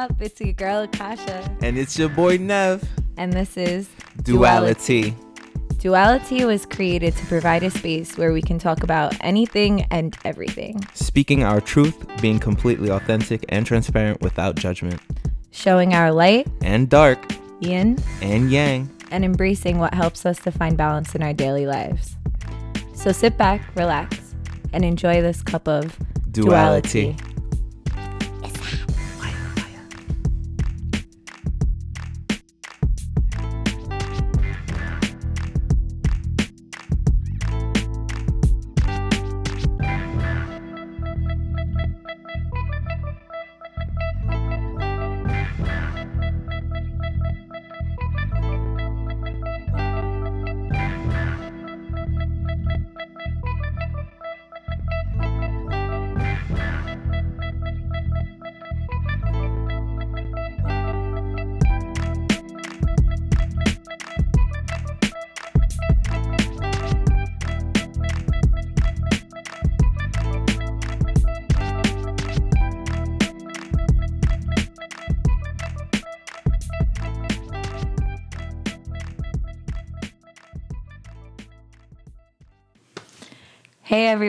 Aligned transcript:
Up? 0.00 0.22
It's 0.22 0.40
your 0.40 0.54
girl 0.54 0.84
Akasha, 0.84 1.54
And 1.60 1.76
it's 1.76 1.98
your 1.98 2.08
boy 2.08 2.38
Nev. 2.38 2.82
and 3.18 3.34
this 3.34 3.58
is 3.58 3.86
Dualitea. 4.22 5.14
Dualitea 5.74 6.46
was 6.46 6.64
created 6.64 7.14
to 7.16 7.26
provide 7.26 7.62
a 7.62 7.70
space 7.70 8.16
where 8.16 8.32
we 8.32 8.40
can 8.40 8.58
talk 8.58 8.82
about 8.82 9.14
anything 9.20 9.82
and 9.90 10.16
everything, 10.24 10.82
Speaking 10.94 11.42
our 11.44 11.60
truth, 11.60 11.96
being 12.22 12.38
completely 12.38 12.88
authentic 12.90 13.44
and 13.50 13.66
transparent 13.66 14.22
without 14.22 14.54
judgment. 14.56 15.00
showing 15.50 15.92
our 15.92 16.10
light, 16.12 16.48
And 16.62 16.88
dark. 16.88 17.18
yin, 17.60 17.98
And 18.22 18.50
yang. 18.50 18.88
and 19.10 19.22
embracing 19.22 19.78
what 19.78 19.92
helps 19.92 20.24
us 20.24 20.38
to 20.44 20.50
find 20.50 20.78
balance 20.78 21.14
in 21.14 21.22
our 21.22 21.34
daily 21.34 21.66
lives. 21.66 22.16
So 22.94 23.12
sit 23.12 23.36
back, 23.36 23.60
relax, 23.76 24.34
and 24.72 24.82
enjoy 24.82 25.20
this 25.20 25.42
cup 25.42 25.68
of 25.68 25.98
Dualitea. 26.30 27.16
dualitea. 27.16 27.29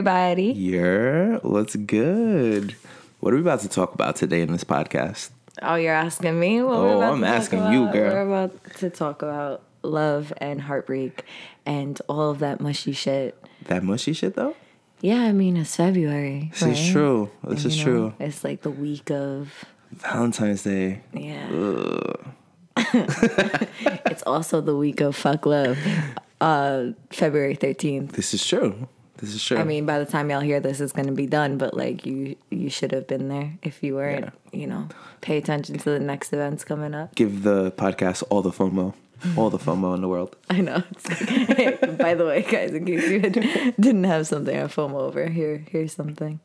Everybody. 0.05 0.51
Yeah. 0.53 1.37
What's 1.43 1.75
good? 1.75 2.75
What 3.19 3.33
are 3.33 3.35
we 3.35 3.41
about 3.43 3.59
to 3.59 3.69
talk 3.69 3.93
about 3.93 4.15
today 4.15 4.41
in 4.41 4.51
this 4.51 4.63
podcast? 4.63 5.29
Oh, 5.61 5.75
you're 5.75 5.93
asking 5.93 6.39
me? 6.39 6.59
What 6.63 6.73
Oh, 6.73 7.01
I'm 7.01 7.23
asking 7.23 7.71
you, 7.71 7.87
girl. 7.91 8.11
We're 8.11 8.21
about 8.27 8.73
to 8.79 8.89
talk 8.89 9.21
about 9.21 9.61
love 9.83 10.33
and 10.37 10.59
heartbreak 10.61 11.23
and 11.67 12.01
all 12.09 12.31
of 12.31 12.39
that 12.39 12.59
mushy 12.59 12.93
shit. 12.93 13.37
That 13.65 13.83
mushy 13.83 14.13
shit 14.13 14.33
though? 14.35 14.55
Yeah, 15.01 15.21
I 15.21 15.33
mean, 15.33 15.55
it's 15.55 15.75
February. 15.75 16.49
This 16.51 16.79
is 16.79 16.91
true. 16.91 17.29
This 17.43 17.63
And, 17.63 17.71
is 17.73 17.77
true. 17.79 18.07
know, 18.07 18.13
It's 18.25 18.43
like 18.43 18.61
the 18.63 18.71
week 18.71 19.11
of, 19.11 19.65
Valentine's 19.91 20.63
Day. 20.63 21.01
yeah. 21.13 21.47
It's 24.09 24.23
also 24.23 24.61
the 24.61 24.75
week 24.75 24.99
of 25.01 25.15
fuck 25.15 25.45
love, 25.45 25.77
uh, 26.39 26.87
February 27.11 27.55
13th. 27.55 28.13
This 28.13 28.33
is 28.33 28.45
true. 28.45 28.87
This 29.21 29.35
is 29.35 29.43
true. 29.43 29.57
I 29.57 29.63
mean, 29.63 29.85
by 29.85 29.99
the 29.99 30.05
time 30.05 30.31
y'all 30.31 30.41
hear 30.41 30.59
this, 30.59 30.81
it's 30.81 30.91
gonna 30.91 31.11
be 31.11 31.27
done. 31.27 31.57
But 31.57 31.75
like, 31.75 32.05
you 32.05 32.35
you 32.49 32.69
should 32.69 32.91
have 32.91 33.05
been 33.07 33.29
there 33.29 33.53
if 33.61 33.83
you 33.83 33.95
weren't. 33.95 34.33
You 34.51 34.67
know, 34.67 34.87
pay 35.21 35.37
attention 35.37 35.77
to 35.77 35.89
the 35.91 35.99
next 35.99 36.33
events 36.33 36.63
coming 36.63 36.93
up. 36.95 37.13
give 37.15 37.43
the 37.43 37.71
podcast 37.71 38.23
all 38.29 38.41
the 38.41 38.49
FOMO. 38.51 38.93
All 39.37 39.51
the 39.51 39.59
FOMO 39.59 39.93
in 39.93 40.01
the 40.01 40.07
world. 40.07 40.35
I 40.49 40.61
know. 40.61 40.83
It's 40.91 41.09
like, 41.11 41.97
by 41.99 42.15
the 42.15 42.25
way, 42.25 42.41
guys, 42.41 42.71
in 42.73 42.85
case 42.85 43.07
you 43.07 43.19
had, 43.19 43.33
didn't 43.79 44.05
have 44.05 44.25
something 44.25 44.57
on 44.59 44.67
FOMO 44.67 44.95
over 44.95 45.27
here, 45.27 45.63
here's 45.69 45.93
something. 45.93 46.39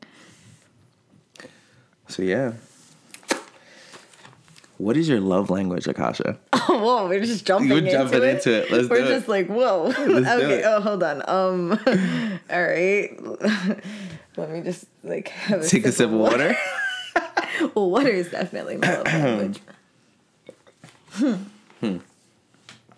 So 2.07 2.21
yeah. 2.21 2.53
What 4.77 4.95
is 4.95 5.09
your 5.09 5.19
love 5.19 5.49
language, 5.49 5.87
Akasha? 5.87 6.37
Oh, 6.53 6.65
whoa, 6.83 7.07
we're 7.07 7.25
just 7.25 7.45
jumping 7.45 7.69
We're 7.69 7.79
into 7.79 7.91
jumping 7.91 8.23
it. 8.23 8.35
into 8.35 8.53
it. 8.53 8.71
Let's 8.71 8.87
we're 8.89 8.97
do 8.99 9.05
it. 9.05 9.09
just 9.09 9.27
like, 9.27 9.47
whoa. 9.47 9.85
okay. 9.97 10.59
it. 10.59 10.65
Oh, 10.65 10.81
hold 10.81 11.01
on. 11.03 11.27
Um. 11.27 11.71
all 12.49 12.63
right. 12.63 13.09
Let 14.37 14.51
me 14.51 14.61
just 14.61 14.85
like 15.03 15.29
have 15.29 15.61
a 15.61 15.67
Take 15.67 15.85
a 15.85 15.91
sip 15.91 16.11
of 16.11 16.15
water. 16.19 16.55
Well, 17.73 17.89
water 17.89 18.09
is 18.09 18.29
definitely 18.29 18.77
my 18.77 18.97
love 18.97 19.05
language. 19.13 19.59
Hmm. 21.13 21.33
Hmm. 21.79 21.97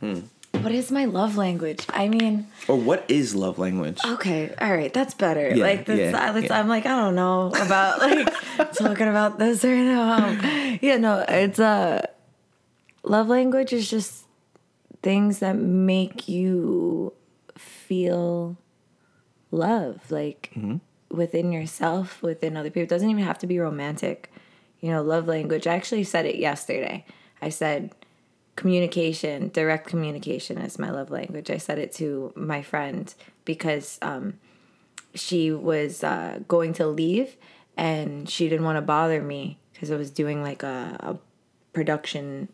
Hmm. 0.01 0.19
What 0.63 0.71
is 0.71 0.91
my 0.91 1.05
love 1.05 1.37
language? 1.37 1.85
I 1.89 2.07
mean, 2.09 2.47
or 2.67 2.75
what 2.77 3.05
is 3.07 3.35
love 3.35 3.57
language? 3.59 3.99
okay, 4.05 4.53
all 4.59 4.73
right, 4.73 4.93
that's 4.93 5.13
better. 5.13 5.49
Yeah, 5.55 5.63
like, 5.63 5.85
that's, 5.85 5.99
yeah, 5.99 6.11
that's- 6.11 6.43
yeah. 6.45 6.59
I'm 6.59 6.67
like, 6.67 6.85
I 6.85 6.95
don't 6.95 7.15
know 7.15 7.47
about 7.55 7.99
like 7.99 8.27
talking 8.73 9.07
about 9.07 9.39
this 9.39 9.63
right 9.63 9.75
now. 9.77 10.77
Yeah, 10.81 10.97
no, 10.97 11.25
it's 11.27 11.59
uh, 11.59 12.05
love 13.03 13.27
language 13.27 13.73
is 13.73 13.89
just 13.89 14.25
things 15.01 15.39
that 15.39 15.55
make 15.57 16.27
you 16.27 17.13
feel 17.57 18.57
love, 19.51 20.11
like 20.11 20.51
Mm-hmm. 20.55 20.77
within 21.15 21.51
yourself, 21.51 22.21
within 22.21 22.55
other 22.57 22.69
people. 22.69 22.83
It 22.83 22.89
doesn't 22.89 23.09
even 23.09 23.23
have 23.23 23.39
to 23.39 23.47
be 23.47 23.59
romantic. 23.59 24.31
You 24.81 24.91
know, 24.91 25.01
love 25.03 25.27
language. 25.27 25.67
I 25.67 25.75
actually 25.75 26.03
said 26.05 26.25
it 26.25 26.35
yesterday. 26.37 27.05
I 27.41 27.49
said 27.49 27.93
communication, 28.59 29.49
direct 29.53 29.87
communication 29.87 30.57
is 30.57 30.77
my 30.77 30.89
love 30.89 31.09
language. 31.09 31.49
I 31.49 31.57
said 31.57 31.79
it 31.79 31.93
to 31.93 32.33
my 32.35 32.61
friend 32.61 33.13
because 33.45 33.97
um, 34.01 34.33
she 35.15 35.49
was 35.49 36.03
uh, 36.03 36.39
going 36.45 36.73
to 36.73 36.85
leave 36.85 37.37
and 37.77 38.29
she 38.29 38.49
didn't 38.49 38.65
want 38.65 38.75
to 38.75 38.81
bother 38.81 39.21
me 39.21 39.57
because 39.71 39.91
I 39.91 39.95
was 39.95 40.11
doing 40.11 40.43
like 40.43 40.61
a, 40.61 40.97
a 40.99 41.17
production 41.71 42.49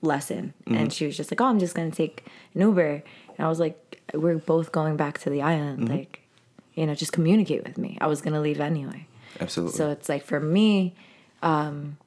lesson. 0.00 0.54
And 0.66 0.90
she 0.90 1.04
was 1.04 1.14
just 1.14 1.30
like, 1.30 1.42
oh, 1.42 1.44
I'm 1.44 1.58
just 1.58 1.74
going 1.74 1.90
to 1.90 1.96
take 1.96 2.24
an 2.54 2.62
Uber. 2.62 3.02
And 3.36 3.46
I 3.46 3.48
was 3.48 3.60
like, 3.60 4.00
we're 4.14 4.38
both 4.38 4.72
going 4.72 4.96
back 4.96 5.18
to 5.20 5.30
the 5.30 5.42
island. 5.42 5.90
Like, 5.90 6.20
you 6.72 6.86
know, 6.86 6.94
just 6.94 7.12
communicate 7.12 7.64
with 7.64 7.76
me. 7.76 7.98
I 8.00 8.06
was 8.06 8.22
going 8.22 8.32
to 8.32 8.40
leave 8.40 8.60
anyway. 8.60 9.06
Absolutely. 9.38 9.76
So 9.76 9.90
it's 9.90 10.08
like 10.08 10.24
for 10.24 10.40
me, 10.40 10.94
um, 11.42 11.98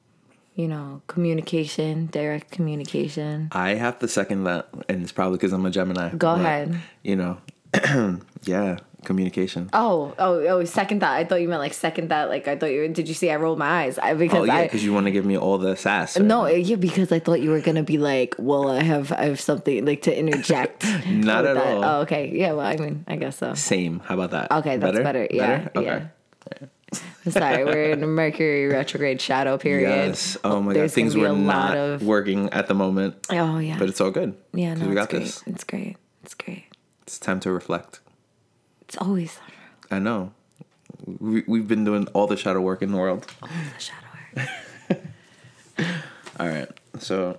you 0.58 0.66
know, 0.66 1.00
communication, 1.06 2.06
direct 2.06 2.50
communication. 2.50 3.48
I 3.52 3.74
have 3.74 4.00
to 4.00 4.08
second 4.08 4.42
that, 4.44 4.66
and 4.88 5.04
it's 5.04 5.12
probably 5.12 5.38
because 5.38 5.52
I'm 5.52 5.64
a 5.64 5.70
Gemini. 5.70 6.10
Go 6.10 6.34
but, 6.34 6.40
ahead. 6.40 6.80
You 7.04 7.14
know, 7.14 7.38
yeah, 8.42 8.78
communication. 9.04 9.70
Oh, 9.72 10.16
oh, 10.18 10.40
oh! 10.40 10.64
Second 10.64 10.98
thought. 10.98 11.12
I 11.12 11.22
thought 11.24 11.40
you 11.40 11.48
meant 11.48 11.60
like 11.60 11.74
second 11.74 12.08
thought. 12.08 12.28
Like 12.28 12.48
I 12.48 12.56
thought 12.56 12.72
you. 12.72 12.88
Did 12.88 13.06
you 13.06 13.14
see? 13.14 13.30
I 13.30 13.36
rolled 13.36 13.60
my 13.60 13.84
eyes 13.84 14.00
I, 14.00 14.14
because 14.14 14.40
Oh 14.40 14.42
yeah, 14.42 14.64
because 14.64 14.84
you 14.84 14.92
want 14.92 15.06
to 15.06 15.12
give 15.12 15.24
me 15.24 15.38
all 15.38 15.58
the 15.58 15.76
sass. 15.76 16.18
right? 16.18 16.26
No, 16.26 16.46
yeah, 16.46 16.74
because 16.74 17.12
I 17.12 17.20
thought 17.20 17.40
you 17.40 17.50
were 17.50 17.60
gonna 17.60 17.84
be 17.84 17.98
like, 17.98 18.34
well, 18.36 18.68
I 18.68 18.82
have, 18.82 19.12
I 19.12 19.26
have 19.26 19.40
something 19.40 19.86
like 19.86 20.02
to 20.02 20.18
interject. 20.18 20.84
Not 21.06 21.46
at 21.46 21.54
that. 21.54 21.66
all. 21.76 21.84
Oh, 21.84 22.00
okay, 22.00 22.32
yeah. 22.34 22.50
Well, 22.50 22.66
I 22.66 22.74
mean, 22.74 23.04
I 23.06 23.14
guess 23.14 23.38
so. 23.38 23.54
Same. 23.54 24.00
How 24.00 24.14
about 24.14 24.32
that? 24.32 24.50
Okay, 24.50 24.76
that's 24.76 24.98
better. 24.98 25.28
Yeah, 25.30 25.68
Okay. 25.76 25.86
yeah. 25.86 26.06
Sorry, 27.28 27.64
we're 27.64 27.90
in 27.92 28.02
a 28.02 28.06
Mercury 28.06 28.66
retrograde 28.66 29.20
shadow 29.20 29.58
period. 29.58 29.88
Yes. 29.90 30.38
Oh 30.44 30.60
my 30.62 30.72
god, 30.72 30.76
There's 30.80 30.94
things 30.94 31.14
gonna 31.14 31.30
were 31.34 31.36
not 31.38 31.76
of- 31.76 32.02
working 32.02 32.48
at 32.50 32.68
the 32.68 32.74
moment, 32.74 33.16
Oh 33.30 33.58
yeah. 33.58 33.78
but 33.78 33.88
it's 33.88 34.00
all 34.00 34.10
good. 34.10 34.34
yeah, 34.54 34.74
no, 34.74 34.86
we 34.86 34.92
it's 34.92 34.94
got 35.00 35.10
great. 35.10 35.22
this. 35.24 35.42
It's 35.46 35.64
great. 35.64 35.96
It's 36.22 36.34
great. 36.34 36.64
It's 37.02 37.18
time 37.18 37.40
to 37.40 37.50
reflect. 37.52 38.00
It's 38.82 38.96
always 38.96 39.38
I 39.90 39.98
know. 39.98 40.32
We, 41.06 41.44
we've 41.46 41.68
been 41.68 41.84
doing 41.84 42.06
all 42.14 42.26
the 42.26 42.36
shadow 42.36 42.60
work 42.60 42.80
in 42.82 42.92
the 42.92 42.98
world. 42.98 43.26
All 43.42 43.48
the 43.48 43.80
shadow 43.80 44.06
work. 44.36 44.98
All 46.40 46.48
right. 46.48 46.68
So, 46.98 47.38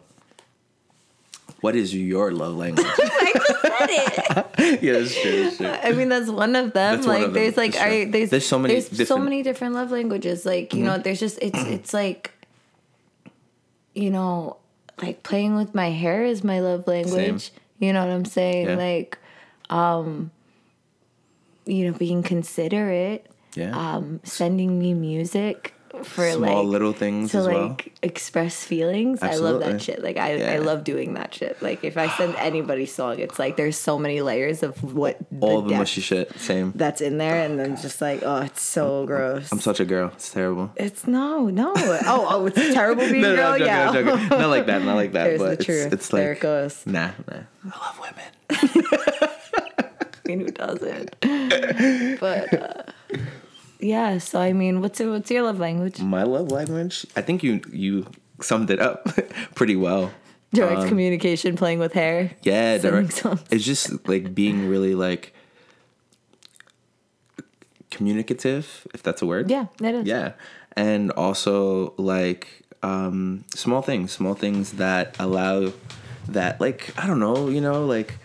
what 1.61 1.75
is 1.75 1.93
your 1.95 2.31
love 2.31 2.55
language? 2.55 2.85
I 2.89 3.31
just 3.35 3.61
said 3.61 3.89
it. 3.89 4.81
yeah, 4.83 4.93
it's 4.93 5.19
true. 5.21 5.51
True. 5.51 5.67
I 5.67 5.91
mean, 5.91 6.09
that's 6.09 6.29
one 6.29 6.55
of 6.55 6.73
them. 6.73 6.95
That's 6.95 7.07
like, 7.07 7.17
of 7.27 7.33
them. 7.33 7.33
there's 7.33 7.57
like, 7.57 7.75
I, 7.75 8.05
there's, 8.05 8.29
There's 8.29 8.45
so 8.45 8.57
many 8.59 8.75
there's 8.75 8.87
so 8.89 8.95
different- 8.95 9.19
Mm-hmm. 9.21 9.23
many 9.29 9.43
different 9.43 9.73
love 9.75 9.91
languages. 9.91 10.45
Like, 10.45 10.73
you 10.73 10.83
know, 10.83 10.97
there's 10.97 11.19
just 11.19 11.39
it's 11.41 11.59
it's 11.63 11.93
like, 11.93 12.31
you 13.93 14.09
know, 14.09 14.57
like 15.01 15.23
playing 15.23 15.55
with 15.55 15.73
my 15.75 15.89
hair 15.89 16.23
is 16.23 16.43
my 16.43 16.59
love 16.59 16.87
language. 16.87 17.51
You 17.79 17.93
know 17.93 18.05
what 18.05 18.13
I'm 18.13 18.25
saying? 18.25 18.67
Yeah. 18.67 18.75
Like, 18.75 19.17
um, 19.69 20.31
you 21.65 21.89
know, 21.91 21.97
being 21.97 22.23
considerate, 22.23 23.25
Yeah. 23.55 23.71
um, 23.95 24.19
sending 24.23 24.79
me 24.79 24.93
music 24.93 25.73
for 26.05 26.29
Small 26.31 26.63
like 26.63 26.71
little 26.71 26.93
things 26.93 27.31
to 27.31 27.39
as 27.39 27.45
like 27.45 27.55
well. 27.55 27.77
express 28.01 28.63
feelings. 28.63 29.21
I 29.21 29.35
love 29.35 29.59
that 29.61 29.81
shit. 29.81 30.01
Like 30.01 30.17
I, 30.17 30.55
I 30.55 30.57
love 30.57 30.83
doing 30.83 31.13
that 31.15 31.33
shit. 31.33 31.61
Like 31.61 31.83
if 31.83 31.97
I 31.97 32.09
send 32.17 32.35
anybody 32.35 32.85
song, 32.85 33.19
it's 33.19 33.39
like 33.39 33.57
there's 33.57 33.77
so 33.77 33.97
many 33.99 34.21
layers 34.21 34.63
of 34.63 34.81
what 34.93 35.17
All 35.41 35.61
the 35.61 35.69
the 35.69 35.75
mushy 35.75 36.01
shit. 36.01 36.37
Same. 36.39 36.71
that's 36.75 37.01
in 37.01 37.17
there, 37.17 37.43
and 37.43 37.59
then 37.59 37.75
just 37.77 38.01
like 38.01 38.21
oh, 38.23 38.41
it's 38.41 38.61
so 38.61 39.05
gross. 39.05 39.51
I'm 39.51 39.59
such 39.59 39.79
a 39.79 39.85
girl. 39.85 40.11
It's 40.13 40.31
terrible. 40.31 40.71
it's 40.75 41.07
no, 41.07 41.47
no. 41.47 41.73
Oh, 41.75 42.27
oh, 42.29 42.45
it's 42.45 42.55
terrible 42.73 43.07
being 43.09 43.21
No, 43.21 43.35
no, 43.35 43.35
girl. 43.35 43.51
I'm 43.53 43.59
joking, 43.59 43.65
yeah. 43.67 43.89
I'm 43.89 43.93
joking. 44.05 44.29
Not 44.39 44.49
like 44.49 44.65
that. 44.67 44.83
Not 44.83 44.95
like 44.95 45.11
that. 45.13 45.23
There's 45.25 45.39
but 45.39 45.45
the 45.47 45.53
it's, 45.53 45.65
truth. 45.65 45.93
it's 45.93 46.13
like 46.13 46.21
there 46.21 46.31
it 46.33 46.39
goes. 46.39 46.85
nah, 46.85 47.11
nah. 47.27 47.41
I 47.71 47.85
love 47.85 47.99
women. 47.99 48.25
I 50.25 50.27
mean, 50.27 50.39
who 50.41 50.51
doesn't? 50.51 51.15
but 52.19 52.53
uh, 52.53 52.83
yeah. 53.79 54.17
So 54.17 54.39
I 54.39 54.53
mean, 54.53 54.81
what's 54.81 54.99
your, 54.99 55.11
what's 55.11 55.31
your 55.31 55.43
love 55.43 55.59
language? 55.59 55.99
My 55.99 56.23
love 56.23 56.51
language. 56.51 57.05
I 57.15 57.21
think 57.21 57.43
you 57.43 57.61
you 57.71 58.07
summed 58.41 58.69
it 58.69 58.79
up 58.79 59.05
pretty 59.55 59.75
well. 59.75 60.11
Direct 60.51 60.87
communication, 60.87 61.55
playing 61.55 61.77
with 61.77 61.93
hair. 61.93 62.31
Yeah, 62.41 62.79
direct. 62.79 63.13
songs. 63.13 63.43
It's 63.51 63.63
just 63.63 64.07
like 64.07 64.33
being 64.33 64.67
really 64.67 64.95
like 64.95 65.33
communicative, 67.91 68.87
if 68.93 69.03
that's 69.03 69.21
a 69.21 69.27
word. 69.27 69.49
Yeah, 69.49 69.67
it 69.81 69.93
is. 69.93 70.05
Yeah. 70.05 70.33
And 70.75 71.11
also 71.11 71.93
like 71.97 72.63
um 72.81 73.43
small 73.53 73.81
things, 73.81 74.11
small 74.11 74.33
things 74.33 74.73
that 74.73 75.15
allow 75.19 75.71
that 76.29 76.59
like 76.59 76.93
I 76.97 77.05
don't 77.05 77.19
know, 77.19 77.49
you 77.49 77.61
know, 77.61 77.85
like 77.85 78.17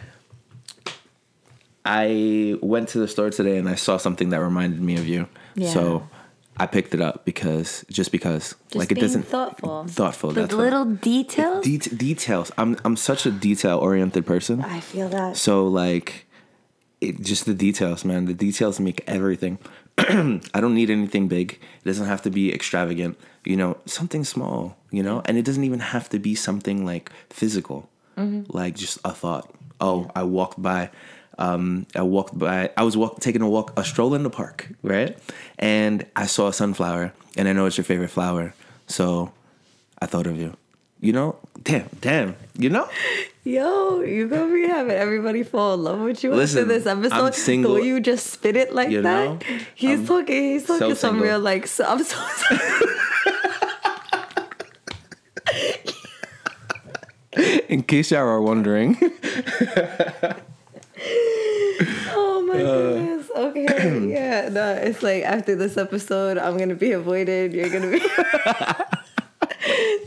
I 1.85 2.57
went 2.63 2.89
to 2.91 2.99
the 2.99 3.09
store 3.09 3.31
today 3.31 3.59
and 3.59 3.69
I 3.69 3.75
saw 3.75 3.99
something 3.99 4.31
that 4.31 4.41
reminded 4.41 4.81
me 4.81 4.97
of 4.97 5.07
you. 5.07 5.29
Yeah. 5.55 5.71
So 5.73 6.09
I 6.57 6.67
picked 6.67 6.95
it 6.95 7.01
up 7.01 7.25
because 7.25 7.85
just 7.91 8.13
because 8.13 8.55
Just 8.69 8.77
like 8.77 8.93
it 8.93 9.01
doesn't 9.01 9.25
thoughtful. 9.27 9.87
thoughtful. 9.89 10.31
The 10.31 10.43
that's 10.43 10.55
what- 10.55 10.63
little 10.65 10.85
details. 10.85 11.65
Det- 11.65 11.97
details. 11.99 12.53
I'm 12.59 12.77
I'm 12.85 12.97
such 12.97 13.27
a 13.27 13.31
detail 13.31 13.79
oriented 13.79 14.25
person. 14.27 14.61
I 14.63 14.81
feel 14.81 15.09
that. 15.09 15.37
So 15.37 15.67
like, 15.67 16.27
it, 17.01 17.21
just 17.21 17.45
the 17.47 17.55
details, 17.55 18.05
man. 18.05 18.25
The 18.27 18.35
details 18.35 18.79
make 18.81 19.03
everything. 19.07 19.59
I 19.99 20.61
don't 20.61 20.75
need 20.75 20.91
anything 20.91 21.29
big. 21.29 21.53
It 21.83 21.85
doesn't 21.85 22.07
have 22.07 22.23
to 22.23 22.31
be 22.31 22.53
extravagant. 22.53 23.19
You 23.45 23.57
know, 23.57 23.77
something 23.87 24.25
small. 24.25 24.77
You 24.91 25.03
know, 25.03 25.23
and 25.27 25.37
it 25.37 25.45
doesn't 25.45 25.65
even 25.65 25.81
have 25.81 26.09
to 26.11 26.19
be 26.19 26.35
something 26.35 26.85
like 26.87 27.11
physical. 27.31 27.89
Mm-hmm. 28.17 28.57
Like 28.57 28.75
just 28.77 28.99
a 29.05 29.13
thought. 29.13 29.53
Oh, 29.81 30.11
I 30.15 30.23
walked 30.23 30.63
by. 30.63 30.91
Um, 31.39 31.87
I 31.97 32.03
walked 32.03 32.39
by. 32.39 32.71
I 32.77 32.83
was 32.85 32.97
walk, 32.97 33.21
taking 33.21 33.43
a 33.43 33.49
walk, 33.49 33.73
a 33.77 33.85
stroll 33.85 34.15
in 34.15 34.23
the 34.23 34.31
park, 34.31 34.69
right? 34.83 35.19
And 35.59 36.07
I 36.15 36.27
saw 36.27 36.49
a 36.49 36.53
sunflower, 36.53 37.13
and 37.37 37.49
I 37.49 37.53
know 37.53 37.67
it's 37.67 37.77
your 37.77 37.85
favorite 37.85 38.11
flower, 38.11 38.55
so 38.87 39.33
I 40.01 40.07
thought 40.07 40.27
of 40.27 40.39
you. 40.39 40.57
You 41.01 41.13
know, 41.13 41.37
damn, 41.63 41.89
damn. 42.01 42.37
You 42.57 42.71
know, 42.71 42.89
Yo, 43.43 44.01
you 44.01 44.27
gonna 44.29 44.51
be 44.55 44.67
having 44.69 44.93
everybody 44.97 45.43
fall 45.43 45.75
in 45.75 45.83
love 45.83 46.01
with 46.01 46.23
you 46.25 46.33
Listen, 46.33 46.63
after 46.63 46.73
this 46.73 46.87
episode. 46.87 47.13
I'm 47.27 47.33
single. 47.33 47.75
The 47.75 47.83
you 47.85 48.01
just 48.01 48.29
spit 48.29 48.57
it 48.57 48.73
like 48.75 48.89
You 48.91 49.03
that. 49.03 49.25
know, 49.29 49.39
he's 49.75 49.99
I'm 50.01 50.07
talking. 50.07 50.43
He's 50.53 50.65
talking 50.65 50.79
so 50.91 50.95
some 50.95 51.15
single. 51.17 51.27
real 51.29 51.41
like. 51.41 51.67
So, 51.67 51.85
I'm 51.85 52.03
so 52.03 52.17
sorry. 52.17 52.61
in 57.69 57.83
case 57.83 58.13
y'all 58.13 58.21
are 58.21 58.41
wondering. 58.41 58.97
Oh 62.17 62.41
my 62.47 62.63
Uh. 62.63 62.93
goodness. 62.93 63.31
Okay. 63.37 63.67
yeah. 64.09 64.49
No, 64.51 64.73
it's 64.75 65.03
like 65.03 65.25
after 65.25 65.55
this 65.57 65.77
episode, 65.77 66.39
I'm 66.39 66.57
gonna 66.59 66.75
be 66.75 66.93
avoided. 66.93 67.53
You're 67.53 67.71
gonna 67.71 67.91
be. 67.91 68.01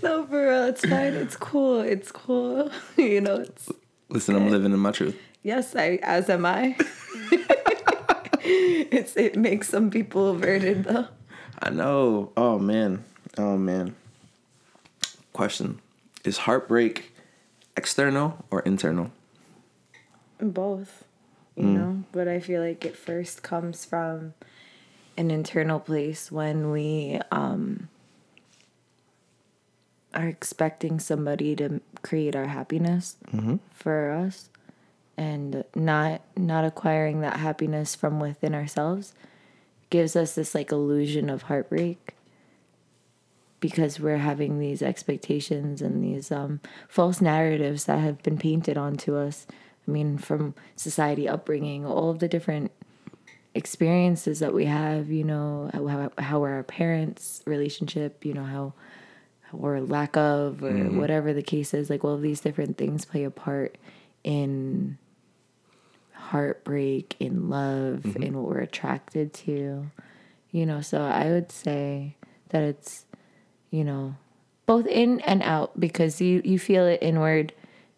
no, 0.04 0.26
for 0.28 0.46
real. 0.48 0.64
It's 0.66 0.86
fine. 0.86 1.14
It's 1.14 1.38
cool. 1.38 1.82
It's 1.82 2.12
cool. 2.12 2.70
You 2.98 3.22
know. 3.22 3.36
It's 3.38 3.72
Listen, 4.10 4.36
I'm 4.36 4.50
living 4.50 4.72
in 4.74 4.80
my 4.80 4.92
truth. 4.92 5.18
yes. 5.44 5.76
I 5.76 6.00
as 6.04 6.30
am 6.30 6.46
I. 6.46 6.76
it's 8.44 9.16
it 9.18 9.36
makes 9.36 9.70
some 9.70 9.90
people 9.90 10.30
averted 10.32 10.84
though. 10.86 11.08
I 11.62 11.70
know. 11.70 12.32
Oh 12.38 12.60
man. 12.60 13.04
Oh 13.38 13.58
man. 13.58 13.96
Question: 15.34 15.80
Is 16.24 16.38
heartbreak 16.40 17.14
external 17.76 18.46
or 18.52 18.62
internal? 18.62 19.12
both 20.40 21.04
you 21.58 21.64
know 21.78 22.04
but 22.12 22.28
i 22.28 22.40
feel 22.40 22.62
like 22.62 22.86
it 22.86 22.96
first 22.96 23.42
comes 23.44 23.84
from 23.86 24.34
an 25.18 25.32
internal 25.32 25.80
place 25.80 26.32
when 26.32 26.72
we 26.72 27.20
um 27.32 27.90
are 30.14 30.28
expecting 30.28 31.00
somebody 31.00 31.56
to 31.56 31.82
create 32.02 32.36
our 32.36 32.48
happiness 32.48 33.18
for 33.74 34.12
us 34.12 34.50
and 35.18 35.64
not 35.76 36.22
not 36.36 36.64
acquiring 36.64 37.22
that 37.22 37.38
happiness 37.38 37.96
from 37.96 38.20
within 38.20 38.54
ourselves 38.56 39.14
gives 39.90 40.16
us 40.16 40.36
this 40.36 40.54
like 40.56 40.72
illusion 40.72 41.30
of 41.30 41.44
heartbreak 41.44 42.14
because 43.60 44.00
we're 44.00 44.18
having 44.18 44.60
these 44.60 44.82
expectations 44.84 45.82
and 45.82 46.04
these 46.04 46.32
um, 46.32 46.60
false 46.88 47.22
narratives 47.22 47.86
that 47.86 47.98
have 48.00 48.22
been 48.22 48.38
painted 48.38 48.78
onto 48.78 49.16
us. 49.16 49.48
I 49.88 49.92
mean, 49.92 50.18
from 50.18 50.54
society, 50.76 51.28
upbringing, 51.30 51.86
all 51.86 52.10
of 52.10 52.20
the 52.20 52.28
different 52.28 52.72
experiences 53.56 54.40
that 54.40 54.54
we 54.54 54.66
have, 54.66 55.10
you 55.10 55.24
know, 55.24 55.70
how, 55.74 56.12
how 56.22 56.44
are 56.44 56.54
our 56.56 56.64
parents' 56.64 57.42
relationship, 57.46 58.26
you 58.26 58.34
know, 58.34 58.44
how, 58.44 58.74
or 59.54 59.80
lack 59.80 60.18
of, 60.18 60.62
or 60.62 60.72
mm-hmm. 60.72 61.00
whatever 61.00 61.34
the 61.34 61.42
case 61.42 61.74
is, 61.74 61.90
like 61.90 62.04
all 62.04 62.14
of 62.14 62.22
these 62.22 62.42
different 62.42 62.78
things 62.78 63.06
play 63.06 63.24
a 63.24 63.32
part 63.32 63.78
in 64.24 64.98
heartbreak, 66.12 67.16
in 67.20 67.50
love, 67.50 68.02
mm-hmm. 68.02 68.24
in 68.24 68.38
what 68.38 68.50
we're 68.50 68.60
attracted 68.60 69.34
to, 69.34 69.90
you 70.52 70.66
know. 70.66 70.82
So 70.82 71.02
I 71.02 71.28
would 71.28 71.52
say 71.52 72.16
that 72.50 72.64
it's, 72.64 73.06
you 73.72 73.84
know, 73.84 74.16
both 74.66 74.86
in 74.86 75.22
and 75.22 75.42
out 75.42 75.80
because 75.80 76.20
you 76.20 76.42
you 76.44 76.60
feel 76.60 76.86
it 76.86 77.00
inward, 77.02 77.54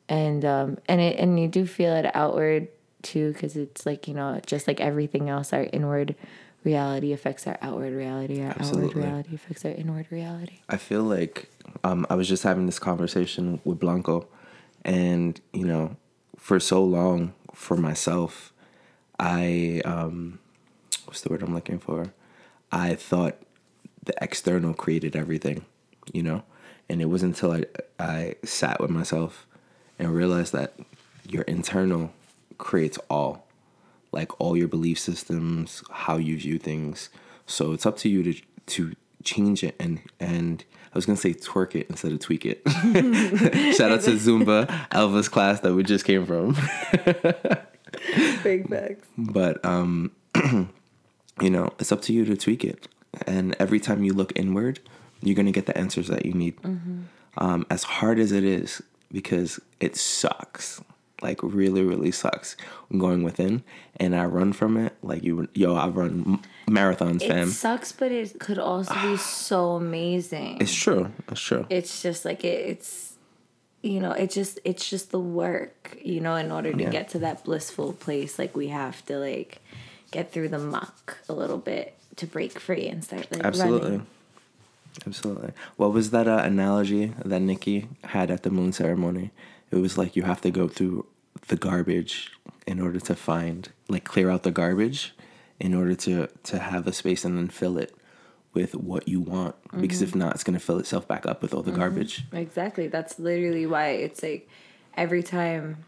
and 0.10 0.44
um 0.44 0.78
and 0.88 1.00
it 1.00 1.18
and 1.18 1.40
you 1.40 1.48
do 1.48 1.66
feel 1.66 1.94
it 1.94 2.14
outward 2.16 2.68
too 3.02 3.32
because 3.32 3.56
it's 3.56 3.86
like 3.86 4.08
you 4.08 4.14
know 4.14 4.42
just 4.46 4.68
like 4.68 4.82
everything 4.82 5.30
else, 5.30 5.54
our 5.54 5.64
inward 5.72 6.16
reality 6.64 7.14
affects 7.14 7.48
our 7.48 7.58
outward 7.62 7.94
reality. 7.94 8.42
Our 8.42 8.50
Absolutely. 8.50 8.90
outward 8.90 9.04
reality 9.04 9.36
affects 9.36 9.64
our 9.64 9.72
inward 9.72 10.08
reality. 10.10 10.60
I 10.68 10.78
feel 10.78 11.04
like 11.04 11.50
um, 11.84 12.06
I 12.10 12.16
was 12.16 12.28
just 12.28 12.44
having 12.44 12.66
this 12.66 12.80
conversation 12.80 13.62
with 13.64 13.80
Blanco, 13.80 14.28
and 14.84 15.40
you 15.54 15.66
know, 15.66 15.96
for 16.38 16.60
so 16.60 16.84
long 16.84 17.34
for 17.54 17.78
myself, 17.78 18.52
I 19.20 19.82
um, 19.86 20.40
what's 21.06 21.22
the 21.22 21.30
word 21.30 21.44
I'm 21.44 21.54
looking 21.54 21.80
for? 21.80 22.14
I 22.72 22.96
thought 22.96 23.38
the 24.04 24.14
external 24.22 24.74
created 24.74 25.16
everything, 25.16 25.66
you 26.14 26.24
know, 26.24 26.44
and 26.90 27.02
it 27.02 27.06
wasn't 27.06 27.36
until 27.36 27.52
I 27.54 27.66
I 28.00 28.36
sat 28.44 28.80
with 28.82 28.90
myself 28.90 29.46
and 30.00 30.14
realize 30.14 30.52
that 30.52 30.74
your 31.28 31.44
internal 31.44 32.12
creates 32.58 32.98
all 33.10 33.46
like 34.12 34.40
all 34.40 34.58
your 34.58 34.68
belief 34.68 34.98
systems, 34.98 35.84
how 35.92 36.18
you 36.18 36.38
view 36.38 36.58
things. 36.58 37.10
So 37.46 37.74
it's 37.74 37.86
up 37.86 37.98
to 37.98 38.10
you 38.10 38.24
to 38.24 38.42
to 38.68 38.96
change 39.24 39.64
it 39.64 39.76
and 39.80 40.00
and 40.20 40.64
I 40.92 40.98
was 40.98 41.06
gonna 41.06 41.18
say 41.18 41.34
twerk 41.34 41.76
it 41.76 41.88
instead 41.90 42.12
of 42.12 42.20
tweak 42.20 42.46
it. 42.46 42.62
Shout 43.76 43.92
out 43.92 44.02
to 44.02 44.12
Zumba 44.16 44.68
Elvis 44.90 45.30
class 45.30 45.60
that 45.60 45.74
we 45.74 45.84
just 45.84 46.06
came 46.06 46.26
from. 46.26 46.56
Big 48.44 48.70
bags. 48.70 49.06
But 49.18 49.64
um, 49.64 50.12
you 51.42 51.50
know, 51.50 51.70
it's 51.80 51.92
up 51.92 52.02
to 52.04 52.14
you 52.14 52.26
to 52.26 52.36
tweak 52.36 52.64
it. 52.64 52.88
And 53.28 53.56
every 53.60 53.80
time 53.80 54.04
you 54.04 54.14
look 54.14 54.34
inward, 54.36 54.80
you're 55.22 55.36
gonna 55.36 55.52
get 55.52 55.68
the 55.68 55.78
answers 55.78 56.08
that 56.08 56.26
you 56.26 56.34
need. 56.34 56.58
Um, 57.38 57.68
as 57.70 57.84
hard 57.84 58.20
as 58.20 58.32
it 58.32 58.44
is, 58.44 58.82
because 59.12 59.60
it 59.80 59.96
sucks. 59.96 60.82
Like 61.22 61.44
really, 61.44 61.84
really 61.84 62.12
sucks 62.12 62.56
going 62.98 63.24
within, 63.24 63.62
and 63.98 64.16
I 64.16 64.24
run 64.24 64.54
from 64.54 64.78
it. 64.78 64.96
Like 65.04 65.22
you, 65.22 65.50
yo, 65.54 65.76
I 65.76 65.90
run 65.90 66.40
marathons, 66.66 67.28
fam. 67.28 67.50
It 67.50 67.52
sucks, 67.52 67.92
but 67.92 68.10
it 68.14 68.40
could 68.40 68.58
also 68.58 68.94
be 69.02 69.18
so 69.18 69.72
amazing. 69.72 70.60
It's 70.62 70.74
true. 70.74 71.12
It's 71.30 71.42
true. 71.42 71.66
it's 71.70 72.02
just 72.02 72.24
like 72.24 72.46
it, 72.46 72.70
it's 72.70 73.16
you 73.82 74.00
know 74.00 74.12
it 74.12 74.30
just 74.32 74.60
it's 74.64 74.90
just 74.90 75.12
the 75.12 75.20
work 75.20 75.98
you 76.02 76.22
know 76.22 76.36
in 76.36 76.52
order 76.54 76.72
to 76.72 76.84
Yeah. 76.84 76.90
get 76.90 77.10
to 77.10 77.20
that 77.20 77.44
blissful 77.46 77.94
place 77.94 78.38
like 78.38 78.54
we 78.56 78.68
have 78.70 79.06
to 79.06 79.18
like 79.18 79.62
get 80.12 80.32
through 80.34 80.50
the 80.50 80.60
muck 80.60 81.18
a 81.30 81.34
little 81.34 81.58
bit 81.58 81.96
to 82.18 82.28
break 82.28 82.60
free 82.60 82.88
and 82.88 83.04
start 83.04 83.30
like 83.32 83.44
Absolutely. 83.44 83.90
running. 83.90 84.08
Absolutely. 85.06 85.52
What 85.78 85.94
was 85.94 86.12
that 86.12 86.28
uh, 86.28 86.42
analogy 86.44 87.14
that 87.24 87.40
Nikki 87.40 87.88
had 88.06 88.30
at 88.32 88.44
the 88.44 88.50
moon 88.50 88.72
ceremony? 88.74 89.32
It 89.72 89.78
was 89.78 89.98
like 89.98 90.16
you 90.16 90.24
have 90.24 90.42
to 90.42 90.52
go 90.52 90.68
through 90.68 91.06
the 91.48 91.56
garbage 91.56 92.32
in 92.68 92.80
order 92.80 93.00
to 93.00 93.16
find, 93.16 93.70
like, 93.88 94.04
clear 94.04 94.30
out 94.30 94.44
the 94.44 94.52
garbage 94.52 95.14
in 95.60 95.74
order 95.74 95.94
to 95.94 96.28
to 96.44 96.60
have 96.60 96.88
a 96.88 96.94
space 96.94 97.26
and 97.26 97.38
then 97.38 97.50
fill 97.50 97.78
it 97.78 97.94
with 98.54 98.74
what 98.76 99.08
you 99.08 99.20
want 99.20 99.56
because 99.80 100.02
if 100.02 100.16
not 100.16 100.34
it's 100.34 100.44
going 100.44 100.58
to 100.58 100.60
fill 100.60 100.80
itself 100.80 101.08
back 101.08 101.26
up 101.26 101.42
with 101.42 101.54
all 101.54 101.62
the 101.62 101.72
garbage 101.72 102.24
Exactly. 102.32 102.88
That's 102.88 103.20
literally 103.20 103.66
why 103.66 103.90
it's 103.90 104.24
like 104.24 104.50
every 104.96 105.22
time 105.22 105.86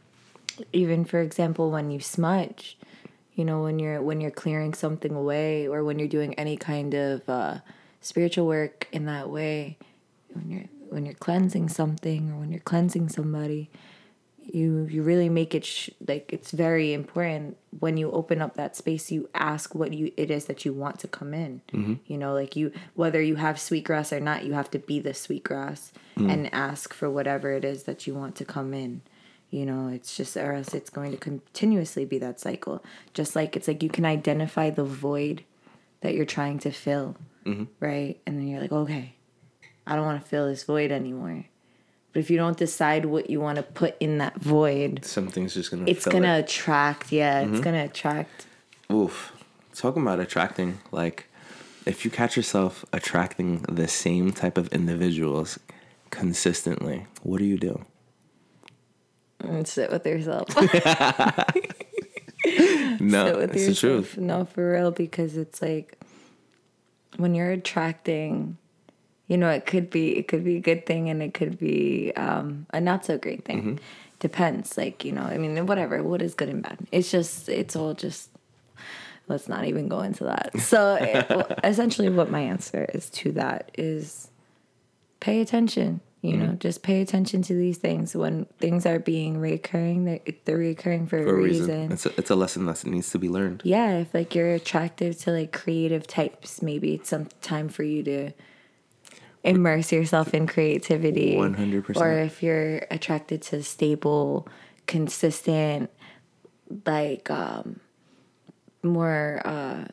even 0.71 1.05
for 1.05 1.21
example 1.21 1.71
when 1.71 1.89
you 1.89 1.99
smudge, 1.99 2.77
you 3.33 3.45
know, 3.45 3.63
when 3.63 3.79
you're 3.79 4.01
when 4.01 4.21
you're 4.21 4.31
clearing 4.31 4.73
something 4.73 5.15
away 5.15 5.67
or 5.67 5.83
when 5.83 5.97
you're 5.97 6.07
doing 6.07 6.33
any 6.35 6.57
kind 6.57 6.93
of 6.93 7.27
uh 7.29 7.59
spiritual 8.01 8.47
work 8.47 8.87
in 8.91 9.05
that 9.05 9.29
way, 9.29 9.77
when 10.33 10.49
you're 10.49 10.65
when 10.89 11.05
you're 11.05 11.15
cleansing 11.15 11.69
something 11.69 12.31
or 12.31 12.35
when 12.35 12.51
you're 12.51 12.59
cleansing 12.59 13.07
somebody, 13.07 13.69
you 14.45 14.87
you 14.89 15.03
really 15.03 15.29
make 15.29 15.55
it 15.55 15.63
sh- 15.63 15.89
like 16.07 16.33
it's 16.33 16.51
very 16.51 16.93
important 16.93 17.57
when 17.79 17.95
you 17.95 18.11
open 18.11 18.41
up 18.41 18.55
that 18.55 18.75
space 18.75 19.11
you 19.11 19.29
ask 19.33 19.73
what 19.73 19.93
you 19.93 20.11
it 20.17 20.29
is 20.29 20.45
that 20.45 20.65
you 20.65 20.73
want 20.73 20.99
to 20.99 21.07
come 21.07 21.33
in. 21.33 21.61
Mm-hmm. 21.71 21.93
You 22.05 22.17
know 22.17 22.33
like 22.33 22.55
you 22.55 22.71
whether 22.95 23.21
you 23.21 23.35
have 23.35 23.59
sweetgrass 23.59 24.11
or 24.11 24.19
not 24.19 24.43
you 24.43 24.53
have 24.53 24.69
to 24.71 24.79
be 24.79 24.99
the 24.99 25.13
sweetgrass 25.13 25.93
mm. 26.17 26.31
and 26.31 26.53
ask 26.53 26.93
for 26.93 27.09
whatever 27.09 27.51
it 27.51 27.63
is 27.63 27.83
that 27.83 28.05
you 28.07 28.13
want 28.13 28.35
to 28.37 28.45
come 28.45 28.73
in. 28.73 29.01
You 29.49 29.65
know 29.65 29.87
it's 29.87 30.17
just 30.17 30.35
or 30.35 30.53
else 30.53 30.73
it's 30.73 30.89
going 30.89 31.11
to 31.11 31.17
continuously 31.17 32.05
be 32.05 32.17
that 32.19 32.39
cycle. 32.39 32.83
Just 33.13 33.35
like 33.35 33.55
it's 33.55 33.67
like 33.67 33.83
you 33.83 33.89
can 33.89 34.05
identify 34.05 34.69
the 34.69 34.83
void 34.83 35.43
that 36.01 36.15
you're 36.15 36.25
trying 36.25 36.57
to 36.59 36.71
fill 36.71 37.15
Mm-hmm. 37.45 37.63
right 37.79 38.19
and 38.25 38.37
then 38.37 38.47
you're 38.47 38.61
like 38.61 38.71
okay 38.71 39.15
i 39.87 39.95
don't 39.95 40.05
want 40.05 40.21
to 40.21 40.29
fill 40.29 40.47
this 40.47 40.63
void 40.63 40.91
anymore 40.91 41.45
but 42.13 42.19
if 42.19 42.29
you 42.29 42.37
don't 42.37 42.57
decide 42.57 43.05
what 43.05 43.29
you 43.29 43.39
want 43.39 43.55
to 43.55 43.63
put 43.63 43.95
in 43.99 44.17
that 44.17 44.35
void, 44.35 45.05
something's 45.05 45.53
just 45.53 45.71
going 45.71 45.85
to 45.85 45.91
it's 45.91 46.05
gonna 46.05 46.39
attract. 46.39 47.11
Yeah, 47.11 47.39
it's 47.41 47.51
mm-hmm. 47.51 47.61
gonna 47.61 47.85
attract. 47.85 48.47
Oof. 48.91 49.31
Talking 49.73 50.01
about 50.01 50.19
attracting, 50.19 50.79
like 50.91 51.27
if 51.85 52.03
you 52.03 52.11
catch 52.11 52.35
yourself 52.35 52.83
attracting 52.91 53.61
the 53.61 53.87
same 53.87 54.33
type 54.33 54.57
of 54.57 54.67
individuals 54.69 55.57
consistently, 56.09 57.05
what 57.23 57.39
do 57.39 57.45
you 57.45 57.57
do? 57.57 57.85
And 59.39 59.65
sit 59.65 59.89
with 59.89 60.05
yourself. 60.05 60.49
No, 62.99 63.37
it's 63.39 63.67
the 63.67 63.75
truth. 63.75 64.17
No, 64.17 64.45
for 64.45 64.73
real, 64.73 64.91
because 64.91 65.37
it's 65.37 65.61
like 65.61 65.97
when 67.17 67.35
you're 67.35 67.51
attracting, 67.51 68.57
you 69.27 69.37
know, 69.37 69.49
it 69.49 69.65
could 69.65 69.89
be 69.89 70.17
it 70.17 70.27
could 70.27 70.43
be 70.43 70.57
a 70.57 70.61
good 70.61 70.85
thing 70.85 71.09
and 71.09 71.21
it 71.21 71.33
could 71.33 71.57
be 71.57 72.11
um, 72.15 72.65
a 72.73 72.81
not 72.81 73.05
so 73.05 73.17
great 73.17 73.45
thing. 73.45 73.59
Mm-hmm. 73.59 73.75
Depends. 74.19 74.77
Like 74.77 75.03
you 75.03 75.11
know, 75.11 75.23
I 75.23 75.37
mean, 75.37 75.65
whatever. 75.65 76.03
What 76.03 76.21
is 76.21 76.33
good 76.33 76.49
and 76.49 76.61
bad? 76.61 76.79
It's 76.91 77.11
just 77.11 77.49
it's 77.49 77.75
all 77.75 77.93
just. 77.93 78.29
Let's 79.27 79.47
not 79.47 79.63
even 79.65 79.87
go 79.87 80.01
into 80.01 80.25
that. 80.25 80.51
So 80.59 80.95
it, 80.95 81.29
well, 81.29 81.47
essentially, 81.63 82.09
what 82.09 82.29
my 82.29 82.41
answer 82.41 82.85
is 82.93 83.09
to 83.11 83.31
that 83.33 83.71
is 83.77 84.29
pay 85.21 85.39
attention. 85.39 86.01
You 86.21 86.33
Mm-hmm. 86.33 86.45
know, 86.45 86.53
just 86.53 86.83
pay 86.83 87.01
attention 87.01 87.41
to 87.43 87.55
these 87.55 87.79
things 87.79 88.15
when 88.15 88.45
things 88.59 88.85
are 88.85 88.99
being 88.99 89.37
reoccurring. 89.37 90.05
They're, 90.05 90.33
they're 90.45 90.57
reoccurring 90.59 91.09
for, 91.09 91.23
For 91.23 91.29
a 91.29 91.31
a 91.31 91.35
reason. 91.35 91.65
reason. 91.67 91.91
It's 91.91 92.05
a, 92.05 92.13
it's 92.15 92.29
a 92.29 92.35
lesson 92.35 92.65
that 92.67 92.85
needs 92.85 93.09
to 93.11 93.17
be 93.17 93.27
learned. 93.27 93.61
Yeah, 93.65 93.97
if 93.97 94.13
like 94.13 94.35
you're 94.35 94.53
attractive 94.53 95.17
to 95.19 95.31
like 95.31 95.51
creative 95.51 96.05
types, 96.05 96.61
maybe 96.61 96.93
it's 96.93 97.09
some 97.09 97.25
time 97.41 97.69
for 97.69 97.81
you 97.81 98.03
to 98.03 98.31
immerse 99.43 99.91
yourself 99.91 100.35
in 100.35 100.45
creativity. 100.45 101.35
100%. 101.37 101.99
Or 101.99 102.11
if 102.19 102.43
you're 102.43 102.85
attracted 102.91 103.41
to 103.43 103.63
stable, 103.63 104.47
consistent, 104.85 105.89
like 106.85 107.29
um 107.31 107.79
more 108.83 109.41
uh 109.43 109.85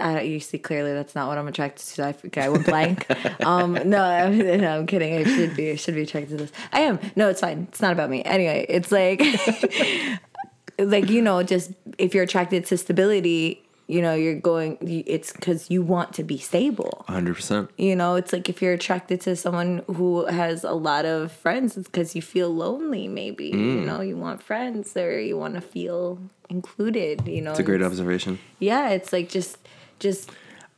I, 0.00 0.20
you 0.22 0.40
see 0.40 0.58
clearly 0.58 0.92
that's 0.92 1.14
not 1.14 1.28
what 1.28 1.38
I'm 1.38 1.46
attracted 1.48 1.86
to. 1.94 2.04
I 2.06 2.12
forgot. 2.12 2.44
I 2.44 2.48
went 2.48 2.66
blank. 2.66 3.06
um, 3.46 3.72
no, 3.88 4.02
I'm, 4.02 4.38
no, 4.60 4.78
I'm 4.78 4.86
kidding. 4.86 5.14
I 5.16 5.24
should 5.24 5.54
be. 5.56 5.70
I 5.72 5.76
should 5.76 5.94
be 5.94 6.02
attracted 6.02 6.30
to 6.38 6.44
this. 6.44 6.52
I 6.72 6.80
am. 6.80 6.98
No, 7.16 7.28
it's 7.28 7.40
fine. 7.40 7.66
It's 7.70 7.80
not 7.82 7.92
about 7.92 8.10
me. 8.10 8.22
Anyway, 8.24 8.66
it's 8.68 8.90
like, 8.90 9.20
like 10.78 11.08
you 11.10 11.22
know, 11.22 11.42
just 11.42 11.72
if 11.98 12.14
you're 12.14 12.24
attracted 12.24 12.64
to 12.66 12.76
stability, 12.78 13.62
you 13.86 14.00
know, 14.00 14.14
you're 14.14 14.36
going. 14.38 14.78
It's 14.80 15.32
because 15.32 15.68
you 15.70 15.82
want 15.82 16.12
to 16.14 16.22
be 16.24 16.38
stable. 16.38 17.04
100%. 17.08 17.68
You 17.76 17.96
know, 17.96 18.14
it's 18.14 18.32
like 18.32 18.48
if 18.48 18.62
you're 18.62 18.72
attracted 18.72 19.20
to 19.22 19.34
someone 19.36 19.82
who 19.88 20.26
has 20.26 20.62
a 20.64 20.72
lot 20.72 21.04
of 21.04 21.32
friends, 21.32 21.76
it's 21.76 21.88
because 21.88 22.14
you 22.14 22.22
feel 22.22 22.50
lonely. 22.54 23.08
Maybe 23.08 23.50
Mm. 23.52 23.74
you 23.74 23.80
know 23.86 24.00
you 24.00 24.16
want 24.16 24.42
friends 24.42 24.96
or 24.96 25.18
you 25.20 25.36
want 25.36 25.54
to 25.54 25.60
feel 25.60 26.18
included. 26.48 27.26
You 27.26 27.42
know, 27.42 27.50
It's 27.50 27.58
a 27.60 27.64
great 27.64 27.82
observation. 27.82 28.38
yeah, 28.60 28.90
it's 28.90 29.12
like 29.12 29.28
just 29.28 29.58
just 30.00 30.30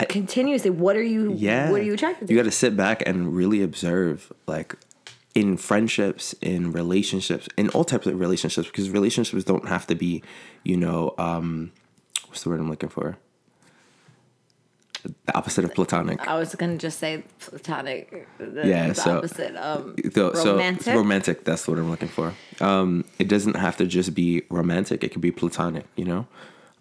continuously. 0.09 0.71
What 0.71 0.97
are 0.97 1.03
you? 1.03 1.33
Yeah. 1.35 1.71
What 1.71 1.81
are 1.81 1.85
you 1.85 1.95
attracted 1.95 2.29
to? 2.29 2.35
You 2.35 2.39
got 2.39 2.45
to 2.45 2.51
sit 2.51 2.77
back 2.77 3.03
and 3.07 3.35
really 3.35 3.63
observe, 3.63 4.33
like, 4.47 4.75
in 5.35 5.57
friendships, 5.57 6.35
in 6.43 6.73
relationships, 6.73 7.49
in 7.57 7.71
all 7.71 7.85
types 7.85 8.07
of 8.07 8.21
relationships, 8.21 8.69
because 8.69 8.91
relationships 8.91 9.45
don't 9.45 9.67
have 9.69 9.87
to 9.87 9.95
be, 9.95 10.23
you 10.65 10.77
know, 10.77 11.15
um, 11.17 11.73
what's 12.27 12.43
the 12.43 12.51
word 12.51 12.61
I'm 12.61 12.69
looking 12.69 12.91
for? 12.91 13.17
The 15.05 15.35
opposite 15.35 15.65
of 15.65 15.75
platonic. 15.75 16.21
I 16.29 16.39
was 16.39 16.55
gonna 16.55 16.77
just 16.77 17.01
say 17.01 17.25
platonic. 17.41 18.29
The, 18.39 18.63
Yeah, 18.69 18.89
the 18.89 18.95
so- 18.95 19.17
opposite. 19.19 19.57
Um, 19.57 19.97
So, 20.13 20.33
so 20.35 20.53
romantic. 20.53 20.95
romantic. 20.95 21.45
That's 21.45 21.67
what 21.67 21.77
I'm 21.79 21.91
looking 21.91 22.07
for. 22.09 22.35
Um, 22.61 23.05
it 23.19 23.27
doesn't 23.27 23.57
have 23.57 23.77
to 23.79 23.87
just 23.87 24.15
be 24.15 24.43
romantic. 24.49 25.03
It 25.03 25.11
could 25.11 25.21
be 25.21 25.33
platonic. 25.33 25.87
You 25.97 26.05
know, 26.05 26.27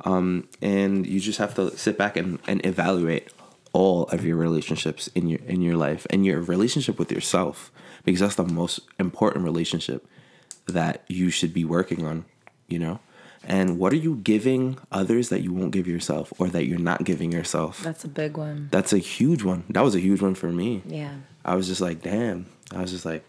um, 0.03 0.47
and 0.61 1.05
you 1.05 1.19
just 1.19 1.39
have 1.39 1.55
to 1.55 1.75
sit 1.77 1.97
back 1.97 2.17
and, 2.17 2.39
and 2.47 2.65
evaluate 2.65 3.29
all 3.73 4.03
of 4.05 4.25
your 4.25 4.35
relationships 4.35 5.07
in 5.15 5.27
your 5.27 5.39
in 5.47 5.61
your 5.61 5.77
life 5.77 6.05
and 6.09 6.25
your 6.25 6.41
relationship 6.41 6.99
with 6.99 7.11
yourself 7.11 7.71
because 8.03 8.19
that's 8.19 8.35
the 8.35 8.43
most 8.43 8.81
important 8.99 9.45
relationship 9.45 10.05
that 10.67 11.03
you 11.07 11.29
should 11.29 11.53
be 11.53 11.65
working 11.65 12.05
on. 12.05 12.25
You 12.67 12.79
know. 12.79 12.99
And 13.43 13.79
what 13.79 13.91
are 13.91 13.97
you 13.97 14.17
giving 14.17 14.77
others 14.91 15.29
that 15.29 15.41
you 15.41 15.51
won't 15.51 15.71
give 15.71 15.87
yourself 15.87 16.31
or 16.37 16.47
that 16.49 16.65
you're 16.65 16.77
not 16.77 17.03
giving 17.03 17.31
yourself? 17.31 17.81
That's 17.81 18.03
a 18.03 18.07
big 18.07 18.37
one. 18.37 18.69
That's 18.71 18.93
a 18.93 18.99
huge 18.99 19.43
one. 19.43 19.63
That 19.69 19.83
was 19.83 19.95
a 19.95 19.99
huge 19.99 20.21
one 20.21 20.35
for 20.35 20.51
me. 20.51 20.83
Yeah. 20.85 21.15
I 21.43 21.55
was 21.55 21.67
just 21.67 21.81
like, 21.81 22.03
damn. 22.03 22.45
I 22.71 22.81
was 22.81 22.91
just 22.91 23.03
like, 23.03 23.23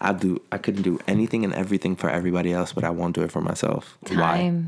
I 0.00 0.12
do. 0.12 0.42
I 0.50 0.58
couldn't 0.58 0.82
do 0.82 0.98
anything 1.06 1.44
and 1.44 1.54
everything 1.54 1.94
for 1.94 2.10
everybody 2.10 2.52
else, 2.52 2.72
but 2.72 2.82
I 2.82 2.90
won't 2.90 3.14
do 3.14 3.22
it 3.22 3.30
for 3.30 3.40
myself. 3.40 3.96
Why? 4.10 4.64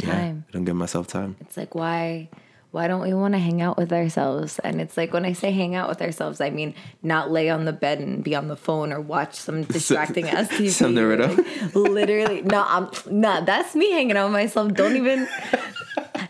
Time. 0.00 0.44
Yeah, 0.46 0.48
I 0.48 0.52
don't 0.52 0.64
give 0.64 0.76
myself 0.76 1.06
time. 1.06 1.36
It's 1.40 1.56
like 1.56 1.74
why 1.74 2.28
why 2.74 2.88
don't 2.88 3.02
we 3.02 3.14
want 3.14 3.34
to 3.34 3.38
hang 3.38 3.62
out 3.62 3.76
with 3.76 3.92
ourselves? 3.92 4.58
And 4.58 4.80
it's 4.80 4.96
like 4.96 5.12
when 5.12 5.24
I 5.24 5.32
say 5.32 5.52
hang 5.52 5.76
out 5.76 5.88
with 5.88 6.02
ourselves, 6.02 6.40
I 6.40 6.50
mean 6.50 6.74
not 7.04 7.30
lay 7.30 7.48
on 7.48 7.66
the 7.66 7.72
bed 7.72 8.00
and 8.00 8.24
be 8.24 8.34
on 8.34 8.48
the 8.48 8.56
phone 8.56 8.92
or 8.92 9.00
watch 9.00 9.36
some 9.36 9.62
distracting 9.76 10.28
ass 10.28 10.48
TV. 10.50 10.70
Some 10.70 10.96
Naruto? 10.96 11.36
Like, 11.36 11.74
literally, 11.74 12.42
no, 12.42 12.64
I'm 12.66 12.90
no, 13.08 13.44
That's 13.44 13.76
me 13.76 13.92
hanging 13.92 14.16
out 14.16 14.24
with 14.24 14.32
myself. 14.32 14.74
Don't 14.74 14.96
even. 14.96 15.28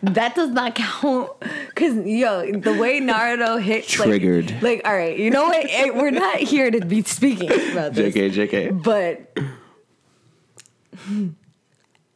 That 0.02 0.34
does 0.34 0.50
not 0.50 0.74
count. 0.74 1.30
Cause 1.74 1.96
yo, 2.04 2.52
the 2.52 2.74
way 2.74 3.00
Naruto 3.00 3.60
hit 3.60 3.86
Triggered. 3.86 4.62
Like, 4.62 4.82
all 4.84 4.94
right, 4.94 5.18
you 5.18 5.30
know 5.30 5.44
what? 5.44 5.66
We're 5.94 6.10
not 6.10 6.36
here 6.36 6.70
to 6.70 6.84
be 6.84 7.02
speaking 7.02 7.50
about 7.72 7.94
this. 7.94 8.14
JK, 8.14 8.50
JK. 8.50 8.82
But 8.82 9.38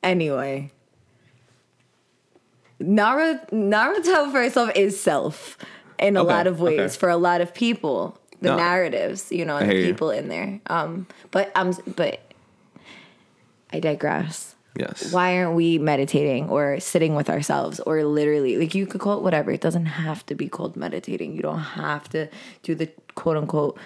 anyway, 0.03 0.71
Naruto, 2.81 3.51
Naruto 3.51 4.31
for 4.31 4.43
itself 4.43 4.71
is 4.75 4.99
self 5.01 5.59
in 5.99 6.17
a 6.17 6.21
Okay, 6.23 6.29
lot 6.33 6.47
of 6.47 6.61
ways 6.61 6.79
okay. 6.81 6.97
for 6.99 7.09
a 7.09 7.17
lot 7.17 7.41
of 7.41 7.53
people. 7.55 8.19
The 8.41 8.51
No. 8.51 8.57
narratives, 8.57 9.33
you 9.33 9.45
know, 9.45 9.57
and 9.57 9.69
the 9.69 9.75
hear 9.75 9.83
you. 9.85 9.93
people 9.93 10.11
in 10.11 10.29
there. 10.29 10.61
Um, 10.67 11.09
but 11.33 11.51
I'm 11.57 11.73
but 11.97 12.21
I 13.73 13.81
digress. 13.81 14.55
Yes. 14.79 15.13
Why 15.13 15.37
aren't 15.39 15.57
we 15.57 15.79
meditating 15.79 16.49
or 16.51 16.79
sitting 16.79 17.17
with 17.17 17.29
ourselves 17.29 17.81
or 17.81 18.05
literally 18.05 18.57
like 18.57 18.77
you 18.77 18.87
could 18.87 19.01
call 19.01 19.19
it 19.19 19.23
whatever. 19.25 19.51
It 19.51 19.61
doesn't 19.61 19.87
have 19.87 20.25
to 20.27 20.37
be 20.37 20.49
called 20.49 20.77
meditating. 20.77 21.35
You 21.35 21.43
don't 21.43 21.59
have 21.59 22.09
to 22.11 22.29
do 22.63 22.77
the 22.77 22.89
quote 23.17 23.37
unquote 23.37 23.77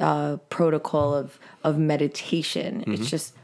uh, 0.00 0.36
protocol 0.50 1.14
of 1.14 1.38
of 1.62 1.78
meditation. 1.78 2.80
Mm-hmm. 2.80 2.92
It's 2.94 3.08
just 3.08 3.34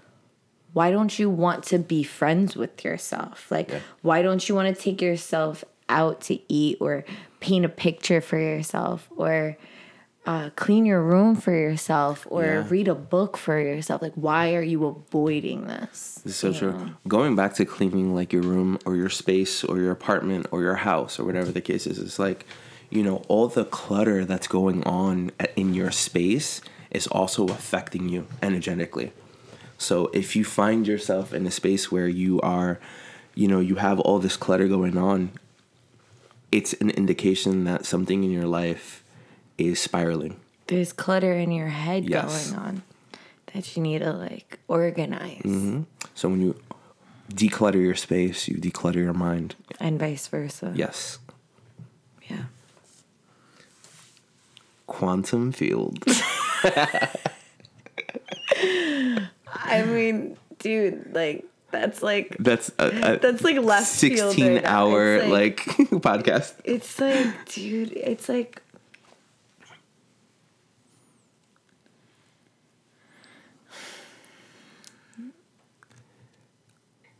why 0.73 0.91
don't 0.91 1.19
you 1.19 1.29
want 1.31 1.65
to 1.65 1.79
be 1.79 2.03
friends 2.03 2.57
with 2.57 2.85
yourself? 2.85 3.51
Like 3.51 3.71
Yeah. 3.71 3.81
why 4.03 4.23
don't 4.23 4.49
you 4.49 4.55
want 4.55 4.75
to 4.75 4.81
take 4.81 5.01
yourself 5.03 5.65
out 5.89 6.21
to 6.23 6.39
eat 6.53 6.79
or 6.81 7.05
paint 7.41 7.65
a 7.65 7.69
picture 7.69 8.21
for 8.21 8.39
yourself 8.39 9.09
or 9.17 9.57
uh, 10.27 10.51
clean 10.55 10.85
your 10.85 11.03
room 11.03 11.35
for 11.35 11.51
yourself 11.53 12.27
or 12.31 12.45
Yeah. 12.45 12.65
read 12.69 12.89
a 12.89 12.95
book 12.95 13.37
for 13.37 13.59
yourself? 13.59 14.03
Like 14.03 14.13
why 14.15 14.55
are 14.55 14.63
you 14.63 14.85
avoiding 14.87 15.67
this? 15.67 16.21
This 16.25 16.33
is 16.35 16.37
so 16.37 16.49
You 16.49 16.55
true. 16.59 16.73
know? 16.73 16.91
Going 17.09 17.35
back 17.35 17.55
to 17.55 17.65
cleaning 17.65 18.15
like 18.15 18.33
your 18.33 18.43
room 18.43 18.79
or 18.85 18.95
your 18.97 19.09
space 19.09 19.65
or 19.65 19.79
your 19.79 19.91
apartment 19.91 20.47
or 20.53 20.63
your 20.63 20.77
house 20.77 21.19
or 21.19 21.25
whatever 21.25 21.51
the 21.51 21.63
case 21.63 21.87
is, 21.87 21.99
it's 21.99 22.19
like, 22.19 22.47
you 22.91 23.03
know, 23.03 23.23
all 23.29 23.49
the 23.49 23.65
clutter 23.65 24.25
that's 24.25 24.47
going 24.47 24.85
on 24.85 25.31
in 25.57 25.75
your 25.75 25.91
space 25.91 26.61
is 26.91 27.07
also 27.07 27.47
affecting 27.49 28.09
you 28.09 28.27
energetically. 28.43 29.13
So 29.81 30.11
if 30.13 30.37
you 30.37 30.45
find 30.45 30.87
yourself 30.87 31.33
in 31.33 31.47
a 31.47 31.51
space 31.51 31.91
where 31.91 32.07
you 32.07 32.39
are, 32.43 32.79
you 33.35 33.49
know, 33.49 33.61
you 33.61 33.77
have 33.77 33.99
all 33.99 34.19
this 34.19 34.37
clutter 34.37 34.69
going 34.69 34.99
on, 34.99 35.31
it's 36.53 36.75
an 36.75 36.91
indication 36.91 37.65
that 37.65 37.87
something 37.87 38.23
in 38.23 38.31
your 38.31 38.47
life 38.47 39.03
is 39.57 39.81
spiraling. 39.81 40.39
There's 40.67 40.93
clutter 40.93 41.33
in 41.33 41.51
your 41.51 41.69
head 41.69 42.05
Yes. 42.05 42.51
going 42.51 42.63
on 42.63 42.83
that 43.55 43.75
you 43.75 43.83
need 43.83 44.01
to 44.01 44.13
like 44.13 44.59
organize, 44.69 45.41
mm-hmm. 45.43 45.83
So 46.15 46.29
when 46.29 46.43
you 46.43 46.61
declutter 47.33 47.83
your 47.83 47.95
space, 47.95 48.49
you 48.49 48.59
declutter 48.59 48.97
your 48.97 49.15
mind. 49.15 49.55
and 49.81 49.99
vice 49.99 50.29
versa. 50.29 50.75
Yes. 50.77 51.19
Yeah. 52.29 52.45
Quantum 54.87 55.53
field. 55.53 56.05
I 59.53 59.83
mean, 59.85 60.37
dude, 60.59 61.15
like 61.15 61.45
that's 61.71 62.03
like 62.03 62.37
That's 62.39 62.71
a, 62.79 63.15
a 63.15 63.19
that's 63.19 63.43
like 63.43 63.57
left 63.59 63.89
field 63.89 64.35
16 64.35 64.53
right 64.55 64.63
now. 64.65 64.71
hour 64.87 65.15
It's 65.17 65.31
like, 65.31 65.57
podcast. 66.01 66.55
It's 66.65 67.01
like, 67.01 67.45
dude, 67.47 67.93
it's 67.93 68.29
like. 68.29 68.63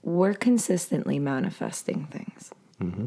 We're 0.03 0.35
consistently 0.35 1.19
manifesting 1.19 2.07
things. 2.07 2.51
Mm-hmm. 2.83 3.07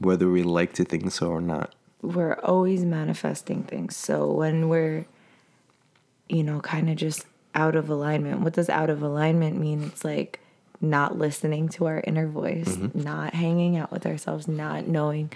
Whether 0.00 0.28
we 0.28 0.42
like 0.42 0.72
to 0.74 0.84
think 0.84 1.10
so 1.12 1.28
or 1.28 1.40
not. 1.40 1.74
We're 2.02 2.34
always 2.42 2.84
manifesting 2.84 3.62
things. 3.62 3.96
So 3.96 4.30
when 4.30 4.68
we're, 4.68 5.06
you 6.28 6.42
know, 6.42 6.60
kind 6.60 6.90
of 6.90 6.96
just 6.96 7.24
out 7.54 7.74
of 7.76 7.88
alignment, 7.90 8.40
what 8.40 8.52
does 8.52 8.68
out 8.68 8.90
of 8.90 9.02
alignment 9.02 9.58
mean? 9.58 9.82
It's 9.84 10.04
like 10.04 10.40
not 10.80 11.18
listening 11.18 11.68
to 11.70 11.86
our 11.86 12.00
inner 12.06 12.26
voice, 12.26 12.76
not 12.94 13.34
hanging 13.34 13.76
out 13.76 13.90
with 13.92 14.06
ourselves, 14.06 14.48
not 14.48 14.86
knowing, 14.86 15.30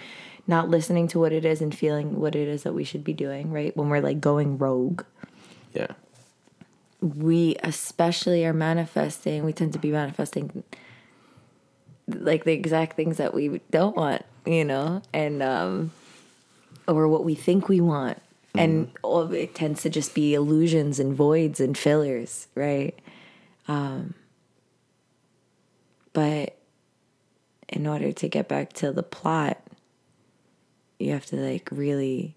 not 0.47 0.69
listening 0.69 1.07
to 1.09 1.19
what 1.19 1.31
it 1.33 1.45
is 1.45 1.61
and 1.61 1.75
feeling 1.75 2.19
what 2.19 2.35
it 2.35 2.47
is 2.47 2.63
that 2.63 2.73
we 2.73 2.83
should 2.83 3.03
be 3.03 3.13
doing, 3.13 3.51
right? 3.51 3.75
When 3.77 3.89
we're 3.89 4.01
like 4.01 4.19
going 4.21 4.57
rogue, 4.57 5.03
Yeah. 5.73 5.87
we 7.01 7.57
especially 7.61 8.45
are 8.45 8.53
manifesting, 8.53 9.43
we 9.45 9.53
tend 9.53 9.73
to 9.73 9.79
be 9.79 9.91
manifesting 9.91 10.63
like 12.07 12.43
the 12.43 12.53
exact 12.53 12.95
things 12.95 13.17
that 13.17 13.33
we 13.33 13.61
don't 13.71 13.95
want, 13.95 14.23
you 14.45 14.63
know, 14.63 15.01
and 15.13 15.41
um 15.43 15.91
or 16.87 17.07
what 17.07 17.23
we 17.23 17.35
think 17.35 17.67
we 17.67 17.81
want. 17.81 18.19
And 18.59 18.91
all 19.01 19.31
it 19.33 19.55
tends 19.55 19.81
to 19.83 19.89
just 19.89 20.13
be 20.15 20.33
illusions 20.33 20.99
and 20.99 21.13
voids 21.13 21.59
and 21.59 21.77
fillers, 21.77 22.47
right? 22.55 22.97
Um 23.67 24.13
but 26.13 26.55
in 27.69 27.87
order 27.87 28.11
to 28.11 28.27
get 28.29 28.47
back 28.47 28.73
to 28.73 28.91
the 28.91 29.03
plot, 29.03 29.61
you 30.99 31.11
have 31.11 31.25
to 31.27 31.35
like 31.35 31.67
really 31.71 32.35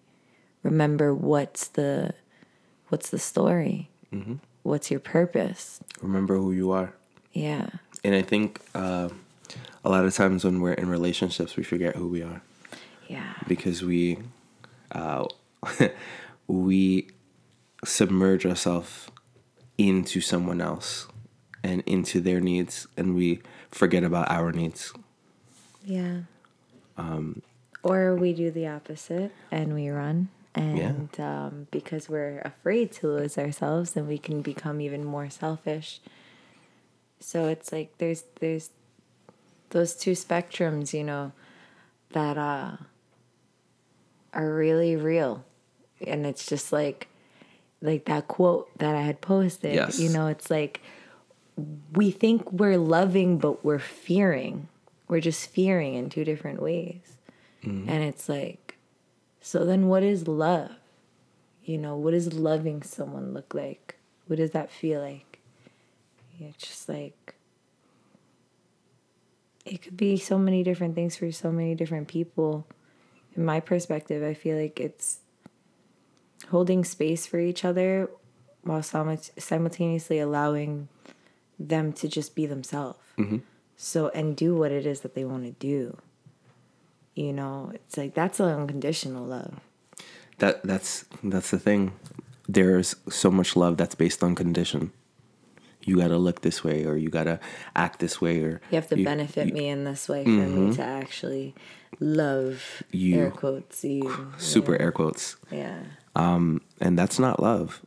remember 0.63 1.15
what's 1.15 1.69
the 1.69 2.15
what's 2.89 3.11
the 3.11 3.19
story? 3.19 3.91
What's 4.63 4.91
your 4.91 5.01
purpose? 5.01 5.81
Remember 6.03 6.37
who 6.37 6.53
you 6.53 6.73
are. 6.73 6.93
Yeah. 7.33 7.69
And 8.03 8.15
I 8.15 8.23
think 8.23 8.61
uh, 8.75 9.11
a 9.85 9.89
lot 9.91 10.05
of 10.05 10.15
times 10.15 10.45
when 10.45 10.61
we're 10.61 10.73
in 10.73 10.89
relationships, 10.89 11.57
we 11.57 11.63
forget 11.63 11.95
who 11.97 12.09
we 12.09 12.23
are 12.23 12.43
Yeah. 13.07 13.35
because 13.47 13.83
we 13.85 14.19
uh, 14.93 15.27
we 16.47 17.09
submerge 17.85 18.47
ourselves 18.47 19.09
into 19.77 20.21
someone 20.21 20.61
else 20.61 21.07
and 21.63 21.83
into 21.87 22.21
their 22.21 22.41
needs, 22.41 22.87
and 22.97 23.15
we 23.15 23.41
forget 23.71 24.05
about 24.05 24.31
our 24.31 24.53
needs. 24.53 24.93
Yeah. 25.85 26.21
Um, 26.97 27.43
or 27.83 28.15
we 28.15 28.33
do 28.33 28.51
the 28.51 28.67
opposite 28.67 29.33
and 29.51 29.75
we 29.75 29.89
run. 29.89 30.29
And 30.55 31.09
um, 31.21 31.69
because 31.71 32.09
we're 32.09 32.41
afraid 32.45 32.91
to 32.93 33.07
lose 33.07 33.39
ourselves, 33.39 33.93
then 33.93 34.09
we 34.09 34.19
can 34.19 34.43
become 34.43 34.81
even 34.81 35.05
more 35.05 35.31
selfish. 35.31 36.01
So 37.21 37.47
it's 37.47 37.71
like 37.71 37.97
there's 37.99 38.25
there's 38.41 38.71
those 39.71 39.95
two 39.95 40.13
spectrums, 40.13 40.93
you 40.93 41.05
know, 41.05 41.33
that 42.11 42.37
uh, 42.37 42.77
are 44.33 44.55
really 44.55 44.97
real, 44.97 45.45
and 46.07 46.27
it's 46.27 46.47
just 46.47 46.73
like 46.73 47.09
like 47.81 48.07
that 48.07 48.29
quote 48.29 48.77
that 48.79 48.95
I 48.95 49.03
had 49.03 49.21
posted. 49.21 49.75
Yes. 49.75 49.99
You 49.99 50.11
know, 50.11 50.27
it's 50.27 50.51
like 50.51 50.81
we 51.95 52.11
think 52.11 52.51
we're 52.53 52.79
loving, 52.79 53.39
but 53.39 53.65
we're 53.65 53.79
fearing. 53.79 54.69
We're 55.09 55.21
just 55.21 55.49
fearing 55.51 55.95
in 55.95 56.11
two 56.11 56.25
different 56.25 56.61
ways. 56.61 57.17
Mm-hmm. 57.65 57.89
And 57.89 58.05
it's 58.05 58.29
like, 58.29 58.77
so 59.41 59.65
then 59.65 59.89
what 59.89 60.03
is 60.03 60.29
love? 60.29 60.71
You 61.65 61.79
know, 61.79 61.97
what 61.97 62.13
does 62.13 62.33
loving 62.33 62.83
someone 62.83 63.33
look 63.35 63.55
like? 63.55 63.97
What 64.27 64.37
does 64.37 64.53
that 64.53 64.71
feel 64.71 65.01
like? 65.01 65.39
It's 66.41 66.67
just 66.67 66.89
like, 66.89 67.35
it 69.65 69.83
could 69.83 69.97
be 69.97 70.17
so 70.17 70.39
many 70.39 70.63
different 70.63 70.95
things 70.95 71.17
for 71.17 71.31
so 71.33 71.51
many 71.51 71.75
different 71.75 72.09
people. 72.09 72.67
In 73.37 73.45
my 73.45 73.61
perspective, 73.61 74.23
I 74.23 74.35
feel 74.35 74.57
like 74.57 74.79
it's 74.79 75.19
holding 76.51 76.85
space 76.85 77.27
for 77.27 77.39
each 77.39 77.65
other 77.65 78.11
while 78.63 78.81
simu- 78.81 79.31
simultaneously 79.41 80.19
allowing 80.19 80.89
them 81.59 81.93
to 81.93 82.09
just 82.09 82.35
be 82.35 82.47
themselves. 82.47 82.99
Mm-hmm. 83.19 83.39
So, 83.77 84.09
and 84.09 84.37
do 84.37 84.57
what 84.57 84.73
it 84.73 84.87
is 84.87 85.01
that 85.01 85.15
they 85.15 85.25
want 85.25 85.45
to 85.45 85.53
do. 85.53 85.97
You 87.15 87.33
know, 87.33 87.73
it's 87.75 87.97
like 87.97 88.15
that's 88.15 88.41
an 88.41 88.47
unconditional 88.47 89.25
love. 89.25 89.61
That 90.39 90.63
that's 90.63 91.05
that's 91.23 91.51
the 91.51 91.59
thing. 91.59 91.93
There's 92.49 92.97
so 93.09 93.31
much 93.31 93.57
love 93.57 93.77
that's 93.77 93.95
based 93.95 94.23
on 94.23 94.35
condition. 94.35 94.93
You 95.83 95.97
gotta 95.97 96.19
look 96.19 96.43
this 96.43 96.63
way, 96.63 96.85
or 96.85 96.97
you 96.97 97.09
gotta 97.09 97.41
act 97.75 97.99
this 97.99 98.21
way, 98.21 98.41
or 98.41 98.61
You 98.71 98.77
have 98.77 98.89
to 98.89 99.03
benefit 99.03 99.53
me 99.53 99.69
in 99.69 99.85
this 99.85 100.09
way 100.09 100.25
for 100.25 100.31
me 100.31 100.47
mm-hmm. 100.47 100.73
to 100.73 100.83
actually 100.83 101.55
love 101.99 102.83
You. 102.91 103.19
air 103.19 103.31
quotes 103.31 103.85
you. 103.85 104.33
super 104.39 104.81
air 104.81 104.93
quotes. 104.93 105.37
Yeah. 105.51 105.79
And 106.19 106.99
that's 106.99 107.19
not 107.19 107.41
love. 107.41 107.81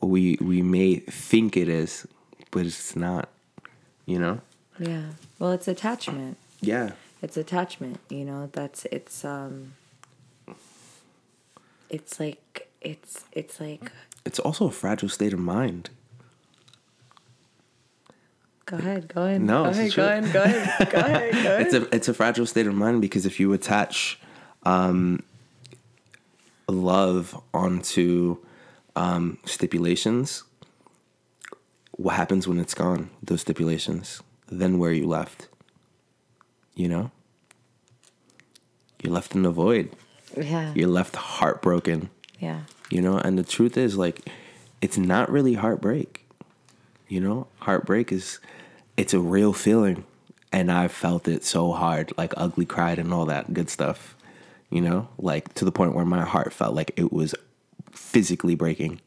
We 0.00 0.36
we 0.40 0.62
may 0.62 0.96
think 0.96 1.56
it 1.56 1.68
is, 1.68 2.06
but 2.50 2.66
it's 2.66 2.96
not. 2.96 3.28
You 4.06 4.18
know? 4.18 4.40
Yeah. 4.78 5.02
Well, 5.38 5.52
it's 5.52 5.68
attachment. 5.68 6.36
Yeah. 6.60 6.92
It's 7.22 7.36
attachment, 7.38 8.00
you 8.10 8.24
know, 8.24 8.50
that's 8.52 8.84
it's 8.92 9.24
um 9.24 9.72
it's 11.88 12.20
like 12.20 12.68
it's 12.82 13.24
it's 13.32 13.60
like 13.60 13.90
It's 14.26 14.38
also 14.38 14.66
a 14.66 14.70
fragile 14.70 15.08
state 15.08 15.32
of 15.32 15.38
mind. 15.38 15.88
go 18.66 18.76
ahead, 18.76 19.08
go 19.14 19.22
ahead. 19.22 19.40
No, 19.40 19.64
go 19.64 19.70
ahead, 19.70 19.94
go 19.94 20.04
ahead, 20.04 20.32
go 20.32 20.42
ahead, 20.48 20.90
go 20.90 20.98
ahead, 20.98 21.32
go 21.32 21.38
ahead. 21.38 21.60
It's 21.62 21.74
a 21.74 21.94
it's 21.94 22.08
a 22.08 22.14
fragile 22.14 22.46
state 22.46 22.66
of 22.66 22.74
mind 22.74 23.00
because 23.00 23.24
if 23.24 23.40
you 23.40 23.52
attach 23.54 24.18
um, 24.64 25.22
love 26.68 27.40
onto 27.52 28.38
um, 28.96 29.38
stipulations, 29.44 30.44
what 31.92 32.14
happens 32.16 32.46
when 32.48 32.58
it's 32.58 32.74
gone? 32.74 33.10
Those 33.22 33.40
stipulations. 33.42 34.22
Then 34.50 34.78
where 34.78 34.90
are 34.90 34.94
you 34.94 35.06
left? 35.06 35.48
You 36.74 36.88
know. 36.88 37.10
You're 39.02 39.12
left 39.12 39.34
in 39.34 39.42
the 39.42 39.50
void. 39.50 39.90
yeah. 40.36 40.72
You're 40.74 40.88
left 40.88 41.16
heartbroken. 41.16 42.10
Yeah. 42.40 42.62
you 42.90 43.00
know 43.00 43.16
and 43.16 43.38
the 43.38 43.44
truth 43.44 43.76
is 43.78 43.96
like 43.96 44.28
it's 44.82 44.98
not 44.98 45.30
really 45.30 45.54
heartbreak 45.54 46.26
you 47.08 47.18
know 47.18 47.46
heartbreak 47.60 48.12
is 48.12 48.38
it's 48.98 49.14
a 49.14 49.20
real 49.20 49.54
feeling 49.54 50.04
and 50.52 50.70
i've 50.70 50.92
felt 50.92 51.26
it 51.26 51.42
so 51.44 51.72
hard 51.72 52.12
like 52.18 52.34
ugly 52.36 52.66
cried 52.66 52.98
and 52.98 53.14
all 53.14 53.24
that 53.24 53.54
good 53.54 53.70
stuff 53.70 54.14
you 54.74 54.80
know 54.80 55.08
like 55.18 55.54
to 55.54 55.64
the 55.64 55.72
point 55.72 55.94
where 55.94 56.04
my 56.04 56.24
heart 56.24 56.52
felt 56.52 56.74
like 56.74 56.92
it 56.96 57.12
was 57.12 57.34
physically 57.92 58.54
breaking 58.54 59.00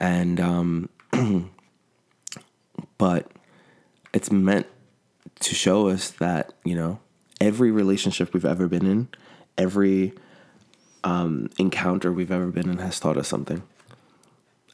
and 0.00 0.40
um 0.40 0.88
but 2.98 3.30
it's 4.14 4.30
meant 4.30 4.66
to 5.40 5.54
show 5.54 5.88
us 5.88 6.10
that 6.10 6.54
you 6.64 6.74
know 6.74 6.98
every 7.40 7.70
relationship 7.70 8.32
we've 8.32 8.44
ever 8.44 8.68
been 8.68 8.86
in 8.86 9.08
every 9.58 10.14
encounter 11.58 12.12
we've 12.12 12.30
ever 12.30 12.48
been 12.48 12.68
in 12.68 12.78
has 12.78 13.00
taught 13.00 13.16
us 13.16 13.28
something. 13.28 13.62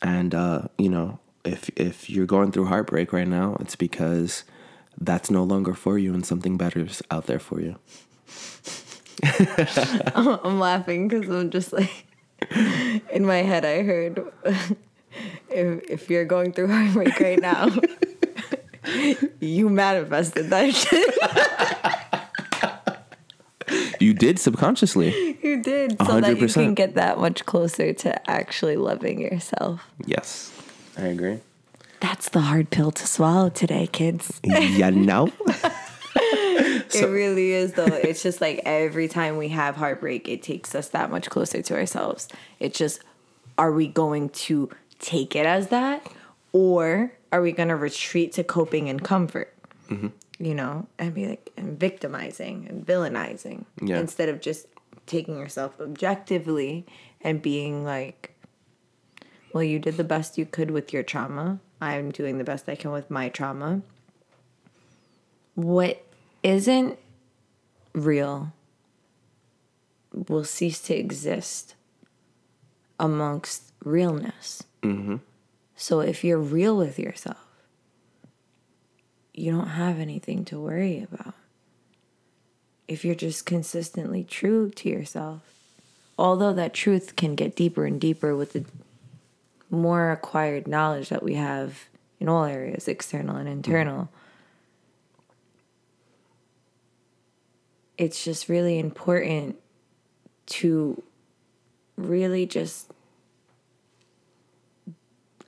And 0.02 0.34
uh, 0.34 0.62
you 0.78 0.88
know, 0.88 1.18
if 1.44 1.70
if 1.76 2.10
you're 2.10 2.26
going 2.26 2.52
through 2.52 2.66
heartbreak 2.66 3.12
right 3.12 3.28
now, 3.28 3.56
it's 3.60 3.76
because 3.76 4.44
that's 4.98 5.30
no 5.30 5.44
longer 5.44 5.74
for 5.74 5.98
you 5.98 6.14
and 6.14 6.24
something 6.24 6.56
better 6.56 6.80
is 6.80 7.02
out 7.10 7.26
there 7.26 7.38
for 7.38 7.60
you. 7.60 7.76
I'm 10.14 10.60
laughing 10.60 11.08
because 11.08 11.28
I'm 11.28 11.50
just 11.50 11.72
like, 11.72 12.06
in 13.10 13.24
my 13.24 13.38
head, 13.38 13.64
I 13.64 13.82
heard, 13.82 14.24
if, 15.48 15.90
if 15.90 16.10
you're 16.10 16.24
going 16.24 16.52
through 16.52 16.68
heartbreak 16.68 17.18
right 17.20 17.40
now, 17.40 17.70
you 19.40 19.68
manifested 19.68 20.50
that 20.50 20.74
shit. 20.74 21.14
you 24.00 24.14
did 24.14 24.38
subconsciously. 24.38 25.38
You 25.42 25.62
did 25.62 25.96
so 26.04 26.20
that 26.20 26.38
you 26.38 26.48
can 26.48 26.74
get 26.74 26.94
that 26.94 27.18
much 27.18 27.44
closer 27.46 27.92
to 27.92 28.30
actually 28.30 28.76
loving 28.76 29.20
yourself. 29.20 29.88
Yes, 30.04 30.52
I 30.96 31.02
agree. 31.06 31.40
That's 32.00 32.28
the 32.28 32.40
hard 32.42 32.70
pill 32.70 32.92
to 32.92 33.06
swallow 33.06 33.48
today, 33.48 33.86
kids. 33.86 34.40
Yeah, 34.44 34.60
no. 37.00 37.08
it 37.08 37.10
really 37.10 37.52
is 37.52 37.72
though. 37.74 37.84
It's 37.86 38.22
just 38.22 38.40
like 38.40 38.60
every 38.64 39.08
time 39.08 39.36
we 39.36 39.48
have 39.48 39.76
heartbreak, 39.76 40.28
it 40.28 40.42
takes 40.42 40.74
us 40.74 40.88
that 40.88 41.10
much 41.10 41.30
closer 41.30 41.62
to 41.62 41.74
ourselves. 41.74 42.28
It's 42.60 42.78
just 42.78 43.00
are 43.58 43.72
we 43.72 43.86
going 43.88 44.28
to 44.30 44.70
take 44.98 45.34
it 45.34 45.46
as 45.46 45.68
that 45.68 46.06
or 46.52 47.12
are 47.32 47.40
we 47.42 47.52
going 47.52 47.68
to 47.68 47.76
retreat 47.76 48.32
to 48.34 48.44
coping 48.44 48.88
and 48.88 49.02
comfort? 49.02 49.52
Mm-hmm. 49.90 50.08
You 50.38 50.54
know, 50.54 50.86
and 50.98 51.14
be 51.14 51.26
like 51.28 51.50
and 51.56 51.78
victimizing 51.78 52.66
and 52.68 52.86
villainizing 52.86 53.64
Yeah. 53.80 53.98
instead 53.98 54.28
of 54.28 54.40
just 54.40 54.66
taking 55.06 55.38
yourself 55.38 55.80
objectively 55.80 56.84
and 57.20 57.40
being 57.40 57.84
like 57.84 58.32
well, 59.52 59.62
you 59.62 59.78
did 59.78 59.96
the 59.96 60.04
best 60.04 60.36
you 60.36 60.44
could 60.44 60.70
with 60.70 60.92
your 60.92 61.02
trauma. 61.02 61.60
I'm 61.80 62.10
doing 62.10 62.36
the 62.36 62.44
best 62.44 62.68
I 62.68 62.74
can 62.74 62.90
with 62.92 63.10
my 63.10 63.30
trauma. 63.30 63.80
What 65.54 66.04
isn't 66.42 66.98
real 67.92 68.52
will 70.12 70.44
cease 70.44 70.80
to 70.80 70.94
exist 70.94 71.74
amongst 72.98 73.72
realness. 73.84 74.62
Mm-hmm. 74.82 75.16
So 75.74 76.00
if 76.00 76.24
you're 76.24 76.38
real 76.38 76.76
with 76.76 76.98
yourself, 76.98 77.44
you 79.34 79.52
don't 79.52 79.68
have 79.68 79.98
anything 79.98 80.44
to 80.46 80.58
worry 80.58 81.06
about. 81.10 81.34
If 82.88 83.04
you're 83.04 83.14
just 83.14 83.44
consistently 83.44 84.24
true 84.24 84.70
to 84.70 84.88
yourself, 84.88 85.42
although 86.18 86.54
that 86.54 86.72
truth 86.72 87.16
can 87.16 87.34
get 87.34 87.54
deeper 87.54 87.84
and 87.84 88.00
deeper 88.00 88.34
with 88.34 88.54
the 88.54 88.64
more 89.70 90.12
acquired 90.12 90.66
knowledge 90.66 91.08
that 91.08 91.22
we 91.22 91.34
have 91.34 91.88
in 92.18 92.28
all 92.28 92.44
areas, 92.44 92.88
external 92.88 93.36
and 93.36 93.48
internal. 93.48 94.04
Mm-hmm. 94.04 94.25
It's 97.98 98.24
just 98.24 98.48
really 98.48 98.78
important 98.78 99.56
to 100.46 101.02
really 101.96 102.46
just 102.46 102.92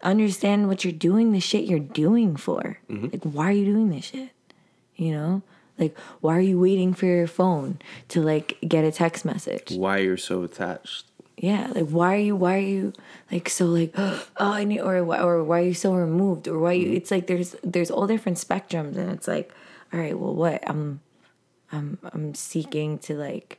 understand 0.02 0.68
what 0.68 0.84
you're 0.84 0.92
doing 0.92 1.32
the 1.32 1.40
shit 1.40 1.64
you're 1.64 1.78
doing 1.78 2.36
for. 2.36 2.78
Mm-hmm. 2.88 3.08
Like, 3.12 3.22
why 3.22 3.48
are 3.48 3.52
you 3.52 3.64
doing 3.64 3.90
this 3.90 4.06
shit? 4.06 4.30
You 4.96 5.12
know? 5.12 5.42
Like, 5.78 5.96
why 6.20 6.36
are 6.36 6.40
you 6.40 6.58
waiting 6.58 6.92
for 6.92 7.06
your 7.06 7.26
phone 7.26 7.78
to 8.08 8.20
like 8.20 8.58
get 8.66 8.84
a 8.84 8.90
text 8.90 9.24
message? 9.24 9.72
Why 9.72 9.98
you're 9.98 10.16
so 10.16 10.42
attached? 10.42 11.06
Yeah, 11.36 11.70
like 11.72 11.88
why 11.88 12.16
are 12.16 12.18
you 12.18 12.34
why 12.36 12.56
are 12.56 12.60
you 12.60 12.92
like 13.30 13.48
so 13.48 13.66
like 13.66 13.92
oh 13.96 14.26
I 14.38 14.64
need 14.64 14.80
or 14.80 15.04
why 15.04 15.20
or 15.20 15.44
why 15.44 15.60
are 15.60 15.66
you 15.66 15.74
so 15.74 15.94
removed 15.94 16.48
or 16.48 16.58
why 16.58 16.72
you 16.72 16.86
mm-hmm. 16.86 16.96
it's 16.96 17.12
like 17.12 17.28
there's 17.28 17.54
there's 17.62 17.92
all 17.92 18.08
different 18.08 18.38
spectrums 18.38 18.96
and 18.96 19.10
it's 19.12 19.28
like 19.28 19.52
all 19.92 20.00
right 20.00 20.18
well 20.18 20.34
what 20.34 20.68
I'm 20.68 21.00
I'm 21.72 21.98
I'm 22.12 22.34
seeking 22.34 22.98
to 23.00 23.14
like 23.16 23.58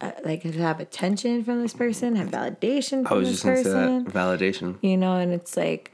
uh, 0.00 0.12
like 0.24 0.42
to 0.42 0.52
have 0.52 0.80
attention 0.80 1.42
from 1.44 1.60
this 1.62 1.72
person 1.74 2.16
have 2.16 2.28
validation 2.28 3.04
I 3.04 3.08
from 3.08 3.18
was 3.18 3.28
this 3.28 3.42
just 3.42 3.44
gonna 3.44 3.56
say 3.56 3.62
person 3.64 4.04
that 4.04 4.12
validation. 4.14 4.76
you 4.82 4.96
know 4.96 5.16
and 5.16 5.32
it's 5.32 5.56
like 5.56 5.90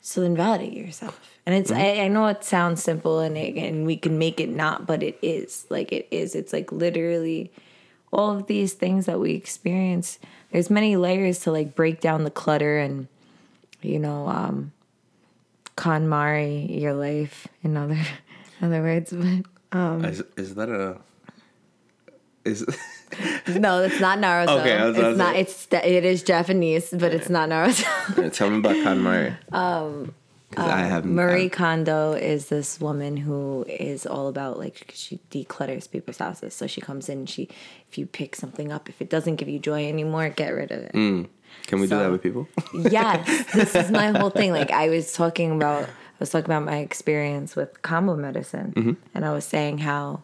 so 0.00 0.20
then 0.20 0.36
validate 0.36 0.72
yourself 0.74 1.20
and 1.44 1.54
it's 1.54 1.70
Mm-hmm. 1.70 2.00
I, 2.00 2.04
I 2.04 2.08
know 2.08 2.26
it 2.28 2.44
sounds 2.44 2.82
simple 2.82 3.18
and 3.20 3.36
it, 3.36 3.56
and 3.56 3.84
we 3.86 3.96
can 3.96 4.18
make 4.18 4.38
it 4.38 4.48
not 4.48 4.86
but 4.86 5.02
it 5.02 5.18
is 5.22 5.66
like 5.70 5.92
it 5.92 6.06
is 6.10 6.34
it's 6.34 6.52
like 6.52 6.70
literally 6.70 7.50
all 8.12 8.36
of 8.36 8.46
these 8.46 8.74
things 8.74 9.06
that 9.06 9.18
we 9.18 9.32
experience 9.32 10.18
there's 10.52 10.70
many 10.70 10.96
layers 10.96 11.40
to 11.40 11.52
like 11.52 11.74
break 11.74 12.00
down 12.00 12.24
the 12.24 12.30
clutter 12.30 12.78
and 12.78 13.08
you 13.82 13.98
know 13.98 14.28
um 14.28 14.72
KonMari 15.76 16.80
your 16.80 16.94
life 16.94 17.48
in 17.62 17.76
other 17.76 17.98
other 18.62 18.82
words 18.82 19.12
but 19.12 19.44
Um, 19.72 20.04
is, 20.04 20.22
is 20.36 20.54
that 20.54 20.68
a? 20.68 20.98
Is 22.44 22.64
no 23.48 23.82
it's 23.82 24.00
not 24.00 24.18
Naruto 24.18 24.60
Okay, 24.60 24.82
was 24.82 24.96
it's 24.96 25.18
not 25.18 25.36
it's 25.36 25.68
it 25.72 26.04
is 26.04 26.22
Japanese 26.22 26.90
but 26.90 27.12
it's 27.12 27.28
not 27.28 27.48
Naruto 27.48 28.32
tell 28.32 28.50
me 28.50 28.58
about 28.58 28.76
KonMari. 28.76 29.36
Um, 29.52 30.14
I 30.56 30.84
um, 30.84 30.88
have 30.88 31.04
Marie 31.04 31.48
Kondo 31.50 32.12
is 32.12 32.48
this 32.48 32.80
woman 32.80 33.16
who 33.18 33.66
is 33.68 34.06
all 34.06 34.28
about 34.28 34.58
like 34.58 34.92
she 34.94 35.20
declutters 35.30 35.90
people's 35.90 36.18
houses. 36.18 36.54
So 36.54 36.66
she 36.66 36.80
comes 36.80 37.08
in, 37.08 37.26
she 37.26 37.48
if 37.90 37.98
you 37.98 38.06
pick 38.06 38.34
something 38.34 38.72
up, 38.72 38.88
if 38.88 39.02
it 39.02 39.10
doesn't 39.10 39.36
give 39.36 39.48
you 39.48 39.58
joy 39.58 39.86
anymore, 39.86 40.30
get 40.30 40.50
rid 40.50 40.70
of 40.70 40.84
it. 40.84 40.92
Mm. 40.92 41.28
Can 41.66 41.80
we 41.80 41.86
do 41.86 41.98
that 41.98 42.10
with 42.10 42.22
people? 42.22 42.48
Yes, 42.74 43.52
this 43.52 43.74
is 43.74 43.90
my 43.90 44.18
whole 44.18 44.30
thing. 44.30 44.52
Like 44.52 44.70
I 44.70 44.88
was 44.88 45.12
talking 45.12 45.52
about, 45.52 45.88
was 46.18 46.30
talking 46.30 46.46
about 46.46 46.64
my 46.64 46.78
experience 46.78 47.54
with 47.56 47.82
Kambo 47.82 48.18
medicine, 48.18 48.72
and 49.14 49.24
I 49.24 49.32
was 49.32 49.44
saying 49.44 49.78
how 49.78 50.22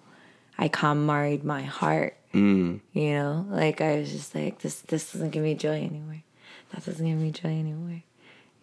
I 0.58 0.68
KonMari'd 0.68 1.44
my 1.44 1.62
heart. 1.62 2.16
You 2.92 3.12
know, 3.14 3.46
like 3.48 3.80
I 3.80 3.98
was 3.98 4.10
just 4.10 4.34
like 4.34 4.58
this. 4.60 4.80
This 4.80 5.12
doesn't 5.12 5.30
give 5.30 5.42
me 5.42 5.54
joy 5.54 5.82
anymore. 5.82 6.22
That 6.72 6.84
doesn't 6.84 7.06
give 7.06 7.18
me 7.18 7.30
joy 7.30 7.48
anymore. 7.50 8.02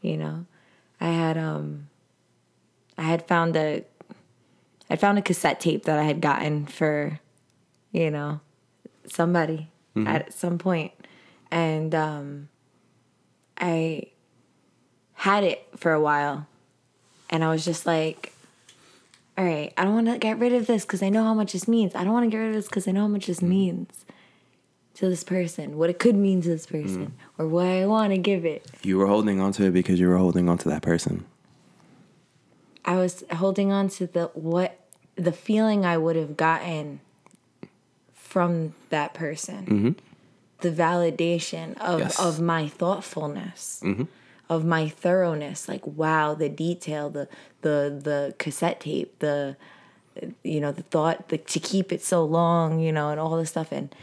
You 0.02 0.18
know, 0.18 0.46
I 1.00 1.08
had 1.10 1.38
um, 1.38 1.88
I 2.98 3.04
had 3.04 3.28
found 3.28 3.56
a, 3.56 3.86
I 4.90 4.96
found 4.98 5.18
a 5.18 5.22
cassette 5.22 5.60
tape 5.62 5.86
that 5.86 5.98
I 5.98 6.04
had 6.04 6.20
gotten 6.22 6.66
for, 6.66 7.20
you 7.92 8.12
know, 8.12 8.42
somebody 9.08 9.70
at 10.08 10.34
some 10.34 10.58
point, 10.58 10.92
and 11.50 11.94
um, 11.96 12.50
I 13.58 14.08
had 15.14 15.44
it 15.44 15.66
for 15.78 15.94
a 15.94 16.02
while 16.02 16.48
and 17.32 17.44
I 17.44 17.50
was 17.50 17.64
just 17.66 17.86
like, 17.86 18.34
all 19.38 19.46
right, 19.46 19.74
I 19.78 19.86
don't 19.86 19.94
want 19.94 20.08
to 20.08 20.18
get 20.18 20.38
rid 20.38 20.54
of 20.54 20.68
this 20.68 20.86
because 20.86 21.02
I 21.02 21.10
know 21.10 21.24
how 21.24 21.34
much 21.34 21.54
this 21.54 21.68
means. 21.68 21.96
I 21.96 22.04
don't 22.04 22.14
want 22.14 22.26
to 22.26 22.30
get 22.30 22.38
rid 22.38 22.50
of 22.50 22.56
this 22.56 22.68
because 22.68 22.88
I 22.88 22.92
know 22.92 23.02
how 23.02 23.08
much 23.08 23.28
this 23.28 23.40
mm. 23.40 23.48
means 23.48 24.06
to 24.96 25.10
this 25.10 25.24
person, 25.24 25.78
what 25.78 25.90
it 25.90 26.00
could 26.00 26.16
mean 26.16 26.42
to 26.42 26.50
this 26.50 26.66
mm. 26.68 26.84
person, 26.84 27.14
or 27.38 27.48
what 27.48 27.66
I 27.66 27.86
want 27.86 28.12
to 28.12 28.18
give 28.18 28.46
it. 28.46 28.66
You 28.84 28.98
were 28.98 29.08
holding 29.08 29.40
on 29.40 29.54
to 29.54 29.66
it 29.66 29.72
because 29.72 30.00
you 30.00 30.10
were 30.10 30.18
holding 30.18 30.50
on 30.50 30.58
to 30.60 30.70
that 30.70 30.82
person. 30.82 31.26
I 32.84 32.96
was 32.98 33.24
holding 33.32 33.72
on 33.72 33.90
to 33.90 34.08
the 34.08 34.26
what 34.34 34.78
the 35.16 35.32
feeling 35.32 35.86
I 35.86 35.98
would 35.98 36.16
have 36.16 36.36
gotten 36.36 37.00
from 38.14 38.74
that 38.90 39.14
person. 39.14 39.66
Mm-hmm. 39.66 39.92
The 40.60 40.72
validation 40.72 41.78
of, 41.80 42.00
Yes. 42.00 42.20
of 42.20 42.40
my 42.40 42.68
thoughtfulness. 42.68 43.82
Mm-hmm. 43.84 44.04
Of 44.52 44.66
my 44.66 44.90
thoroughness, 44.90 45.70
like 45.70 45.86
wow, 45.88 46.36
the 46.36 46.50
detail, 46.50 47.10
the 47.10 47.26
the 47.62 47.76
the 48.04 48.36
cassette 48.38 48.82
tape, 48.82 49.12
the 49.20 49.56
you 50.44 50.60
know 50.60 50.74
the 50.74 50.84
thought, 50.84 51.30
the, 51.30 51.38
to 51.38 51.60
keep 51.60 51.92
it 51.96 52.04
so 52.04 52.26
long, 52.26 52.80
you 52.80 52.92
know, 52.92 53.12
and 53.12 53.20
all 53.20 53.38
this 53.38 53.52
stuff, 53.56 53.72
and 53.72 53.96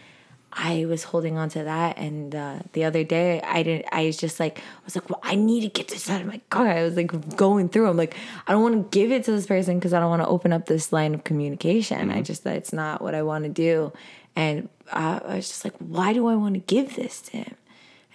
I 0.53 0.87
was 0.87 1.05
holding 1.05 1.37
on 1.37 1.51
to 1.51 1.63
that, 1.65 1.99
and 1.99 2.35
uh, 2.35 2.61
the 2.73 2.85
other 2.85 3.05
day 3.05 3.41
I 3.43 3.63
didn't. 3.63 3.87
I 3.93 4.07
was 4.07 4.17
just 4.17 4.41
like, 4.41 4.59
I 4.59 4.85
was 4.85 4.97
like, 4.97 5.09
well, 5.11 5.21
I 5.23 5.35
need 5.35 5.61
to 5.61 5.69
get 5.69 5.89
this 5.89 6.09
out 6.09 6.23
of 6.23 6.27
my 6.27 6.41
car. 6.49 6.67
I 6.69 6.83
was 6.83 6.97
like 6.97 7.37
going 7.37 7.69
through. 7.69 7.89
I'm 7.91 7.97
like, 7.97 8.17
I 8.47 8.53
don't 8.53 8.63
want 8.63 8.91
to 8.91 8.99
give 8.99 9.13
it 9.13 9.25
to 9.25 9.33
this 9.33 9.47
person 9.47 9.79
because 9.79 9.93
I 9.93 10.01
don't 10.01 10.11
want 10.11 10.23
to 10.23 10.29
open 10.29 10.53
up 10.53 10.67
this 10.67 10.93
line 10.93 11.15
of 11.15 11.25
communication. 11.25 12.11
I 12.11 12.23
just 12.23 12.47
it's 12.47 12.73
not 12.73 13.03
what 13.03 13.15
I 13.15 13.23
want 13.23 13.45
to 13.45 13.51
do, 13.51 13.93
and 14.35 14.69
uh, 14.91 15.21
I 15.25 15.37
was 15.37 15.49
just 15.49 15.65
like, 15.65 15.77
why 15.79 16.15
do 16.15 16.27
I 16.27 16.35
want 16.35 16.55
to 16.55 16.61
give 16.61 16.97
this 16.97 17.21
to 17.23 17.37
him? 17.37 17.55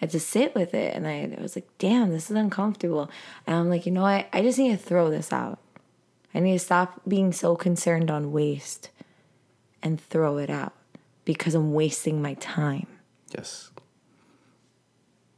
I 0.04 0.06
had 0.06 0.12
to 0.12 0.20
sit 0.20 0.54
with 0.54 0.74
it, 0.74 0.94
and 0.94 1.08
I, 1.08 1.34
I 1.38 1.42
was 1.42 1.56
like, 1.56 1.66
damn, 1.78 2.10
this 2.10 2.30
is 2.30 2.36
uncomfortable. 2.36 3.10
And 3.48 3.56
I'm 3.56 3.70
like, 3.70 3.86
you 3.86 3.92
know 3.94 4.02
what? 4.02 4.28
I 4.34 4.42
just 4.42 4.60
need 4.60 4.72
to 4.72 4.78
throw 4.78 5.10
this 5.10 5.32
out. 5.32 5.60
I 6.36 6.42
need 6.42 6.52
to 6.52 6.60
stop 6.60 7.00
being 7.08 7.32
so 7.32 7.56
concerned 7.56 8.12
on 8.12 8.34
waste 8.34 8.90
and 9.82 9.98
throw 9.98 10.40
it 10.40 10.50
out 10.50 10.74
because 11.24 11.56
I'm 11.56 11.72
wasting 11.72 12.22
my 12.22 12.34
time. 12.34 12.88
Yes. 13.34 13.72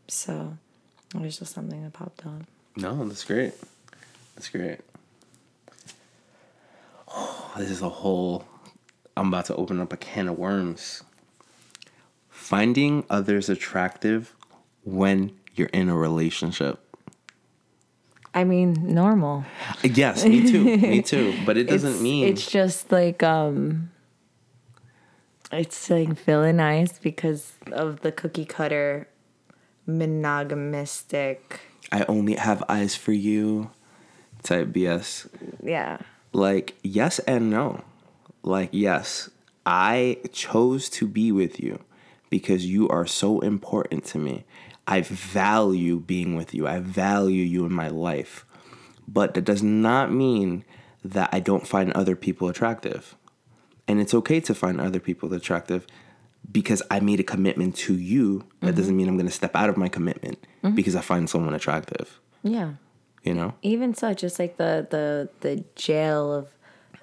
So 0.08 0.58
it 1.14 1.22
was 1.22 1.38
just 1.38 1.54
something 1.54 1.84
that 1.84 1.94
popped 1.94 2.26
on. 2.26 2.48
No, 2.76 3.08
that's 3.08 3.24
great. 3.24 3.54
That's 4.34 4.50
great. 4.50 4.80
Oh, 7.08 7.54
this 7.60 7.70
is 7.70 7.84
a 7.84 7.90
whole. 7.90 8.46
I'm 9.16 9.28
about 9.28 9.46
to 9.46 9.56
open 9.58 9.80
up 9.80 9.94
a 9.94 9.98
can 9.98 10.28
of 10.28 10.40
worms. 10.40 11.04
Finding 12.32 13.06
others 13.12 13.48
attractive 13.48 14.35
when 14.86 15.32
you're 15.56 15.68
in 15.74 15.90
a 15.90 15.96
relationship. 15.98 16.80
I 18.34 18.44
mean, 18.44 18.74
normal. 18.94 19.46
Yes, 19.84 20.26
me 20.26 20.50
too. 20.50 20.64
me 20.78 21.02
too. 21.02 21.34
But 21.46 21.58
it 21.58 21.64
doesn't 21.70 21.94
it's, 21.94 22.02
mean 22.02 22.28
it's 22.28 22.50
just 22.50 22.92
like 22.92 23.24
um 23.24 23.92
it's 25.52 25.90
like 25.90 26.10
villainized 26.10 27.02
because 27.02 27.54
of 27.72 28.02
the 28.02 28.12
cookie 28.12 28.46
cutter 28.46 29.08
monogamistic 29.88 31.60
I 31.92 32.04
only 32.10 32.34
have 32.34 32.64
eyes 32.68 32.96
for 32.96 33.12
you 33.14 33.70
type 34.44 34.68
BS. 34.70 35.28
yeah 35.64 35.98
Like, 36.34 36.76
yes 36.84 37.20
and 37.20 37.50
no. 37.50 37.84
Like, 38.44 38.70
yes, 38.72 39.30
I 39.66 40.18
chose 40.32 40.90
to 40.90 41.08
be 41.08 41.32
with 41.32 41.60
you 41.60 41.80
because 42.30 42.66
you 42.66 42.90
are 42.90 43.08
so 43.08 43.40
important 43.40 44.04
to 44.06 44.18
me. 44.20 44.44
I 44.88 45.02
value 45.02 46.00
being 46.00 46.36
with 46.36 46.54
you. 46.54 46.68
I 46.68 46.80
value 46.80 47.44
you 47.44 47.66
in 47.66 47.74
my 47.74 47.88
life. 47.88 48.46
But 49.08 49.34
that 49.36 49.46
does 49.46 49.64
not 49.64 50.12
mean 50.12 50.64
that 51.04 51.30
I 51.32 51.40
don't 51.40 51.68
find 51.68 51.92
other 51.94 52.16
people 52.16 52.48
attractive. 52.50 53.16
And 53.88 54.00
it's 54.00 54.14
okay 54.14 54.40
to 54.42 54.54
find 54.56 54.82
other 54.82 55.00
people 55.00 55.32
attractive 55.34 55.86
because 56.52 56.82
I 56.90 57.00
made 57.00 57.20
a 57.20 57.24
commitment 57.24 57.76
to 57.78 57.96
you. 57.96 58.40
That 58.62 58.68
Mm-hmm. 58.70 58.76
doesn't 58.78 58.98
mean 58.98 59.08
I'm 59.08 59.16
going 59.18 59.28
to 59.28 59.32
step 59.32 59.56
out 59.56 59.70
of 59.70 59.78
my 59.78 59.90
commitment 59.90 60.38
because 60.74 60.96
I 60.96 61.02
find 61.02 61.30
someone 61.30 61.54
attractive, 61.54 62.20
Yeah. 62.44 62.74
you 63.24 63.34
know? 63.36 63.54
even 63.62 63.94
so 63.94 64.14
just 64.14 64.40
like 64.40 64.58
the 64.58 64.88
the 64.90 65.30
the 65.42 65.64
jail 65.76 66.34
of 66.34 66.48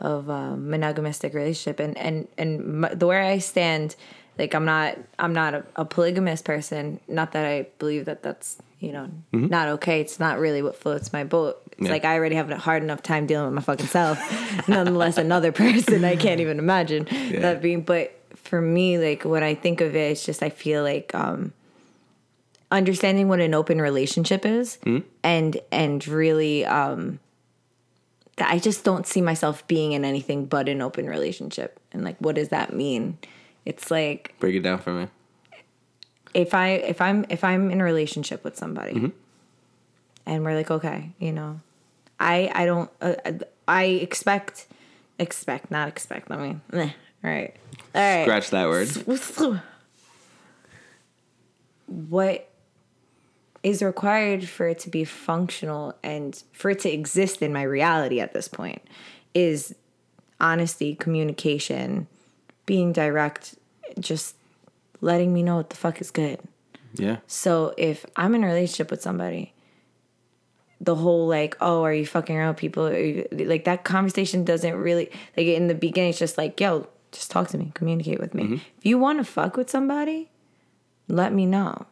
of 0.01 0.29
um, 0.29 0.69
monogamistic 0.71 1.33
relationship 1.35 1.79
and 1.79 1.97
and 1.97 2.27
and 2.37 2.85
m- 2.85 2.99
the 2.99 3.07
where 3.07 3.23
i 3.23 3.39
stand 3.39 3.95
like 4.39 4.55
i'm 4.55 4.65
not 4.65 4.97
i'm 5.19 5.33
not 5.33 5.55
a, 5.55 5.65
a 5.77 5.85
polygamous 5.85 6.43
person 6.43 6.99
not 7.09 7.33
that 7.33 7.45
i 7.47 7.67
believe 7.79 8.05
that 8.07 8.23
that's 8.23 8.59
you 8.81 8.91
know 8.93 9.09
not 9.33 9.69
okay 9.69 10.01
it's 10.01 10.19
not 10.19 10.39
really 10.39 10.63
what 10.63 10.77
floats 10.77 11.13
my 11.13 11.25
boat 11.25 11.61
it's 11.67 11.73
Mm-hmm. 11.77 11.87
Yeah. 11.87 11.91
like 11.93 12.05
i 12.05 12.15
already 12.15 12.35
have 12.37 12.51
a 12.51 12.59
hard 12.59 12.83
enough 12.83 13.03
time 13.03 13.27
dealing 13.27 13.47
with 13.47 13.55
my 13.55 13.63
fucking 13.63 13.87
self 13.87 14.19
nonetheless 14.69 15.17
another 15.19 15.53
person 15.63 16.05
i 16.05 16.17
can't 16.17 16.41
even 16.41 16.59
imagine 16.59 17.07
that 17.41 17.63
being 17.63 17.83
but 17.83 18.13
for 18.35 18.61
me 18.61 18.99
like 18.99 19.25
when 19.25 19.43
i 19.43 19.55
think 19.55 19.81
of 19.81 19.95
it 19.97 20.13
it's 20.13 20.25
just 20.25 20.43
i 20.43 20.51
feel 20.51 20.83
like 20.83 21.15
um 21.15 21.53
understanding 22.71 23.29
what 23.29 23.41
an 23.41 23.55
open 23.55 23.81
relationship 23.81 24.47
is 24.47 24.79
and 25.23 25.61
and 25.71 26.09
really 26.09 26.65
um 26.65 27.19
that 28.37 28.51
I 28.51 28.59
just 28.59 28.83
don't 28.83 29.07
see 29.07 29.21
myself 29.21 29.67
being 29.67 29.93
in 29.93 30.07
anything 30.07 30.47
but 30.47 30.67
an 30.67 30.81
open 30.81 31.07
relationship. 31.07 31.79
And 31.93 32.03
like 32.03 32.17
what 32.19 32.35
does 32.35 32.49
that 32.49 32.73
mean? 32.73 33.19
It's 33.65 33.91
like 33.91 34.35
Break 34.41 34.55
it 34.57 34.63
down 34.63 34.79
for 34.79 34.93
me. 34.93 35.09
if 36.35 36.55
I 36.55 36.71
if 36.71 37.01
I'm 37.01 37.25
if 37.29 37.45
I'm 37.45 37.71
in 37.71 37.81
a 37.81 37.85
relationship 37.85 38.43
with 38.45 38.57
somebody 38.57 39.13
and 40.27 40.45
we're 40.45 40.55
like 40.55 40.71
okay, 40.71 41.11
you 41.19 41.33
know, 41.33 41.61
I 42.19 42.51
I 42.55 42.67
don't 42.67 42.91
uh, 43.01 43.15
I 43.69 43.85
expect 43.85 44.67
expect 45.19 45.71
not 45.71 45.89
expect. 45.89 46.31
I 46.31 46.37
mean, 46.37 46.61
eh, 46.73 46.91
all 47.25 47.31
right. 47.31 47.55
All 47.95 48.01
right. 48.01 48.25
Scratch 48.25 48.51
that 48.51 48.69
word. 48.69 48.89
what 51.87 52.49
is 53.63 53.83
required 53.83 54.49
for 54.49 54.67
it 54.69 54.79
to 54.81 54.91
be 54.91 55.05
functional 55.05 55.95
and 56.03 56.43
for 56.53 56.71
it 56.71 56.81
to 56.81 56.91
exist 56.91 57.43
in 57.43 57.53
my 57.53 57.63
reality 57.63 58.19
at 58.19 58.33
this 58.33 58.49
point 58.49 58.83
is 59.35 59.75
honesty, 60.41 60.95
communication, 60.97 62.09
being 62.67 62.93
direct, 62.93 63.57
just 63.99 64.37
letting 65.01 65.33
me 65.33 65.43
know 65.43 65.57
what 65.57 65.71
the 65.71 65.77
fuck 65.77 66.01
is 66.01 66.11
good. 66.11 66.41
Yeah. 66.95 67.19
So 67.27 67.75
if 67.77 68.05
I'm 68.17 68.35
in 68.35 68.45
a 68.45 68.47
relationship 68.47 68.91
with 68.91 69.03
somebody, 69.03 69.55
the 70.81 70.97
whole 70.97 71.29
like, 71.29 71.57
oh, 71.61 71.83
are 71.85 71.95
you 71.95 72.07
fucking 72.07 72.37
around 72.37 72.49
with 72.49 72.59
people? 72.59 72.87
Are 72.87 72.99
you, 72.99 73.27
like 73.33 73.65
that 73.65 73.85
conversation 73.85 74.45
doesn't 74.45 74.75
really 74.75 75.11
like 75.37 75.47
in 75.47 75.69
the 75.69 75.75
beginning. 75.75 76.11
It's 76.11 76.19
just 76.19 76.37
like, 76.37 76.61
yo, 76.61 76.89
just 77.13 77.31
talk 77.31 77.49
to 77.49 77.59
me, 77.59 77.71
communicate 77.75 78.21
with 78.21 78.35
me. 78.35 78.43
Mm-hmm. 78.45 78.55
If 78.79 78.87
you 78.87 78.99
want 78.99 79.19
to 79.19 79.25
fuck 79.25 79.57
with 79.57 79.71
somebody, 79.71 80.31
let 81.09 81.33
me 81.33 81.47
know. 81.47 81.87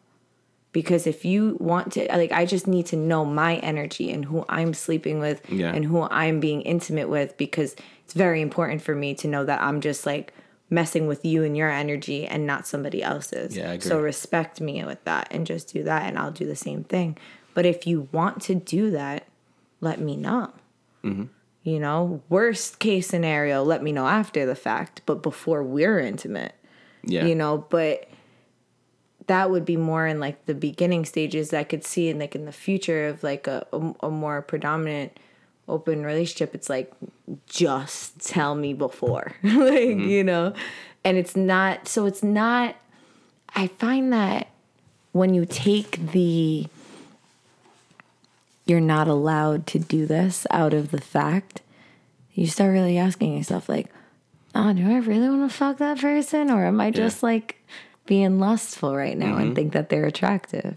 Because 0.72 1.06
if 1.06 1.24
you 1.24 1.56
want 1.59 1.92
to, 1.94 2.06
like, 2.11 2.30
I 2.30 2.46
just 2.46 2.68
need 2.68 2.87
to 2.87 2.96
know 2.96 3.24
my 3.24 3.56
energy 3.56 4.12
and 4.12 4.24
who 4.24 4.44
I'm 4.48 4.72
sleeping 4.72 5.18
with 5.18 5.42
Yeah. 5.50 5.72
and 5.72 5.85
who 5.85 6.02
I'm 6.02 6.38
being 6.38 6.62
intimate 6.62 7.09
with 7.09 7.37
because 7.37 7.74
it's 8.04 8.14
very 8.14 8.40
important 8.40 8.80
for 8.80 8.94
me 8.94 9.14
to 9.16 9.28
know 9.28 9.44
that 9.44 9.61
I'm 9.61 9.80
just 9.80 10.06
like 10.06 10.33
messing 10.70 11.06
with 11.09 11.24
you 11.24 11.42
and 11.42 11.56
your 11.56 11.68
energy 11.68 12.26
and 12.26 12.46
not 12.46 12.66
somebody 12.66 13.02
else's. 13.02 13.56
Yeah, 13.56 13.70
I 13.70 13.74
agree. 13.74 13.88
So 13.88 14.00
respect 14.00 14.61
me 14.61 14.83
with 14.85 15.02
that 15.04 15.28
and 15.30 15.44
just 15.46 15.72
do 15.72 15.83
that 15.83 16.04
and 16.04 16.16
I'll 16.18 16.30
do 16.30 16.46
the 16.46 16.56
same 16.56 16.85
thing. 16.85 17.18
But 17.54 17.66
if 17.66 17.87
you 17.87 18.09
want 18.12 18.40
to 18.42 18.54
do 18.54 18.90
that, 18.92 19.26
let 19.80 20.00
me 20.00 20.16
know. 20.16 20.52
Mm-hmm. 21.04 21.24
You 21.64 21.80
know, 21.80 22.22
worst 22.28 22.78
case 22.78 23.09
scenario, 23.09 23.62
let 23.64 23.83
me 23.83 23.92
know 23.92 24.06
after 24.06 24.46
the 24.46 24.54
fact, 24.54 25.02
but 25.06 25.22
before 25.22 25.62
we're 25.62 25.98
intimate 25.98 26.54
Yeah. 27.02 27.24
you 27.26 27.35
know 27.35 27.66
but 27.70 28.09
that 29.26 29.50
would 29.50 29.64
be 29.64 29.76
more 29.76 30.06
in 30.06 30.20
like 30.20 30.44
the 30.46 30.54
beginning 30.54 31.04
stages 31.06 31.54
i 31.54 31.62
could 31.64 31.85
see 31.85 32.09
in 32.09 32.18
like 32.18 32.35
in 32.35 32.44
the 32.46 32.52
future 32.52 33.06
of 33.09 33.22
like 33.22 33.46
a, 33.46 33.66
a, 33.72 33.94
a 34.02 34.11
more 34.11 34.42
predominant 34.42 35.18
open 35.70 36.04
relationship 36.04 36.54
it's 36.54 36.68
like 36.68 36.92
just 37.46 38.26
tell 38.26 38.54
me 38.54 38.74
before. 38.74 39.33
Like 39.42 39.54
mm-hmm. 39.54 40.09
you 40.09 40.24
know? 40.24 40.54
And 41.04 41.16
it's 41.16 41.37
not 41.37 41.88
so 41.88 42.06
it's 42.06 42.22
not 42.22 42.76
i 43.56 43.66
find 43.66 44.12
that 44.12 44.48
when 45.12 45.35
you 45.35 45.44
take 45.44 46.12
the 46.12 46.66
you're 48.64 48.80
not 48.80 49.09
allowed 49.09 49.66
to 49.66 49.78
do 49.78 50.06
this 50.06 50.46
out 50.50 50.72
of 50.72 50.92
the 50.92 51.00
fact 51.00 51.62
you 52.35 52.46
start 52.46 52.70
really 52.70 52.96
asking 52.96 53.37
yourself 53.37 53.68
like 53.68 53.88
oh, 54.54 54.72
do 54.72 54.88
I 54.88 54.98
really 54.98 55.28
want 55.28 55.50
to 55.50 55.56
fuck 55.56 55.78
that 55.78 56.00
person? 56.00 56.50
Or 56.50 56.64
am 56.64 56.80
I 56.80 56.90
just 56.90 57.22
like 57.22 57.56
being 58.06 58.40
lustful 58.40 58.96
right 58.96 59.16
now 59.16 59.37
and 59.37 59.46
mm-hmm. 59.46 59.54
think 59.54 59.72
that 59.72 59.88
they're 59.88 60.06
attractive? 60.06 60.76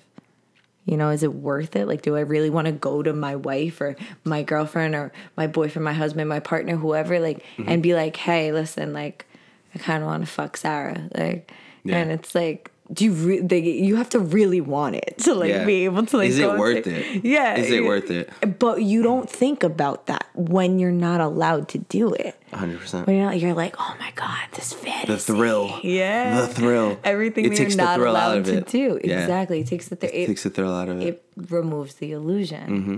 You 0.85 0.97
know, 0.97 1.09
is 1.11 1.23
it 1.23 1.33
worth 1.33 1.75
it? 1.77 1.87
Like, 1.87 2.01
do 2.01 2.15
I 2.17 2.21
really 2.21 2.49
want 2.49 2.65
to 2.65 2.73
go 2.73 3.01
to 3.01 3.13
my 3.13 3.37
wife 3.37 3.79
or 3.79 3.95
my 4.25 4.43
girlfriend 4.43 4.95
or 4.95 5.13
my 5.37 5.47
boyfriend, 5.47 5.85
my 5.85 5.93
husband, 5.93 6.27
my 6.27 6.41
partner, 6.41 6.75
whoever, 6.75 7.19
like, 7.21 7.39
mm-hmm. 7.57 7.69
and 7.69 7.81
be 7.81 7.93
like, 7.95 8.17
hey, 8.17 8.51
listen, 8.51 8.91
like, 8.91 9.25
I 9.73 9.79
kind 9.79 10.03
of 10.03 10.07
want 10.07 10.23
to 10.23 10.27
fuck 10.29 10.57
Sarah. 10.57 11.09
Like, 11.15 11.51
Yeah. 11.85 11.97
and 11.99 12.11
it's 12.11 12.35
like, 12.35 12.69
do 12.91 13.05
you 13.05 13.13
re- 13.13 13.39
they, 13.39 13.59
you 13.61 13.95
have 13.95 14.09
to 14.09 14.19
really 14.19 14.59
want 14.59 14.95
it 14.97 15.15
to 15.19 15.33
like 15.33 15.49
Yeah. 15.49 15.63
be 15.65 15.85
able 15.85 16.05
to 16.05 16.17
like 16.17 16.29
Is 16.29 16.37
it 16.37 16.41
go 16.41 16.57
worth 16.59 16.85
it? 16.85 17.23
Yeah. 17.23 17.55
Is 17.55 17.71
it 17.71 17.83
worth 17.85 18.11
it? 18.11 18.29
But 18.59 18.83
you 18.83 19.01
don't 19.01 19.29
think 19.29 19.63
about 19.63 20.07
that 20.07 20.27
when 20.35 20.79
you're 20.79 20.91
not 20.91 21.21
allowed 21.21 21.69
to 21.69 21.77
do 21.77 22.13
it. 22.13 22.35
100%. 22.51 23.07
When 23.07 23.15
you're 23.15 23.25
not, 23.25 23.39
you're 23.39 23.53
like, 23.53 23.75
oh 23.79 23.95
my 23.99 24.11
god, 24.15 24.47
this 24.51 24.73
fantasy. 24.73 25.13
The 25.13 25.17
thrill. 25.17 25.79
Yeah. 25.81 26.41
The 26.41 26.47
thrill. 26.47 26.99
Everything 27.05 27.45
It 27.45 27.49
takes 27.55 27.59
you're 27.59 27.69
the 27.69 27.75
not 27.77 27.95
thrill 27.95 28.15
out 28.17 28.31
allowed 28.37 28.37
of 28.39 28.45
to 28.47 28.57
it. 28.57 28.67
do. 28.67 28.99
Yeah. 29.03 29.21
Exactly. 29.21 29.61
It 29.61 29.67
takes 29.67 29.87
the 29.87 29.95
th- 29.95 30.13
it, 30.13 30.27
Takes 30.27 30.43
the 30.43 30.49
thrill 30.49 30.75
out 30.75 30.89
of 30.89 31.01
it. 31.01 31.07
it 31.07 31.23
removes 31.49 31.95
the 31.95 32.11
illusion 32.11 32.67
Mm-hmm. 32.69 32.97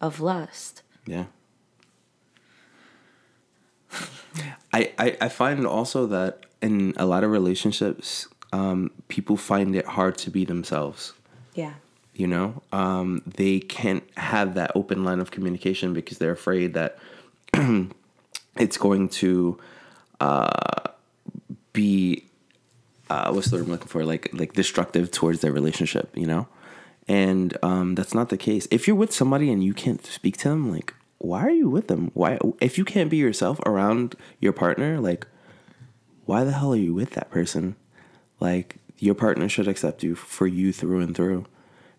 of 0.00 0.20
lust. 0.20 0.82
Yeah. 1.06 1.24
I, 4.72 4.92
I, 4.98 5.16
I 5.20 5.28
find 5.28 5.66
also 5.66 6.06
that 6.06 6.46
in 6.60 6.94
a 6.96 7.06
lot 7.06 7.22
of 7.24 7.30
relationships, 7.30 8.26
um, 8.54 8.90
people 9.08 9.36
find 9.36 9.74
it 9.74 9.84
hard 9.84 10.16
to 10.18 10.30
be 10.30 10.44
themselves. 10.44 11.12
Yeah. 11.54 11.74
You 12.14 12.28
know, 12.28 12.62
um, 12.72 13.22
they 13.26 13.58
can't 13.58 14.04
have 14.16 14.54
that 14.54 14.70
open 14.76 15.02
line 15.02 15.18
of 15.18 15.32
communication 15.32 15.92
because 15.92 16.18
they're 16.18 16.30
afraid 16.30 16.74
that 16.74 16.98
it's 18.56 18.76
going 18.76 19.08
to 19.08 19.58
uh, 20.20 20.90
be 21.72 22.26
uh, 23.10 23.32
what's 23.32 23.50
the 23.50 23.56
word 23.56 23.64
I'm 23.64 23.72
looking 23.72 23.88
for? 23.88 24.04
Like 24.04 24.30
like 24.32 24.52
destructive 24.52 25.10
towards 25.10 25.40
their 25.40 25.52
relationship, 25.52 26.10
you 26.14 26.26
know? 26.26 26.46
And 27.08 27.58
um, 27.62 27.96
that's 27.96 28.14
not 28.14 28.28
the 28.28 28.36
case. 28.36 28.68
If 28.70 28.86
you're 28.86 28.96
with 28.96 29.12
somebody 29.12 29.50
and 29.50 29.62
you 29.62 29.74
can't 29.74 30.04
speak 30.06 30.36
to 30.38 30.48
them, 30.48 30.70
like, 30.70 30.94
why 31.18 31.40
are 31.40 31.50
you 31.50 31.68
with 31.68 31.88
them? 31.88 32.12
Why 32.14 32.38
if 32.60 32.78
you 32.78 32.84
can't 32.84 33.10
be 33.10 33.16
yourself 33.16 33.58
around 33.66 34.14
your 34.38 34.52
partner, 34.52 35.00
like, 35.00 35.26
why 36.26 36.44
the 36.44 36.52
hell 36.52 36.72
are 36.72 36.76
you 36.76 36.94
with 36.94 37.10
that 37.10 37.30
person? 37.32 37.74
Like, 38.40 38.76
your 38.98 39.14
partner 39.14 39.48
should 39.48 39.68
accept 39.68 40.02
you 40.02 40.14
for 40.14 40.46
you 40.46 40.72
through 40.72 41.00
and 41.00 41.14
through, 41.14 41.46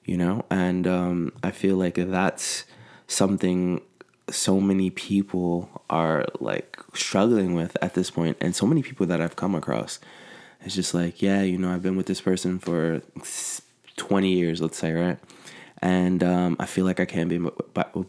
you 0.06 0.18
know? 0.18 0.46
And 0.50 0.88
um, 0.88 1.34
I 1.44 1.52
feel 1.52 1.78
like 1.78 1.96
that's 1.96 2.66
something 3.08 3.82
so 4.30 4.60
many 4.60 4.90
people 4.90 5.84
are 5.90 6.26
like 6.40 6.80
struggling 6.94 7.54
with 7.54 7.78
at 7.82 7.94
this 7.94 8.10
point, 8.10 8.38
and 8.42 8.56
so 8.56 8.66
many 8.66 8.82
people 8.82 9.06
that 9.06 9.22
I've 9.22 9.36
come 9.36 9.56
across. 9.56 10.00
It's 10.62 10.76
just 10.76 10.94
like, 10.94 11.22
yeah, 11.22 11.44
you 11.44 11.58
know, 11.58 11.72
I've 11.72 11.84
been 11.84 11.96
with 11.96 12.08
this 12.08 12.22
person 12.22 12.58
for 12.58 13.02
20 13.98 14.30
years, 14.30 14.62
let's 14.62 14.78
say, 14.78 14.94
right? 14.94 15.20
And 15.82 16.24
um, 16.24 16.56
I 16.60 16.66
feel 16.66 16.86
like 16.86 17.00
I 17.00 17.06
can't 17.06 17.30
be 17.30 17.40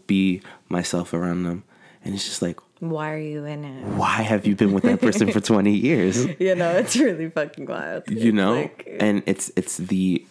be 0.06 0.40
myself 0.68 1.12
around 1.12 1.42
them. 1.42 1.64
And 2.02 2.14
it's 2.14 2.24
just 2.24 2.40
like, 2.40 2.58
Why 2.80 3.12
are 3.12 3.18
you 3.18 3.44
in 3.44 3.64
it? 3.64 3.84
why 3.96 4.22
have 4.22 4.46
you 4.46 4.54
been 4.54 4.72
with 4.72 4.84
that 4.84 5.00
person 5.00 5.30
for 5.32 5.40
20 5.52 5.72
years? 5.72 6.26
You 6.38 6.54
know, 6.54 6.70
it's 6.72 6.96
really 6.96 7.30
fucking 7.30 7.66
wild. 7.66 8.04
You 8.08 8.32
know? 8.32 8.54
like- 8.62 8.86
and 9.00 9.22
it's 9.26 9.50
it's 9.56 9.76
the 9.78 10.26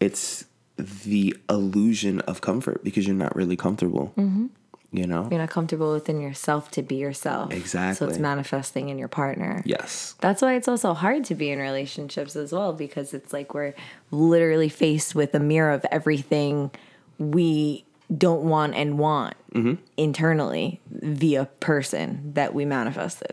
it's 0.00 0.44
the 0.76 1.34
illusion 1.50 2.20
of 2.20 2.40
comfort 2.40 2.84
because 2.84 3.06
you're 3.06 3.16
not 3.16 3.34
really 3.34 3.56
comfortable. 3.56 4.12
Mm-hmm. 4.16 4.46
You 4.92 5.06
know? 5.06 5.28
You're 5.30 5.40
not 5.40 5.50
comfortable 5.50 5.92
within 5.92 6.20
yourself 6.20 6.70
to 6.70 6.82
be 6.82 6.94
yourself. 6.96 7.52
Exactly. 7.52 7.96
So 7.96 8.08
it's 8.08 8.18
manifesting 8.18 8.88
in 8.88 8.96
your 8.98 9.08
partner. 9.08 9.62
Yes. 9.66 10.14
That's 10.20 10.40
why 10.40 10.54
it's 10.54 10.68
also 10.68 10.94
hard 10.94 11.24
to 11.24 11.34
be 11.34 11.50
in 11.50 11.58
relationships 11.58 12.36
as 12.36 12.52
well 12.52 12.72
because 12.72 13.12
it's 13.12 13.32
like 13.32 13.52
we're 13.54 13.74
literally 14.12 14.68
faced 14.70 15.14
with 15.14 15.34
a 15.34 15.40
mirror 15.40 15.72
of 15.72 15.84
everything 15.90 16.70
we 17.18 17.84
don't 18.16 18.42
want 18.44 18.74
and 18.76 18.98
want 19.00 19.34
Mm-hmm. 19.54 19.74
internally 19.96 20.78
via 21.02 21.46
person 21.60 22.32
that 22.34 22.54
we 22.54 22.64
manifested 22.64 23.32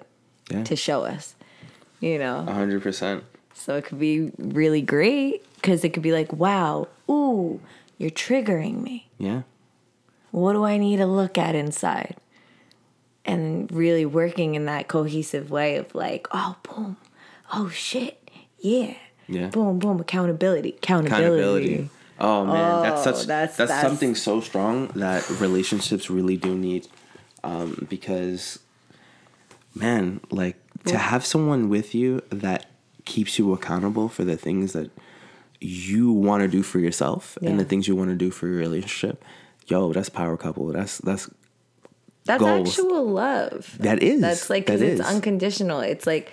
Yeah. 0.51 0.63
to 0.63 0.75
show 0.75 1.03
us. 1.03 1.35
you 2.01 2.19
know. 2.19 2.45
A 2.47 2.53
hundred 2.53 2.83
percent. 2.83 3.23
So 3.53 3.75
it 3.77 3.85
could 3.85 3.99
be 3.99 4.31
really 4.37 4.81
great 4.81 5.43
because 5.55 5.83
it 5.83 5.89
could 5.93 6.03
be 6.03 6.11
like, 6.11 6.31
wow, 6.33 6.87
ooh, 7.09 7.61
you're 7.97 8.11
triggering 8.11 8.83
me. 8.83 9.07
Yeah. 9.17 9.43
What 10.31 10.53
do 10.53 10.65
I 10.65 10.77
need 10.77 10.97
to 10.97 11.05
look 11.05 11.37
at 11.37 11.55
inside? 11.55 12.17
And 13.23 13.71
really 13.71 14.05
working 14.05 14.53
in 14.55 14.65
that 14.65 14.87
cohesive 14.87 15.49
way 15.49 15.77
of 15.77 15.95
like, 15.95 16.27
oh, 16.31 16.57
boom, 16.63 16.97
oh, 17.53 17.69
shit, 17.69 18.29
yeah. 18.59 18.93
Yeah. 19.27 19.47
Boom, 19.47 19.79
boom, 19.79 19.99
accountability, 19.99 20.69
accountability. 20.77 21.25
Accountability. 21.73 21.89
Oh 22.19 22.45
man, 22.45 22.83
that's 22.83 23.01
Oh, 23.01 23.11
such 23.11 23.25
that's- 23.25 23.57
that's, 23.57 23.71
that's- 23.71 23.81
something 23.81 24.13
so 24.15 24.39
strong 24.41 24.87
that 24.89 25.27
relationships 25.39 26.09
really 26.09 26.37
do 26.37 26.55
need, 26.55 26.87
um, 27.45 27.87
because, 27.89 28.59
man, 29.75 30.19
like 30.31 30.57
to 30.85 30.97
have 30.97 31.25
someone 31.25 31.69
with 31.69 31.95
you 31.95 32.21
that 32.29 32.65
keeps 33.05 33.39
you 33.39 33.53
accountable 33.53 34.09
for 34.09 34.23
the 34.23 34.35
things 34.35 34.73
that 34.73 34.91
you 35.61 36.11
want 36.11 36.41
to 36.41 36.47
do 36.47 36.63
for 36.63 36.79
yourself 36.79 37.37
and 37.41 37.59
the 37.59 37.63
things 37.63 37.87
you 37.87 37.95
want 37.95 38.09
to 38.09 38.15
do 38.15 38.31
for 38.31 38.47
your 38.47 38.57
relationship. 38.57 39.23
Yo, 39.67 39.93
that's 39.93 40.09
power 40.09 40.35
couple. 40.37 40.67
That's 40.67 40.97
that's 40.99 41.29
That's 42.25 42.39
goals. 42.39 42.69
actual 42.69 43.05
love. 43.05 43.77
That 43.79 44.03
is. 44.03 44.21
That's 44.21 44.49
like 44.49 44.65
That 44.65 44.79
because 44.79 44.99
it's 44.99 45.09
unconditional. 45.09 45.79
It's 45.79 46.05
like 46.05 46.31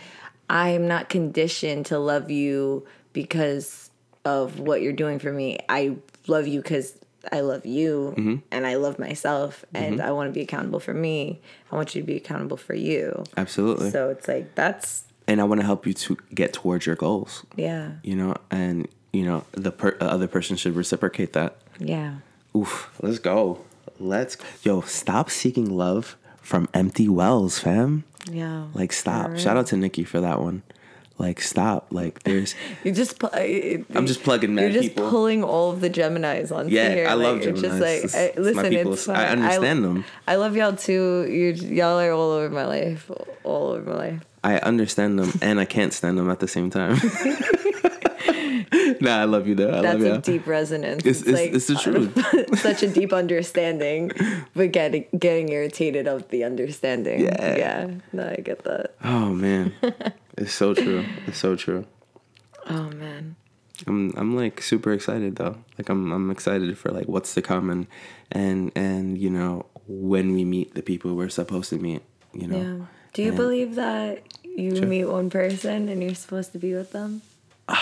I 0.50 0.70
am 0.70 0.88
not 0.88 1.08
conditioned 1.08 1.86
to 1.86 1.98
love 1.98 2.30
you 2.30 2.86
because 3.12 3.90
of 4.24 4.60
what 4.60 4.82
you're 4.82 4.92
doing 4.92 5.18
for 5.18 5.32
me. 5.32 5.58
I 5.68 5.96
love 6.26 6.46
you 6.46 6.60
because 6.60 6.94
I 7.30 7.40
love 7.40 7.64
you 7.66 8.14
Mm-hmm. 8.16 8.36
and 8.50 8.66
I 8.66 8.74
love 8.76 8.98
myself 8.98 9.64
and 9.74 10.00
I 10.00 10.10
want 10.12 10.28
to 10.28 10.32
be 10.32 10.40
accountable 10.40 10.80
for 10.80 10.94
me. 10.94 11.40
I 11.70 11.76
want 11.76 11.94
you 11.94 12.00
to 12.02 12.06
be 12.06 12.16
accountable 12.16 12.56
for 12.56 12.74
you. 12.74 13.24
absolutely. 13.36 13.90
So 13.90 14.08
it's 14.10 14.26
like 14.28 14.54
that's 14.54 15.04
and 15.28 15.40
I 15.40 15.44
want 15.44 15.60
to 15.60 15.66
help 15.66 15.86
you 15.86 15.92
to 15.94 16.16
get 16.34 16.52
towards 16.52 16.84
your 16.86 16.96
goals. 16.96 17.44
yeah, 17.56 17.92
You 18.02 18.16
know, 18.16 18.34
and 18.50 18.88
you 19.12 19.24
know 19.24 19.44
the 19.52 19.70
per- 19.70 19.96
other 20.00 20.26
person 20.26 20.56
should 20.56 20.74
reciprocate 20.74 21.32
that. 21.34 21.56
yeah. 21.78 22.16
Oof, 22.56 22.90
let's 23.00 23.18
go. 23.18 23.60
Let's 24.00 24.36
yo, 24.62 24.80
stop 24.82 25.30
seeking 25.30 25.70
love 25.76 26.16
from 26.40 26.68
empty 26.74 27.08
wells, 27.08 27.58
fam. 27.60 28.04
Yeah. 28.30 28.66
Like 28.74 28.92
stop. 28.92 29.30
For 29.30 29.38
Shout 29.38 29.56
out 29.56 29.68
to 29.68 29.76
Nikki 29.76 30.04
for 30.04 30.20
that 30.20 30.40
one. 30.40 30.62
Like 31.22 31.40
stop. 31.40 31.86
Like 31.90 32.22
there's 32.24 32.54
You 32.84 32.90
just 32.90 33.16
it- 33.34 33.86
I'm 33.94 34.06
just 34.08 34.22
plugging 34.24 34.50
You're 34.58 34.66
mad 34.68 34.72
just 34.74 34.88
people. 34.88 35.08
pulling 35.08 35.44
all 35.44 35.70
of 35.70 35.80
the 35.80 35.88
Geminis 35.88 36.50
onto 36.50 36.74
Yeah, 36.74 36.88
here. 36.92 37.06
I 37.06 37.14
love 37.14 37.36
like, 37.38 37.46
It's 37.46 37.60
just 37.60 37.74
Geminis. 37.76 37.80
like 37.80 38.04
It's- 38.04 38.14
I, 38.16 38.18
it's 38.22 38.38
listen, 38.38 38.72
it's 38.72 39.08
I 39.08 39.26
understand 39.28 39.84
them. 39.84 40.04
I 40.26 40.34
love 40.36 40.56
y'all 40.56 40.74
too. 40.74 41.26
You 41.30 41.52
y'all 41.78 42.00
are 42.00 42.10
all 42.12 42.32
over 42.32 42.50
my 42.50 42.66
life, 42.66 43.08
all 43.44 43.68
over 43.68 43.88
my 43.88 43.96
life. 43.96 44.20
I 44.44 44.58
understand 44.58 45.18
them 45.20 45.30
and 45.40 45.60
I 45.60 45.64
can't 45.64 45.92
stand 45.92 46.18
them 46.18 46.28
at 46.28 46.40
the 46.40 46.48
same 46.48 46.68
time. 46.70 46.98
nah, 49.00 49.18
I 49.20 49.24
love 49.24 49.46
you 49.46 49.54
though. 49.54 49.78
I 49.78 49.82
That's 49.82 50.02
a 50.02 50.08
you. 50.14 50.18
deep 50.18 50.46
resonance. 50.46 51.04
It's- 51.06 51.22
it's- 51.26 51.54
it's 51.56 51.66
the 51.68 51.74
truth. 51.84 52.58
such 52.58 52.82
a 52.82 52.88
deep 52.88 53.12
understanding, 53.12 54.10
but 54.54 54.72
getting 54.72 55.06
getting 55.16 55.48
irritated 55.50 56.08
of 56.08 56.28
the 56.30 56.42
understanding. 56.44 57.20
Yeah. 57.20 57.56
yeah. 57.56 57.90
No, 58.12 58.28
I 58.36 58.40
get 58.42 58.64
that. 58.64 58.94
Oh 59.04 59.30
man. 59.32 59.72
It's 60.38 60.52
so 60.54 60.74
true. 60.74 61.04
It's 61.26 61.38
so 61.38 61.56
true. 61.56 61.86
Oh 62.68 62.90
man. 62.90 63.36
I'm 63.86 64.12
I'm 64.16 64.36
like 64.36 64.62
super 64.62 64.92
excited 64.92 65.36
though. 65.36 65.56
Like 65.78 65.88
I'm 65.88 66.12
I'm 66.12 66.30
excited 66.30 66.76
for 66.78 66.90
like 66.90 67.06
what's 67.08 67.34
to 67.34 67.42
come 67.42 67.70
and 67.70 67.86
and 68.30 68.70
and 68.76 69.18
you 69.18 69.30
know 69.30 69.66
when 69.88 70.32
we 70.34 70.44
meet 70.44 70.74
the 70.74 70.82
people 70.82 71.14
we're 71.14 71.28
supposed 71.28 71.70
to 71.70 71.78
meet. 71.78 72.02
You 72.32 72.46
know. 72.46 72.56
Yeah. 72.58 72.86
Do 73.12 73.22
you 73.22 73.28
And- 73.28 73.36
believe 73.36 73.74
that 73.74 74.22
you 74.44 74.76
Sure. 74.76 74.86
meet 74.86 75.04
one 75.06 75.30
person 75.30 75.88
and 75.88 76.02
you're 76.02 76.14
supposed 76.14 76.52
to 76.52 76.58
be 76.58 76.74
with 76.74 76.92
them? 76.92 77.22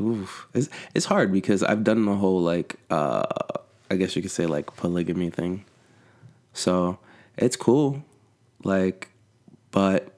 Oof. 0.00 0.46
It's 0.54 0.68
it's 0.94 1.06
hard 1.06 1.32
because 1.32 1.62
I've 1.62 1.82
done 1.84 2.04
the 2.04 2.14
whole 2.14 2.40
like 2.42 2.76
uh 2.90 3.24
I 3.90 3.96
guess 3.96 4.14
you 4.16 4.22
could 4.22 4.30
say 4.30 4.46
like 4.46 4.76
polygamy 4.76 5.30
thing. 5.30 5.64
So 6.52 6.98
it's 7.36 7.56
cool. 7.56 8.04
Like 8.62 9.08
but 9.70 10.15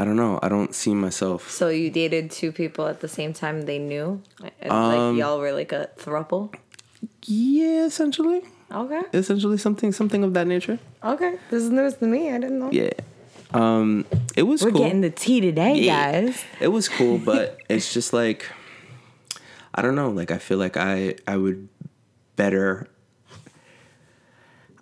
I 0.00 0.04
don't 0.04 0.16
know. 0.16 0.38
I 0.42 0.48
don't 0.48 0.74
see 0.74 0.94
myself 0.94 1.50
So 1.50 1.68
you 1.70 1.90
dated 1.90 2.30
two 2.30 2.52
people 2.52 2.86
at 2.86 3.00
the 3.00 3.08
same 3.08 3.32
time 3.32 3.62
they 3.62 3.78
knew? 3.80 4.22
Um, 4.62 5.12
like 5.12 5.18
y'all 5.18 5.38
were 5.40 5.52
like 5.52 5.72
a 5.72 5.90
throuple? 5.98 6.54
Yeah, 7.24 7.84
essentially. 7.86 8.42
Okay. 8.70 9.02
Essentially 9.12 9.58
something 9.58 9.90
something 9.92 10.22
of 10.22 10.34
that 10.34 10.46
nature. 10.46 10.78
Okay. 11.02 11.36
This 11.50 11.62
is 11.64 11.70
news 11.70 11.94
to 11.96 12.06
me. 12.06 12.30
I 12.30 12.38
didn't 12.38 12.58
know. 12.60 12.70
Yeah. 12.70 12.90
Um 13.52 14.04
it 14.36 14.42
was 14.44 14.62
We're 14.62 14.70
cool. 14.70 14.82
getting 14.84 15.00
the 15.00 15.10
tea 15.10 15.40
today, 15.40 15.74
Yeah. 15.74 16.12
guys. 16.12 16.44
It 16.60 16.68
was 16.68 16.88
cool, 16.88 17.18
but 17.30 17.58
it's 17.68 17.92
just 17.92 18.12
like 18.12 18.46
I 19.74 19.82
don't 19.82 19.94
know. 19.96 20.10
Like 20.10 20.30
I 20.30 20.38
feel 20.38 20.58
like 20.58 20.76
I 20.76 21.16
I 21.26 21.36
would 21.36 21.68
better. 22.36 22.86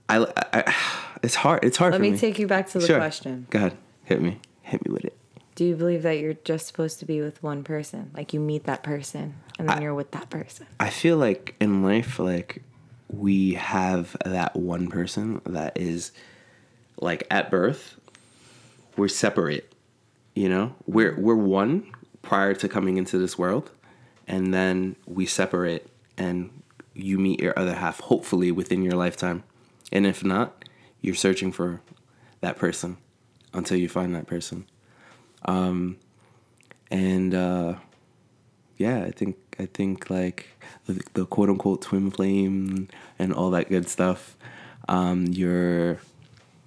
I, 0.09 0.26
I 0.52 0.74
it's 1.22 1.35
hard. 1.37 1.64
It's 1.64 1.76
hard 1.76 1.92
Let 1.92 1.98
for 1.98 2.02
me 2.02 2.11
me. 2.12 2.18
take 2.18 2.38
you 2.38 2.46
back 2.46 2.68
to 2.70 2.79
the 2.79 2.87
Sure. 2.87 2.98
question. 2.98 3.46
Go 3.50 3.59
ahead. 3.59 3.76
Hit 4.05 4.20
me. 4.20 4.38
Hit 4.66 4.85
me 4.85 4.92
with 4.92 5.05
it. 5.05 5.16
Do 5.55 5.64
you 5.64 5.76
believe 5.76 6.02
that 6.02 6.18
you're 6.18 6.35
just 6.35 6.66
supposed 6.66 6.98
to 6.98 7.07
be 7.07 7.20
with 7.20 7.40
one 7.40 7.62
person? 7.62 8.11
Like 8.16 8.35
you 8.35 8.40
meet 8.40 8.64
that 8.64 8.83
person 8.83 9.35
and 9.61 9.68
then 9.68 9.79
I- 9.79 9.83
you're 9.83 9.94
with 9.94 10.11
that 10.11 10.29
person. 10.29 10.66
I 10.81 10.90
feel 10.90 11.16
like 11.18 11.55
in 11.61 11.85
life, 11.85 12.18
like 12.18 12.62
we 13.09 13.55
have 13.55 14.16
that 14.24 14.57
one 14.57 14.88
person 14.88 15.40
that 15.46 15.79
is 15.79 16.11
like 17.00 17.29
at 17.31 17.48
birth, 17.48 17.94
we're 18.96 19.07
separate. 19.07 19.72
You 20.35 20.48
know, 20.48 20.74
we're 20.85 21.14
we're 21.18 21.37
one 21.37 21.92
prior 22.22 22.52
to 22.55 22.68
coming 22.68 22.96
into 22.96 23.16
this 23.18 23.38
world, 23.38 23.70
and 24.26 24.52
then 24.52 24.96
we 25.07 25.26
separate, 25.26 25.87
and 26.18 26.50
you 26.92 27.18
meet 27.18 27.40
your 27.40 27.57
other 27.57 27.74
half. 27.76 28.00
Hopefully 28.00 28.50
within 28.50 28.83
your 28.83 28.94
lifetime, 28.94 29.44
and 29.92 30.05
if 30.05 30.24
not, 30.24 30.64
you're 31.00 31.14
searching 31.14 31.52
for 31.52 31.81
that 32.40 32.57
person 32.57 32.96
until 33.57 33.77
you 33.79 33.88
find 33.88 34.14
that 34.14 34.27
person. 34.27 34.66
Um, 35.45 35.97
and 36.90 37.35
uh, 37.35 37.75
yeah, 38.77 39.03
I 39.05 39.11
think 39.11 39.37
I 39.59 39.66
think 39.66 40.11
like 40.11 40.47
the, 40.87 41.03
the 41.14 41.27
quote 41.27 41.49
unquote 41.49 41.83
twin 41.83 42.11
flame 42.11 42.88
and 43.19 43.33
all 43.33 43.51
that 43.51 43.69
good 43.69 43.88
stuff. 43.88 44.37
Um, 44.88 45.27
you're 45.27 45.99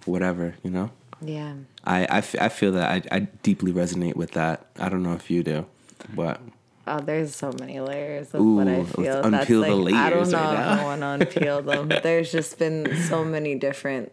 whatever, 0.06 0.56
you 0.64 0.72
know. 0.72 0.92
Yeah. 1.22 1.54
I, 1.84 2.06
I, 2.06 2.18
f- 2.20 2.36
I 2.40 2.50
feel 2.50 2.72
that 2.74 2.90
I, 2.90 3.16
I 3.16 3.20
deeply 3.44 3.72
resonate 3.74 4.16
with 4.16 4.32
that. 4.32 4.66
I 4.80 4.88
don't 4.90 5.04
know 5.04 5.14
if 5.14 5.30
you 5.30 5.44
do, 5.44 5.66
but 6.14 6.42
Oh, 6.88 7.00
there's 7.00 7.36
so 7.36 7.52
many 7.60 7.80
layers 7.80 8.34
of 8.34 8.42
Ooh, 8.42 8.56
what 8.56 8.68
I 8.68 8.78
let's 8.80 8.92
feel. 8.94 9.22
unpeel 9.22 9.66
the 9.66 9.76
like, 9.76 9.94
I 9.94 10.10
don't 10.10 10.18
layers 10.20 10.32
know 10.32 10.38
right 10.40 10.74
if. 10.74 10.80
I 10.80 10.84
want 10.84 11.02
to 11.02 11.40
unpeel 11.40 11.66
them. 11.66 12.02
There's 12.02 12.32
just 12.32 12.58
been 12.58 12.96
so 13.04 13.24
many 13.24 13.56
different 13.56 14.12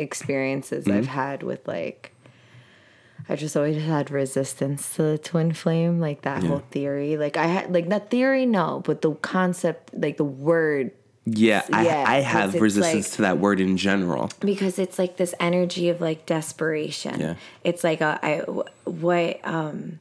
experiences 0.00 0.86
I've 0.88 1.04
Mm-hmm. 1.04 1.12
had 1.12 1.42
with 1.42 1.66
like. 1.68 2.12
I 3.28 3.36
just 3.36 3.56
always 3.56 3.80
had 3.80 4.10
resistance 4.10 4.96
to 4.96 5.02
the 5.02 5.18
twin 5.18 5.52
flame, 5.52 6.00
like 6.00 6.22
that 6.22 6.42
Yeah. 6.42 6.48
whole 6.48 6.62
theory. 6.72 7.16
Like 7.16 7.36
I 7.36 7.46
had, 7.46 7.72
like 7.72 7.86
not 7.86 8.10
theory, 8.10 8.44
no, 8.44 8.82
but 8.84 9.02
the 9.02 9.12
concept, 9.14 9.90
like 9.94 10.16
the 10.16 10.24
word 10.24 10.90
yeah, 11.26 11.62
I, 11.72 11.84
Yeah, 11.84 12.04
I 12.08 12.22
'cause 12.22 12.32
have 12.32 12.54
resistance 12.60 13.06
like- 13.10 13.16
to 13.16 13.22
that 13.22 13.38
word 13.38 13.60
in 13.60 13.76
general. 13.76 14.30
because 14.40 14.78
it's 14.80 14.98
like 14.98 15.16
this 15.16 15.34
energy 15.38 15.90
of 15.90 16.00
like 16.00 16.24
desperation. 16.26 17.20
Yeah. 17.20 17.34
It's 17.62 17.84
like 17.84 18.00
a, 18.00 18.18
I 18.22 18.38
what 18.90 19.38
um 19.44 20.00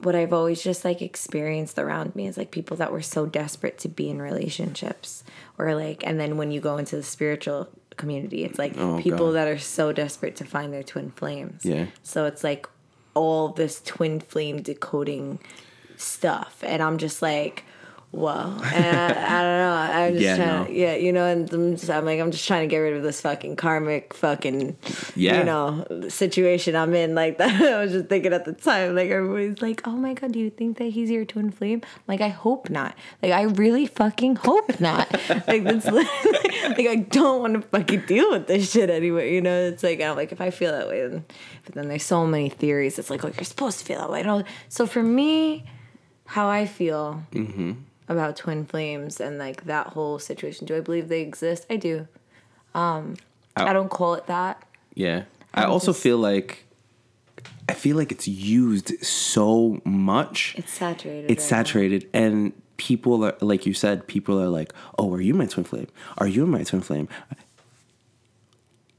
what 0.00 0.14
I've 0.14 0.32
always 0.32 0.62
just 0.62 0.84
like 0.84 1.02
experienced 1.02 1.78
around 1.78 2.14
me 2.14 2.28
is 2.28 2.38
like 2.38 2.52
people 2.52 2.76
that 2.78 2.92
were 2.92 3.02
so 3.02 3.26
desperate 3.26 3.76
to 3.78 3.88
be 3.88 4.08
in 4.08 4.22
relationships 4.22 5.24
or 5.58 5.74
like 5.74 6.06
and 6.06 6.18
then 6.20 6.36
when 6.38 6.52
you 6.52 6.60
go 6.60 6.76
into 6.78 6.94
the 6.96 7.02
spiritual 7.02 7.68
community 7.98 8.44
it's 8.44 8.58
like 8.58 8.74
Oh, 8.78 8.98
people 9.02 9.26
God. 9.28 9.32
that 9.32 9.48
are 9.48 9.58
so 9.58 9.92
desperate 9.92 10.36
to 10.36 10.44
find 10.44 10.72
their 10.72 10.82
twin 10.82 11.10
flames. 11.10 11.64
Yeah. 11.64 11.86
So 12.02 12.24
it's 12.24 12.42
like 12.42 12.66
all 13.14 13.48
this 13.48 13.82
twin 13.84 14.20
flame 14.20 14.62
decoding 14.62 15.38
stuff 15.96 16.62
and 16.64 16.82
I'm 16.82 16.96
just 16.98 17.20
like 17.20 17.64
whoa 18.10 18.30
uh, 18.30 18.70
and 18.74 18.96
I, 18.96 19.04
I 19.06 19.42
don't 19.42 19.58
know. 19.58 19.74
I'm 19.98 20.12
just 20.14 20.22
Yeah, 20.24 20.36
trying 20.36 20.48
no. 20.62 20.64
to 20.64 20.72
yeah 20.72 20.94
you 20.94 21.12
know 21.12 21.26
and 21.26 21.52
I'm, 21.52 21.76
just, 21.76 21.90
I'm 21.90 22.06
like 22.06 22.18
i'm 22.20 22.30
just 22.30 22.46
trying 22.46 22.66
to 22.66 22.70
get 22.70 22.78
rid 22.78 22.96
of 22.96 23.02
this 23.02 23.20
fucking 23.20 23.56
karmic 23.56 24.14
fucking 24.14 24.78
Yeah. 25.14 25.38
you 25.38 25.44
know 25.44 25.84
situation 26.08 26.74
i'm 26.74 26.94
in. 26.94 27.14
Like 27.14 27.36
that 27.42 27.60
i 27.60 27.78
was 27.82 27.92
just 27.92 28.08
thinking 28.08 28.32
at 28.32 28.46
the 28.46 28.54
time 28.54 28.94
like 28.94 29.10
everybody's 29.10 29.60
like 29.60 29.86
oh 29.86 29.92
my 29.92 30.14
god 30.14 30.32
do 30.32 30.38
you 30.38 30.48
think 30.48 30.78
that 30.78 30.86
he's 30.86 31.10
your 31.10 31.26
twin 31.26 31.50
flame 31.50 31.82
like 32.06 32.22
i 32.22 32.28
hope 32.28 32.70
not. 32.70 32.96
Like 33.22 33.32
i 33.32 33.42
really 33.42 33.86
fucking 33.86 34.36
hope 34.36 34.80
not. 34.80 35.06
Like 35.46 35.64
that's 35.64 35.84
like 35.86 36.86
i 36.86 37.06
don't 37.10 37.40
want 37.42 37.54
to 37.54 37.60
fucking 37.60 38.06
deal 38.06 38.30
with 38.30 38.46
this 38.46 38.70
shit 38.72 38.88
anyway 38.88 39.34
you 39.34 39.42
know? 39.42 39.66
It's 39.68 39.82
like 39.82 40.00
i'm 40.00 40.16
like 40.16 40.32
if 40.32 40.40
i 40.40 40.48
feel 40.50 40.72
that 40.72 40.88
way 40.88 41.06
then 41.06 41.24
but 41.64 41.74
then 41.74 41.88
there's 41.88 42.04
so 42.04 42.26
many 42.26 42.48
theories. 42.48 42.98
It's 42.98 43.10
like 43.10 43.22
oh 43.24 43.28
you're 43.36 43.44
supposed 43.44 43.78
to 43.80 43.84
feel 43.84 43.98
that 43.98 44.10
way. 44.10 44.20
And 44.20 44.30
all 44.30 44.42
so 44.70 44.86
for 44.86 45.02
me 45.02 45.64
how 46.24 46.48
i 46.48 46.64
feel 46.66 47.22
mm-hmm. 47.32 47.72
About 48.08 48.36
twin 48.36 48.64
flames 48.64 49.20
and 49.20 49.38
like 49.38 49.64
that 49.64 49.88
whole 49.88 50.18
situation. 50.18 50.66
Do 50.66 50.76
I 50.76 50.80
believe 50.80 51.08
they 51.08 51.20
exist? 51.20 51.66
I 51.70 51.76
do. 51.76 52.08
Um, 52.74 53.16
I 53.56 53.72
don't 53.72 53.90
call 53.90 54.14
it 54.14 54.26
that. 54.26 54.62
Yeah. 54.94 55.24
I 55.54 55.64
I'm 55.64 55.70
also 55.70 55.92
just- 55.92 56.02
feel 56.02 56.18
like 56.18 56.64
I 57.68 57.74
feel 57.74 57.96
like 57.96 58.10
it's 58.12 58.26
used 58.26 59.04
so 59.04 59.80
much. 59.84 60.54
It's 60.56 60.72
saturated. 60.72 61.30
It's 61.30 61.44
right 61.44 61.58
now. 61.58 61.64
saturated 61.64 62.08
and 62.14 62.52
people 62.78 63.24
are 63.24 63.36
like 63.40 63.66
you 63.66 63.74
said, 63.74 64.06
people 64.06 64.40
are 64.40 64.48
like, 64.48 64.72
"Oh, 64.98 65.12
are 65.12 65.20
you 65.20 65.34
my 65.34 65.46
twin 65.46 65.64
flame? 65.64 65.88
Are 66.16 66.26
you 66.28 66.46
my 66.46 66.62
twin 66.64 66.80
flame?" 66.80 67.08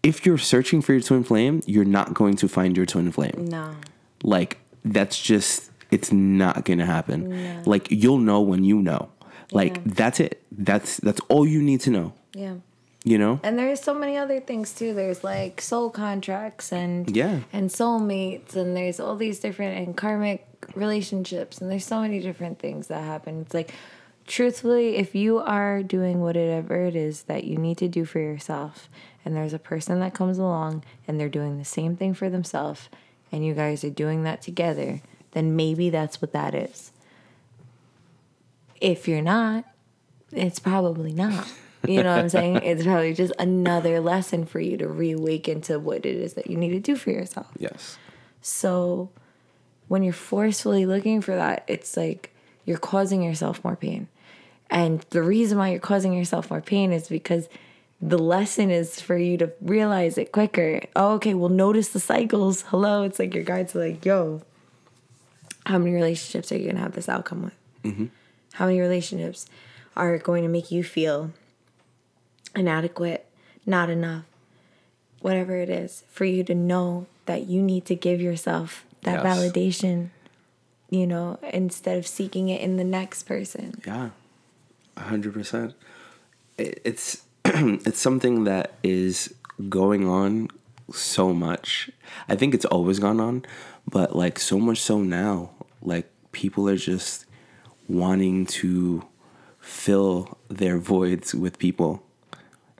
If 0.03 0.25
you're 0.25 0.37
searching 0.37 0.81
for 0.81 0.93
your 0.93 1.01
twin 1.01 1.23
flame, 1.23 1.61
you're 1.65 1.83
not 1.85 2.13
going 2.13 2.35
to 2.37 2.47
find 2.47 2.77
your 2.77 2.85
twin 2.85 3.11
flame. 3.11 3.47
No. 3.49 3.75
Like 4.23 4.57
that's 4.85 5.19
just 5.21 5.68
it's 5.91 6.11
not 6.11 6.65
gonna 6.65 6.85
happen. 6.85 7.63
Like 7.65 7.87
you'll 7.91 8.19
know 8.19 8.41
when 8.41 8.63
you 8.63 8.81
know. 8.81 9.09
Like 9.51 9.77
Yeah. 9.77 9.81
that's 9.85 10.19
it. 10.19 10.41
That's 10.51 10.97
that's 10.97 11.19
all 11.29 11.47
you 11.47 11.61
need 11.61 11.81
to 11.81 11.89
know. 11.89 12.13
Yeah. 12.33 12.55
You 13.05 13.17
know? 13.17 13.39
And 13.43 13.57
there's 13.57 13.79
so 13.81 13.93
many 13.93 14.17
other 14.17 14.39
things 14.41 14.73
too. 14.73 14.93
There's 14.93 15.23
like 15.23 15.61
soul 15.61 15.89
contracts 15.89 16.71
and 16.71 17.15
Yeah. 17.15 17.39
and 17.53 17.69
soulmates 17.69 18.55
and 18.55 18.75
there's 18.75 18.99
all 18.99 19.15
these 19.15 19.39
different 19.39 19.77
and 19.77 19.95
karmic 19.97 20.45
relationships 20.75 21.59
and 21.59 21.71
there's 21.71 21.85
so 21.85 22.01
many 22.01 22.19
different 22.19 22.59
things 22.59 22.87
that 22.87 23.01
happen. 23.03 23.41
It's 23.41 23.53
like 23.53 23.71
truthfully, 24.27 24.97
if 24.97 25.15
you 25.15 25.39
are 25.39 25.81
doing 25.81 26.21
whatever 26.21 26.83
it 26.85 26.95
is 26.95 27.23
that 27.23 27.43
you 27.45 27.57
need 27.57 27.77
to 27.79 27.87
do 27.87 28.05
for 28.05 28.19
yourself 28.19 28.89
and 29.25 29.35
there's 29.35 29.53
a 29.53 29.59
person 29.59 29.99
that 30.01 30.13
comes 30.13 30.37
along 30.37 30.83
and 31.07 31.19
they're 31.19 31.29
doing 31.29 31.57
the 31.57 31.65
same 31.65 31.95
thing 31.95 32.13
for 32.13 32.29
themselves 32.29 32.89
and 33.31 33.45
you 33.45 33.53
guys 33.53 33.83
are 33.83 33.89
doing 33.89 34.23
that 34.23 34.41
together, 34.41 35.01
then 35.31 35.55
maybe 35.55 35.89
that's 35.89 36.21
what 36.21 36.33
that 36.33 36.55
is. 36.55 36.91
If 38.81 39.07
you're 39.07 39.21
not, 39.21 39.65
it's 40.31 40.59
probably 40.59 41.13
not. 41.13 41.51
You 41.87 42.03
know 42.03 42.11
what 42.11 42.19
I'm 42.19 42.29
saying? 42.29 42.57
It's 42.63 42.83
probably 42.83 43.13
just 43.13 43.33
another 43.39 43.99
lesson 43.99 44.45
for 44.45 44.59
you 44.59 44.77
to 44.77 44.87
reawaken 44.87 45.61
to 45.61 45.79
what 45.79 46.05
it 46.05 46.15
is 46.15 46.33
that 46.33 46.49
you 46.49 46.57
need 46.57 46.71
to 46.71 46.79
do 46.79 46.95
for 46.95 47.11
yourself. 47.11 47.47
Yes. 47.57 47.97
So 48.41 49.09
when 49.87 50.03
you're 50.03 50.13
forcefully 50.13 50.85
looking 50.85 51.21
for 51.21 51.35
that, 51.35 51.63
it's 51.67 51.95
like 51.97 52.33
you're 52.65 52.77
causing 52.77 53.23
yourself 53.23 53.63
more 53.63 53.75
pain. 53.75 54.07
And 54.69 55.01
the 55.09 55.23
reason 55.23 55.57
why 55.57 55.69
you're 55.69 55.79
causing 55.79 56.13
yourself 56.13 56.51
more 56.51 56.61
pain 56.61 56.91
is 56.91 57.07
because 57.07 57.49
the 58.01 58.19
lesson 58.19 58.69
is 58.69 59.01
for 59.01 59.17
you 59.17 59.37
to 59.37 59.51
realize 59.61 60.17
it 60.17 60.31
quicker. 60.31 60.81
Oh, 60.95 61.15
okay, 61.15 61.33
well, 61.33 61.49
notice 61.49 61.89
the 61.89 61.99
cycles. 61.99 62.61
Hello, 62.63 63.03
it's 63.03 63.19
like 63.19 63.33
your 63.33 63.43
guides 63.43 63.75
are 63.75 63.79
like, 63.79 64.05
yo, 64.05 64.41
how 65.69 65.77
many 65.77 65.91
relationships 65.93 66.51
are 66.51 66.57
you 66.57 66.67
gonna 66.67 66.79
have 66.79 66.93
this 66.93 67.07
outcome 67.07 67.43
with? 67.43 67.53
Mm-hmm. 67.83 68.05
How 68.53 68.65
many 68.65 68.79
relationships 68.81 69.45
are 69.95 70.17
going 70.17 70.41
to 70.43 70.49
make 70.49 70.71
you 70.71 70.83
feel 70.83 71.31
inadequate, 72.55 73.25
not 73.65 73.89
enough, 73.89 74.25
whatever 75.21 75.55
it 75.57 75.69
is, 75.69 76.03
for 76.09 76.25
you 76.25 76.43
to 76.45 76.55
know 76.55 77.05
that 77.27 77.45
you 77.47 77.61
need 77.61 77.85
to 77.85 77.95
give 77.95 78.19
yourself 78.19 78.83
that 79.03 79.23
Yes. 79.23 79.37
validation, 79.37 80.09
you 80.89 81.05
know, 81.05 81.37
instead 81.53 81.97
of 81.97 82.07
seeking 82.07 82.49
it 82.49 82.61
in 82.61 82.77
the 82.77 82.83
next 82.83 83.23
person. 83.23 83.79
Yeah, 83.85 84.09
a 84.97 85.01
hundred 85.01 85.33
percent. 85.33 85.75
It's 86.57 87.23
it's 87.45 87.99
something 87.99 88.43
that 88.45 88.73
is 88.83 89.33
going 89.69 90.07
on 90.07 90.49
so 90.91 91.33
much. 91.33 91.91
I 92.27 92.35
think 92.35 92.53
it's 92.55 92.65
always 92.65 92.97
gone 92.99 93.19
on, 93.19 93.45
but 93.89 94.15
like 94.15 94.39
so 94.39 94.57
much 94.59 94.79
so 94.81 95.01
now. 95.01 95.51
Like 95.81 96.09
people 96.31 96.69
are 96.69 96.77
just 96.77 97.25
wanting 97.87 98.45
to 98.45 99.05
fill 99.59 100.37
their 100.47 100.77
voids 100.77 101.33
with 101.33 101.57
people, 101.59 102.03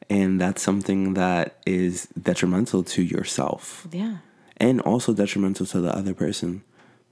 and 0.10 0.40
that's 0.40 0.62
something 0.62 1.14
that 1.14 1.58
is 1.66 2.08
detrimental 2.22 2.84
to 2.84 3.02
yourself 3.04 3.88
Yeah. 3.92 4.18
and 4.58 4.82
also 4.82 5.14
detrimental 5.14 5.66
to 5.68 5.82
the 5.82 5.96
other 5.96 6.14
person 6.14 6.64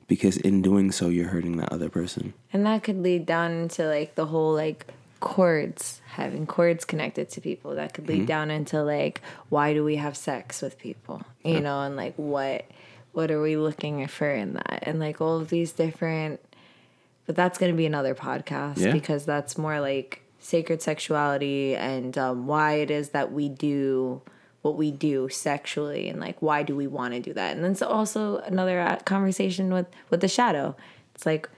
because 0.07 0.37
in 0.37 0.61
doing 0.61 0.91
so 0.91 1.09
you're 1.09 1.27
hurting 1.27 1.57
that 1.57 1.71
other 1.71 1.89
person. 1.89 2.33
And 2.53 2.65
that 2.65 2.83
could 2.83 3.01
lead 3.01 3.25
down 3.25 3.51
into 3.51 3.85
like 3.85 4.15
the 4.15 4.25
whole 4.27 4.53
like 4.53 4.87
cords, 5.19 6.01
having 6.11 6.45
cords 6.45 6.85
connected 6.85 7.29
to 7.31 7.41
people. 7.41 7.75
That 7.75 7.93
could 7.93 8.07
lead 8.07 8.19
mm-hmm. 8.19 8.25
down 8.25 8.51
into 8.51 8.81
like 8.83 9.21
why 9.49 9.73
do 9.73 9.83
we 9.83 9.97
have 9.97 10.15
sex 10.15 10.61
with 10.61 10.79
people? 10.79 11.21
You 11.43 11.59
know, 11.59 11.81
and 11.81 11.95
like 11.95 12.13
what 12.15 12.65
what 13.17 13.31
are 13.31 13.41
we 13.41 13.57
looking 13.57 14.05
for 14.07 14.29
in 14.29 14.53
that? 14.53 14.83
And 14.83 14.99
like 14.99 15.19
all 15.21 15.39
of 15.39 15.49
these 15.49 15.71
different 15.71 16.39
but 17.25 17.35
that's 17.35 17.57
going 17.57 17.71
to 17.71 17.75
be 17.77 17.85
another 17.87 18.13
podcast 18.15 18.77
Yeah. 18.77 18.91
because 18.93 19.25
that's 19.25 19.57
more 19.57 19.81
like 19.81 20.21
sacred 20.39 20.81
sexuality 20.83 21.75
and 21.75 22.15
um, 22.17 22.45
why 22.47 22.73
it 22.75 22.91
is 22.91 23.09
that 23.09 23.33
we 23.33 23.49
do 23.49 24.21
what 24.61 24.77
we 24.77 24.91
do 24.91 25.29
sexually 25.29 26.09
and 26.09 26.19
like 26.19 26.39
why 26.43 26.61
do 26.61 26.75
we 26.75 26.85
want 26.85 27.15
to 27.15 27.19
do 27.19 27.33
that 27.33 27.55
and 27.55 27.63
then 27.65 27.73
so 27.75 27.87
also 27.87 28.37
another 28.53 28.79
uh, 28.79 28.97
conversation 29.05 29.73
with 29.73 29.87
with 30.11 30.21
the 30.21 30.27
shadow 30.27 30.75
it's 31.15 31.25
like 31.25 31.49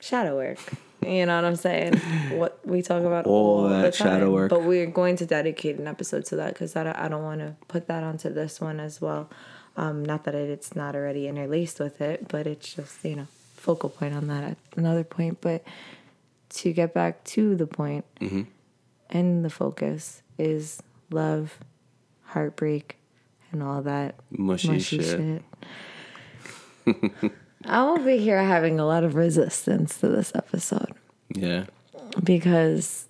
shadow 0.00 0.36
work 0.36 0.58
you 1.04 1.24
know 1.26 1.36
what 1.36 1.44
i'm 1.44 1.56
saying 1.56 1.96
what 2.38 2.58
we 2.64 2.82
talk 2.82 3.02
about 3.02 3.26
All 3.26 3.60
all, 3.64 3.68
that 3.68 3.82
the 3.82 3.90
time. 3.90 4.08
shadow 4.08 4.30
work. 4.32 4.50
but 4.50 4.62
we're 4.64 4.86
going 4.86 5.16
to 5.16 5.26
dedicate 5.26 5.78
an 5.78 5.86
episode 5.86 6.24
to 6.26 6.36
that 6.36 6.52
because 6.52 6.76
I 6.76 6.82
I 7.04 7.08
don't 7.08 7.22
want 7.22 7.40
to 7.40 7.56
put 7.68 7.88
that 7.88 8.04
onto 8.04 8.30
this 8.32 8.60
one 8.60 8.80
as 8.80 9.00
well 9.00 9.28
um, 9.76 10.04
not 10.04 10.24
that 10.24 10.34
it's 10.34 10.74
not 10.76 10.94
already 10.94 11.26
interlaced 11.28 11.80
with 11.80 12.00
it 12.00 12.28
but 12.28 12.46
it's 12.46 12.74
just 12.74 13.04
you 13.04 13.16
know 13.16 13.26
focal 13.56 13.88
point 13.88 14.14
on 14.14 14.26
that 14.28 14.44
at 14.44 14.56
another 14.76 15.04
point 15.04 15.38
but 15.40 15.64
to 16.50 16.72
get 16.72 16.92
back 16.94 17.22
to 17.24 17.56
the 17.56 17.66
point 17.66 18.04
and 19.10 19.44
the 19.44 19.50
focus 19.50 20.22
is 20.38 20.82
love 21.10 21.58
heartbreak 22.24 22.96
and 23.52 23.62
all 23.62 23.82
that 23.82 24.14
Mushy 24.30 24.78
shit. 24.80 25.42
I 27.66 27.82
will 27.82 27.98
be 27.98 28.18
here 28.18 28.42
having 28.42 28.78
a 28.78 28.84
lot 28.86 29.04
of 29.04 29.14
resistance 29.14 29.98
to 30.00 30.08
this 30.08 30.32
episode 30.34 30.92
Yeah. 31.34 31.64
because 32.22 33.06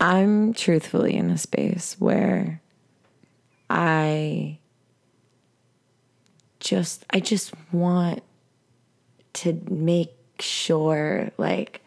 I'm 0.00 0.52
truthfully 0.52 1.14
in 1.14 1.30
a 1.30 1.38
space 1.38 1.94
where 1.98 2.60
I 3.70 4.58
just 6.62 7.04
I 7.10 7.20
just 7.20 7.52
want 7.72 8.22
to 9.34 9.60
make 9.68 10.14
sure 10.38 11.30
like 11.36 11.82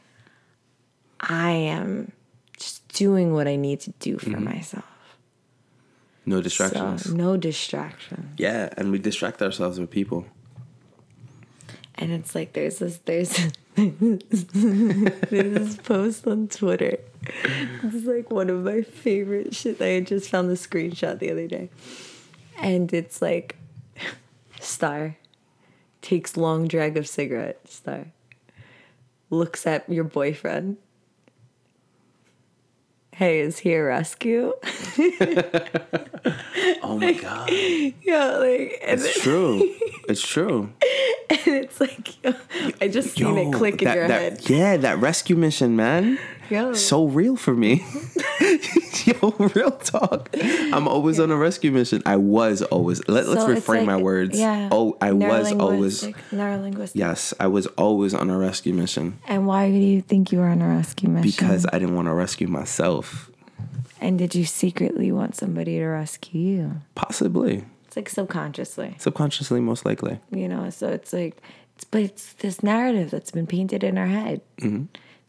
I 1.19 1.51
am 1.51 2.11
just 2.57 2.87
doing 2.89 3.33
what 3.33 3.47
I 3.47 3.55
need 3.55 3.79
to 3.81 3.91
do 3.99 4.17
for 4.17 4.31
mm-hmm. 4.31 4.43
myself. 4.43 4.85
No 6.25 6.37
So 6.37 6.41
distractions. 6.41 7.13
no 7.13 7.37
distractions. 7.37 8.33
Yeah, 8.37 8.69
and 8.77 8.91
we 8.91 8.99
distract 8.99 9.41
ourselves 9.41 9.79
with 9.79 9.89
people. 9.89 10.25
And 11.95 12.11
it's 12.11 12.35
like 12.35 12.53
there's 12.53 12.79
this 12.79 12.97
there's 13.05 13.37
there's 13.75 14.19
this 15.31 15.77
post 15.77 16.27
on 16.27 16.47
Twitter. 16.49 16.97
It's 17.83 18.05
like 18.05 18.29
one 18.29 18.49
of 18.49 18.63
my 18.63 18.81
favorite 18.81 19.55
shit. 19.55 19.81
I 19.81 20.01
just 20.01 20.29
found 20.29 20.49
the 20.49 20.55
screenshot 20.55 21.19
the 21.19 21.31
other 21.31 21.47
day. 21.47 21.69
And 22.57 22.93
it's 22.93 23.21
like 23.21 23.55
Star 24.65 25.17
takes 26.01 26.35
long 26.37 26.67
drag 26.67 26.97
of 26.97 27.07
cigarette, 27.07 27.67
Star. 27.67 28.07
Looks 29.29 29.65
at 29.65 29.89
your 29.89 30.03
boyfriend. 30.03 30.77
Hey, 33.13 33.39
is 33.39 33.59
he 33.59 33.73
a 33.73 33.83
rescue? 33.83 34.53
Oh 36.87 36.97
my 36.99 37.13
god. 37.13 37.49
yeah, 37.49 38.37
like 38.37 38.79
It's 38.81 39.21
true. 39.21 39.73
It's 40.07 40.21
true. 40.21 40.71
And 41.29 41.39
it's 41.47 41.81
like 41.81 42.09
I 42.79 42.87
just 42.87 43.15
seen 43.15 43.37
it 43.39 43.51
click 43.53 43.81
in 43.81 43.91
your 43.93 44.07
that- 44.07 44.21
head. 44.21 44.49
Yeah, 44.49 44.77
that 44.77 44.99
rescue 44.99 45.35
mission, 45.35 45.75
man. 45.75 46.19
Yo. 46.49 46.73
So 46.73 47.05
real 47.05 47.35
for 47.35 47.53
me. 47.55 47.85
Yo, 49.05 49.29
real 49.53 49.71
talk. 49.71 50.29
I'm 50.41 50.87
always 50.87 51.19
on 51.19 51.31
a 51.31 51.35
rescue 51.37 51.71
mission. 51.71 52.01
I 52.05 52.15
was 52.15 52.61
always. 52.63 53.07
Let, 53.07 53.25
So 53.25 53.49
it's 53.51 53.65
reframe 53.65 53.85
my 53.85 53.97
words. 53.97 54.37
Yeah. 54.39 54.69
Oh, 54.71 54.97
I 55.01 55.11
was 55.11 55.51
always. 55.53 56.03
Neurolinguistic. 56.31 56.91
Yes, 56.95 57.33
I 57.39 57.47
was 57.47 57.67
always 57.77 58.13
on 58.13 58.29
a 58.29 58.37
rescue 58.37 58.73
mission 58.73 59.19
And 59.27 59.45
why 59.47 59.69
do 59.69 59.77
you 59.77 60.01
think 60.01 60.31
you 60.31 60.39
were 60.39 60.47
on 60.47 60.61
a 60.61 60.67
rescue 60.67 61.09
mission? 61.09 61.29
because 61.31 61.65
I 61.71 61.79
didn't 61.79 61.95
want 61.95 62.07
to 62.07 62.13
rescue 62.13 62.47
myself. 62.47 63.29
And 64.01 64.17
did 64.19 64.35
you 64.35 64.45
secretly 64.45 65.11
want 65.11 65.35
somebody 65.35 65.77
to 65.79 65.85
rescue 65.85 66.41
you? 66.41 66.71
Possibly. 66.95 67.63
It's 67.87 67.95
like 67.95 68.09
subconsciously, 68.09 68.95
Subconsciously, 68.99 69.61
most 69.61 69.85
likely. 69.85 70.19
you 70.31 70.47
know. 70.47 70.69
So 70.69 70.89
it's 70.89 71.13
like, 71.13 71.41
it's 71.75 71.85
but 71.85 72.01
it's 72.01 72.33
this 72.33 72.61
narrative 72.63 73.09
that's 73.11 73.31
been 73.31 73.47
painted 73.47 73.83
in 73.83 73.97
our 73.97 74.07
head. 74.07 74.41
Mm-hmm. 74.59 74.85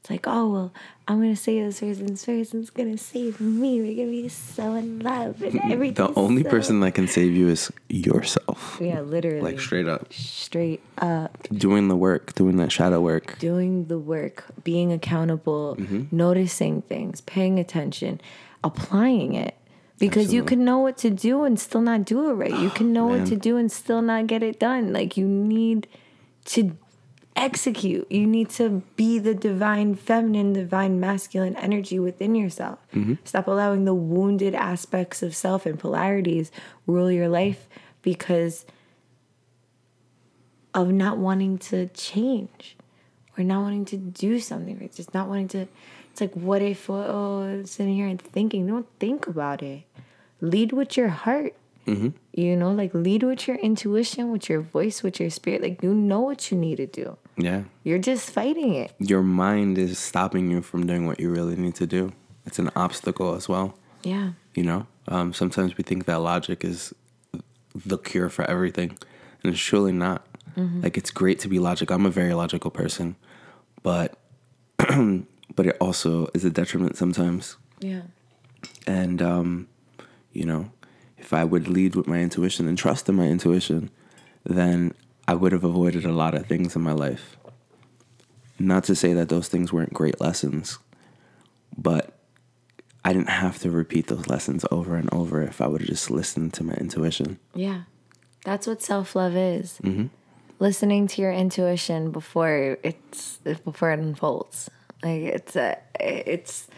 It's 0.07 0.11
like, 0.13 0.29
oh 0.29 0.49
well, 0.53 0.73
I'm 1.09 1.21
gonna 1.21 1.35
save 1.35 1.65
this 1.67 1.81
person. 1.81 2.07
This 2.07 2.25
person's 2.25 2.71
gonna 2.71 2.97
save 2.97 3.41
me. 3.41 3.81
We're 3.81 3.97
gonna 3.97 4.13
be 4.23 4.29
so 4.29 4.75
in 4.75 5.01
love 5.01 5.43
and 5.43 5.59
everything. 5.65 5.95
The 6.07 6.15
only 6.15 6.45
person 6.45 6.79
that 6.81 6.93
can 6.95 7.09
save 7.09 7.33
you 7.35 7.49
is 7.49 7.73
yourself. 7.89 8.79
yeah, 8.81 9.01
literally, 9.01 9.41
Like 9.41 9.59
straight 9.59 9.89
up. 9.89 10.13
straight 10.13 10.81
up. 10.99 11.49
Doing 11.53 11.89
the 11.89 11.97
work, 11.97 12.35
doing 12.37 12.57
that 12.59 12.71
shadow 12.71 13.01
work. 13.01 13.37
doing 13.41 13.87
the 13.87 13.99
work, 13.99 14.45
being 14.63 14.93
accountable, 14.93 15.75
Mm-hmm. 15.77 16.17
noticing 16.17 16.83
things, 16.83 17.21
paying 17.23 17.59
attention, 17.59 18.21
applying 18.63 19.35
it. 19.35 19.57
because 19.99 20.33
you 20.33 20.45
can 20.45 20.65
know 20.65 20.79
what 20.79 20.97
to 20.99 21.11
do 21.11 21.43
and 21.43 21.59
still 21.59 21.81
not 21.81 22.05
do 22.05 22.31
it 22.31 22.35
right. 22.35 22.57
You 22.61 22.71
can 22.71 22.93
know 22.97 23.07
what 23.09 23.27
to 23.27 23.35
do 23.35 23.57
and 23.57 23.73
still 23.73 24.03
not 24.03 24.29
get 24.29 24.45
it 24.45 24.61
done. 24.61 24.93
Like 24.93 25.17
you 25.17 25.27
need 25.27 25.89
to 26.45 26.77
execute. 27.37 28.11
You 28.11 28.27
need 28.27 28.51
to 28.51 28.83
be 28.97 29.19
the 29.19 29.35
divine 29.35 29.95
feminine, 29.95 30.53
divine 30.55 30.99
masculine 30.99 31.55
energy 31.57 31.99
within 31.99 32.35
yourself. 32.35 32.79
Mm-hmm. 32.95 33.15
Stop 33.25 33.47
allowing 33.47 33.85
the 33.85 33.95
wounded 33.95 34.55
aspects 34.55 35.23
of 35.23 35.37
self 35.37 35.67
and 35.67 35.79
polarities 35.79 36.51
rule 36.87 37.11
your 37.11 37.29
life 37.29 37.69
because 38.03 38.65
of 40.75 40.91
not 40.91 41.19
wanting 41.19 41.59
to 41.59 41.87
change 41.89 42.77
or 43.37 43.45
not 43.45 43.63
wanting 43.63 43.85
to 43.87 43.97
do 43.97 44.41
something, 44.41 44.79
right? 44.79 44.95
Just 44.95 45.15
not 45.15 45.29
wanting 45.29 45.49
to. 45.49 45.69
It's 46.11 46.21
like, 46.21 46.35
what 46.35 46.63
if, 46.63 46.89
oh, 46.89 47.63
sitting 47.65 47.95
here 47.95 48.07
and 48.07 48.21
thinking? 48.21 48.67
Don't 48.67 48.89
think 48.99 49.27
about 49.27 49.63
it. 49.63 49.83
Lead 50.41 50.73
with 50.73 50.97
your 50.97 51.09
heart. 51.09 51.55
Mm-hmm. 51.87 52.09
You 52.33 52.57
know, 52.57 52.73
like 52.73 52.93
lead 52.95 53.23
with 53.23 53.47
your 53.47 53.59
intuition, 53.59 54.33
with 54.33 54.49
your 54.49 54.61
voice, 54.61 55.03
with 55.03 55.21
your 55.21 55.31
spirit. 55.31 55.63
Like, 55.63 55.83
you 55.83 55.95
know 55.95 56.21
what 56.21 56.51
you 56.51 56.57
need 56.57 56.77
to 56.77 56.87
do. 56.87 57.19
Yeah. 57.37 57.65
You're 57.85 57.99
just 57.99 58.31
fighting 58.31 58.75
it. 58.75 58.95
Your 58.99 59.23
mind 59.23 59.79
is 59.79 59.99
stopping 59.99 60.51
you 60.51 60.63
from 60.63 60.87
doing 60.87 61.07
what 61.07 61.21
you 61.21 61.31
really 61.31 61.57
need 61.57 61.75
to 61.77 61.87
do. 61.87 62.13
It's 62.47 62.59
an 62.59 62.71
obstacle 62.75 63.35
as 63.35 63.49
well. 63.49 63.77
Yeah. 64.03 64.33
You 64.55 64.63
know, 64.63 64.87
um, 65.09 65.33
sometimes 65.33 65.77
we 65.77 65.85
think 65.85 66.07
that 66.07 66.21
logic 66.21 66.65
is 66.65 66.95
the 67.75 67.99
cure 67.99 68.29
for 68.29 68.49
everything, 68.49 68.97
and 69.43 69.53
it's 69.53 69.61
truly 69.61 69.93
not. 69.93 70.27
Like 70.57 70.97
it's 70.97 71.11
great 71.11 71.39
to 71.41 71.49
be 71.49 71.59
logical. 71.59 71.95
I'm 71.95 72.07
a 72.07 72.11
very 72.11 72.33
logical 72.33 72.71
person, 72.71 73.17
but 73.83 74.19
but 74.79 75.67
it 75.67 75.77
also 75.83 76.29
is 76.33 76.47
a 76.47 76.51
detriment 76.51 76.97
sometimes. 76.97 77.59
Yeah. 77.79 78.03
And 78.87 79.21
um, 79.21 79.69
you 80.33 80.47
know, 80.47 80.71
if 81.19 81.35
I 81.35 81.45
would 81.45 81.69
lead 81.69 81.95
with 81.95 82.07
my 82.07 82.21
intuition 82.21 82.67
and 82.67 82.79
trust 82.79 83.07
in 83.07 83.17
my 83.17 83.27
intuition, 83.27 83.91
then 84.45 84.95
I 85.29 85.35
would 85.35 85.53
have 85.53 85.65
avoided 85.65 86.05
a 86.05 86.13
lot 86.13 86.35
of 86.35 86.47
things 86.47 86.77
in 86.77 86.83
my 86.83 86.93
life. 86.93 87.37
Not 88.59 88.85
to 88.85 88.95
say 88.95 89.13
that 89.13 89.29
those 89.29 89.49
things 89.49 89.73
weren't 89.73 89.93
great 89.93 90.21
lessons, 90.21 90.79
but 91.77 92.13
I 93.05 93.13
didn't 93.13 93.29
have 93.29 93.59
to 93.61 93.71
repeat 93.71 94.07
those 94.07 94.27
lessons 94.27 94.65
over 94.71 94.97
and 94.97 95.13
over 95.13 95.43
if 95.43 95.61
I 95.61 95.67
would 95.67 95.81
have 95.81 95.91
just 95.91 96.11
listened 96.11 96.55
to 96.55 96.65
my 96.65 96.75
intuition. 96.75 97.39
Yeah. 97.55 97.83
That's 98.45 98.67
what 98.67 98.83
self 98.83 99.15
love 99.15 99.37
is. 99.37 99.79
Mm-hmm. 99.83 100.07
Listening 100.59 101.07
to 101.09 101.23
your 101.23 101.33
intuition 101.33 102.11
before 102.13 102.79
it's 102.83 103.39
before 103.39 103.91
it 103.91 103.99
unfolds. 103.99 104.71
Like 105.03 105.23
it's 105.23 105.57
a 105.57 105.79
it's 106.01 106.69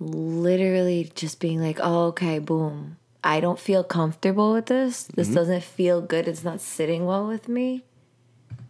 literally 0.00 1.10
just 1.14 1.40
being 1.40 1.60
like, 1.60 1.78
oh, 1.80 2.06
okay, 2.08 2.38
boom. 2.38 2.96
I 3.24 3.40
don't 3.40 3.58
feel 3.58 3.82
comfortable 3.82 4.52
with 4.52 4.66
this. 4.66 5.04
This 5.04 5.28
mm-hmm. 5.28 5.36
doesn't 5.36 5.64
feel 5.64 6.02
good. 6.02 6.28
It's 6.28 6.44
not 6.44 6.60
sitting 6.60 7.06
well 7.06 7.26
with 7.26 7.48
me. 7.48 7.82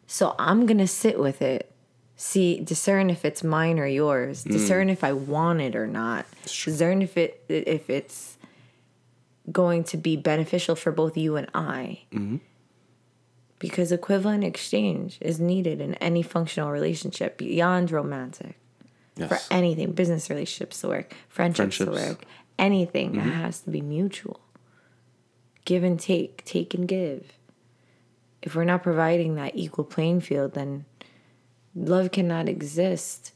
So 0.07 0.37
I'm 0.39 0.65
gonna 0.65 0.87
sit 0.87 1.19
with 1.19 1.43
it. 1.43 1.73
See, 2.17 2.61
discern 2.61 3.11
if 3.11 3.25
it's 3.25 3.43
mine 3.43 3.81
or 3.81 3.87
yours. 3.87 4.45
Mm. 4.45 4.53
Discern 4.53 4.89
if 4.91 5.03
I 5.03 5.13
want 5.13 5.61
it 5.61 5.75
or 5.75 5.89
not. 5.89 6.27
Discern 6.45 7.03
if 7.03 7.17
it 7.17 7.45
if 7.49 7.91
it's 7.91 8.39
going 9.51 9.85
to 9.85 9.97
be 9.97 10.17
beneficial 10.17 10.77
for 10.77 10.93
both 10.93 11.17
you 11.17 11.37
and 11.37 11.49
I. 11.53 12.03
Mm-hmm. 12.13 12.37
Because 13.59 13.91
equivalent 13.91 14.45
exchange 14.45 15.19
is 15.21 15.41
needed 15.41 15.81
in 15.81 15.95
any 15.97 16.23
functional 16.23 16.71
relationship 16.71 17.39
beyond 17.39 17.91
romantic. 17.91 18.57
For 19.17 19.39
anything, 19.49 19.93
business 19.93 20.29
relationships 20.29 20.81
to 20.81 20.89
work, 20.89 21.15
friendships, 21.29 21.79
to 21.79 21.85
Friendships. 21.85 22.09
work, 22.09 22.25
anything 22.59 23.13
that 23.13 23.21
mm-hmm. 23.21 23.43
has 23.43 23.61
to 23.61 23.71
be 23.71 23.81
mutual. 23.81 24.41
Give 25.65 25.83
and 25.83 25.99
take, 25.99 26.45
take 26.45 26.75
and 26.75 26.87
give. 26.87 27.33
If 28.43 28.55
we're 28.55 28.65
not 28.65 28.83
providing 28.83 29.37
that 29.37 29.57
equal 29.57 29.85
playing 29.85 30.21
field, 30.21 30.55
then 30.55 30.85
love 31.75 32.13
cannot 32.13 32.49
exist 32.49 33.33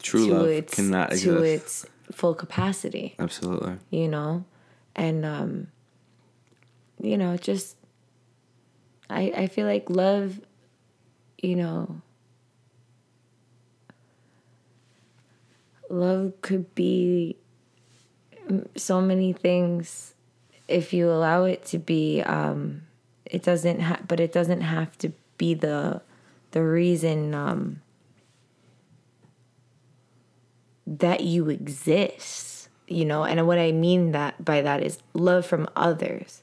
True 0.00 0.26
to 0.26 0.34
love 0.34 0.46
its 0.46 0.74
cannot 0.74 1.12
exist 1.12 1.24
to 1.24 1.42
its 1.42 1.86
full 2.12 2.34
capacity 2.34 3.14
Absolutely. 3.18 3.76
you 3.90 4.08
know 4.08 4.44
and 4.96 5.26
um 5.26 5.66
you 7.00 7.18
know 7.18 7.36
just 7.36 7.76
i 9.10 9.32
i 9.36 9.46
feel 9.46 9.66
like 9.66 9.90
love 9.90 10.40
you 11.42 11.56
know 11.56 12.00
love 15.90 16.32
could 16.40 16.74
be 16.74 17.36
mm, 18.48 18.66
so 18.76 19.00
many 19.00 19.32
things 19.32 20.14
if 20.68 20.92
you 20.92 21.10
allow 21.10 21.44
it 21.44 21.64
to 21.64 21.78
be 21.78 22.22
um 22.22 22.82
it 23.24 23.42
doesn't 23.42 23.80
have 23.80 24.06
but 24.06 24.20
it 24.20 24.32
doesn't 24.32 24.60
have 24.60 24.96
to 24.98 25.12
be 25.36 25.54
the 25.54 26.00
the 26.52 26.62
reason 26.62 27.34
um 27.34 27.80
that 30.86 31.20
you 31.22 31.48
exist 31.48 32.48
you 32.88 33.04
know? 33.04 33.24
And 33.24 33.46
what 33.46 33.58
i 33.58 33.72
mean 33.72 34.12
that 34.12 34.44
by 34.44 34.62
that 34.62 34.82
is 34.82 34.98
love 35.14 35.46
from 35.46 35.68
others. 35.76 36.38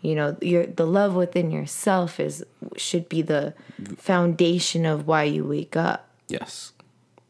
You 0.00 0.14
know 0.14 0.36
your 0.40 0.66
the 0.66 0.86
love 0.86 1.14
within 1.14 1.50
yourself 1.50 2.20
is 2.20 2.44
should 2.76 3.08
be 3.08 3.20
the 3.20 3.54
foundation 3.96 4.86
of 4.86 5.06
why 5.06 5.24
you 5.24 5.44
wake 5.44 5.76
up. 5.76 6.08
Yes. 6.28 6.72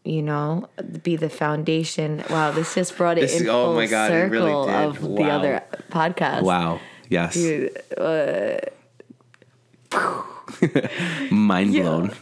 You 0.09 0.23
know 0.23 0.69
be 1.03 1.17
the 1.17 1.29
foundation 1.29 2.25
wow 2.31 2.51
this 2.51 2.75
just 2.75 2.97
brought 2.97 3.19
it 3.19 3.23
This- 3.23 3.41
in 3.43 3.49
oh 3.49 3.67
full 3.67 3.75
my 3.75 3.87
God, 3.87 4.11
really 4.11 4.47
circle 4.49 4.67
did. 4.67 4.75
of 4.75 5.01
the 5.17 5.25
other 5.25 5.63
podcast 5.91 6.43
Wow. 6.43 6.81
Yes. 7.11 7.35
Dude, 7.35 7.73
uh, 7.99 8.59
Mind 11.31 11.73
blown. 11.73 12.15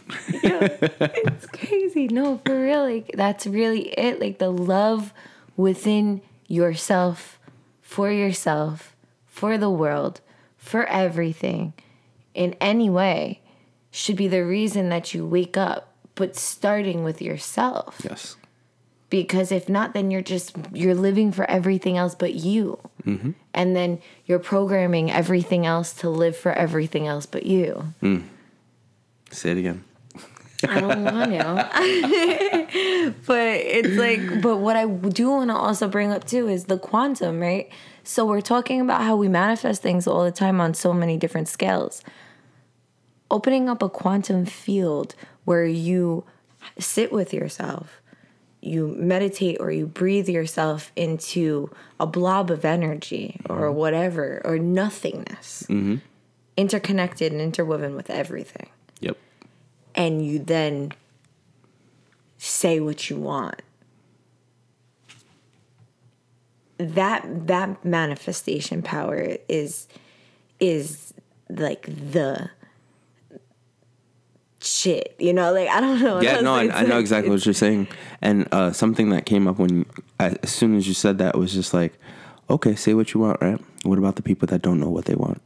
Yeah, 0.43 0.67
it's 0.81 1.45
crazy. 1.47 2.07
No, 2.07 2.39
for 2.45 2.61
real. 2.63 2.83
Like 2.83 3.11
that's 3.13 3.45
really 3.47 3.89
it. 3.97 4.19
Like 4.19 4.39
the 4.39 4.49
love 4.51 5.13
within 5.55 6.21
yourself, 6.47 7.39
for 7.81 8.11
yourself, 8.11 8.95
for 9.25 9.57
the 9.57 9.69
world, 9.69 10.21
for 10.57 10.85
everything, 10.85 11.73
in 12.33 12.55
any 12.61 12.89
way, 12.89 13.41
should 13.91 14.15
be 14.15 14.27
the 14.27 14.45
reason 14.45 14.89
that 14.89 15.13
you 15.13 15.25
wake 15.25 15.57
up. 15.57 15.93
But 16.17 16.35
starting 16.35 17.03
with 17.03 17.21
yourself, 17.21 18.01
Yes. 18.03 18.35
because 19.09 19.51
if 19.51 19.69
not, 19.69 19.93
then 19.93 20.11
you're 20.11 20.21
just 20.21 20.55
you're 20.73 20.95
living 20.95 21.31
for 21.31 21.49
everything 21.49 21.97
else 21.97 22.15
but 22.15 22.33
you, 22.33 22.79
mm-hmm. 23.05 23.31
and 23.53 23.75
then 23.75 23.99
you're 24.25 24.39
programming 24.39 25.09
everything 25.11 25.65
else 25.65 25.93
to 26.01 26.09
live 26.09 26.35
for 26.35 26.51
everything 26.51 27.07
else 27.07 27.25
but 27.25 27.45
you. 27.45 27.93
Mm. 28.01 28.23
Say 29.31 29.51
it 29.51 29.57
again. 29.57 29.83
I 30.67 30.79
don't 30.81 31.03
want 31.03 31.31
to. 31.31 33.13
but 33.27 33.37
it's 33.37 33.97
like, 33.97 34.41
but 34.41 34.57
what 34.57 34.75
I 34.75 34.85
do 34.87 35.29
want 35.29 35.49
to 35.51 35.55
also 35.55 35.87
bring 35.87 36.11
up 36.11 36.25
too 36.25 36.47
is 36.47 36.65
the 36.65 36.77
quantum, 36.79 37.39
right? 37.39 37.69
So 38.03 38.25
we're 38.25 38.41
talking 38.41 38.81
about 38.81 39.01
how 39.01 39.15
we 39.15 39.27
manifest 39.27 39.81
things 39.81 40.07
all 40.07 40.23
the 40.23 40.31
time 40.31 40.59
on 40.59 40.73
so 40.73 40.93
many 40.93 41.17
different 41.17 41.47
scales. 41.47 42.01
Opening 43.29 43.67
up 43.69 43.81
a 43.81 43.89
quantum 43.89 44.45
field 44.45 45.15
where 45.45 45.65
you 45.65 46.23
sit 46.79 47.11
with 47.11 47.33
yourself, 47.33 48.01
you 48.61 48.95
meditate 48.97 49.57
or 49.59 49.71
you 49.71 49.85
breathe 49.85 50.29
yourself 50.29 50.91
into 50.95 51.69
a 51.99 52.07
blob 52.07 52.49
of 52.49 52.65
energy 52.65 53.39
or 53.49 53.65
uh-huh. 53.65 53.71
whatever, 53.71 54.41
or 54.45 54.57
nothingness, 54.57 55.63
mm-hmm. 55.69 55.97
interconnected 56.55 57.31
and 57.31 57.41
interwoven 57.41 57.95
with 57.95 58.09
everything. 58.09 58.69
Yep. 58.99 59.17
and 59.93 60.25
you 60.25 60.39
then 60.39 60.91
say 62.37 62.79
what 62.79 63.09
you 63.09 63.17
want. 63.17 63.61
That 66.77 67.47
that 67.47 67.83
manifestation 67.83 68.83
power 68.83 69.37
is 69.49 69.87
is 70.59 71.13
like 71.49 71.87
the 71.87 72.51
shit 74.67 75.15
you 75.19 75.33
know 75.33 75.51
like 75.53 75.69
i 75.69 75.79
don't 75.79 76.01
know 76.01 76.19
Yeah, 76.21 76.41
no, 76.41 76.53
I, 76.53 76.69
I 76.79 76.83
know 76.83 76.99
exactly 76.99 77.29
what 77.31 77.45
you're 77.45 77.53
saying. 77.53 77.87
And 78.21 78.47
uh, 78.51 78.71
something 78.71 79.09
that 79.11 79.25
came 79.25 79.47
up 79.47 79.57
when, 79.59 79.85
as 80.19 80.49
soon 80.49 80.75
as 80.75 80.87
you 80.87 80.93
said 80.93 81.17
that, 81.19 81.37
was 81.37 81.53
just 81.53 81.73
like, 81.73 81.93
okay, 82.49 82.75
say 82.75 82.93
what 82.93 83.13
you 83.13 83.19
want, 83.21 83.39
right? 83.41 83.59
What 83.83 83.97
about 83.99 84.15
the 84.15 84.23
people 84.23 84.47
that 84.47 84.61
don't 84.61 84.79
know 84.79 84.89
what 84.89 85.05
they 85.05 85.15
want? 85.15 85.41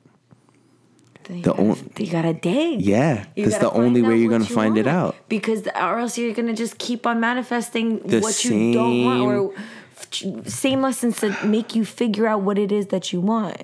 You 1.30 1.41
the 1.41 1.51
gotta, 1.53 1.61
on- 1.61 1.91
you 1.97 2.11
gotta 2.11 2.34
dig. 2.34 2.82
Yeah, 2.82 3.26
that's 3.36 3.57
the 3.59 3.72
only 3.72 4.01
way 4.01 4.17
you're 4.17 4.30
gonna 4.32 4.45
you 4.45 4.55
find 4.55 4.78
it 4.78 4.88
out. 4.88 5.15
Because 5.30 5.67
or 5.67 5.99
else 5.99 6.17
you're 6.17 6.34
gonna 6.34 6.53
just 6.55 6.78
keep 6.78 7.05
on 7.05 7.19
manifesting 7.19 7.99
The 7.99 8.19
what 8.19 8.43
you 8.43 8.74
don't 8.74 9.05
want, 9.05 9.22
or 9.22 9.53
f- 9.97 10.47
same 10.47 10.82
lessons 10.82 11.19
to 11.19 11.36
make 11.45 11.76
you 11.76 11.86
figure 11.86 12.28
out 12.28 12.41
what 12.41 12.57
it 12.57 12.72
is 12.72 12.88
that 12.88 13.13
you 13.13 13.22
want. 13.22 13.63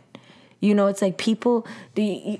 You 0.59 0.73
know, 0.75 0.87
it's 0.87 1.01
like 1.01 1.17
people. 1.17 1.65
The 1.95 2.39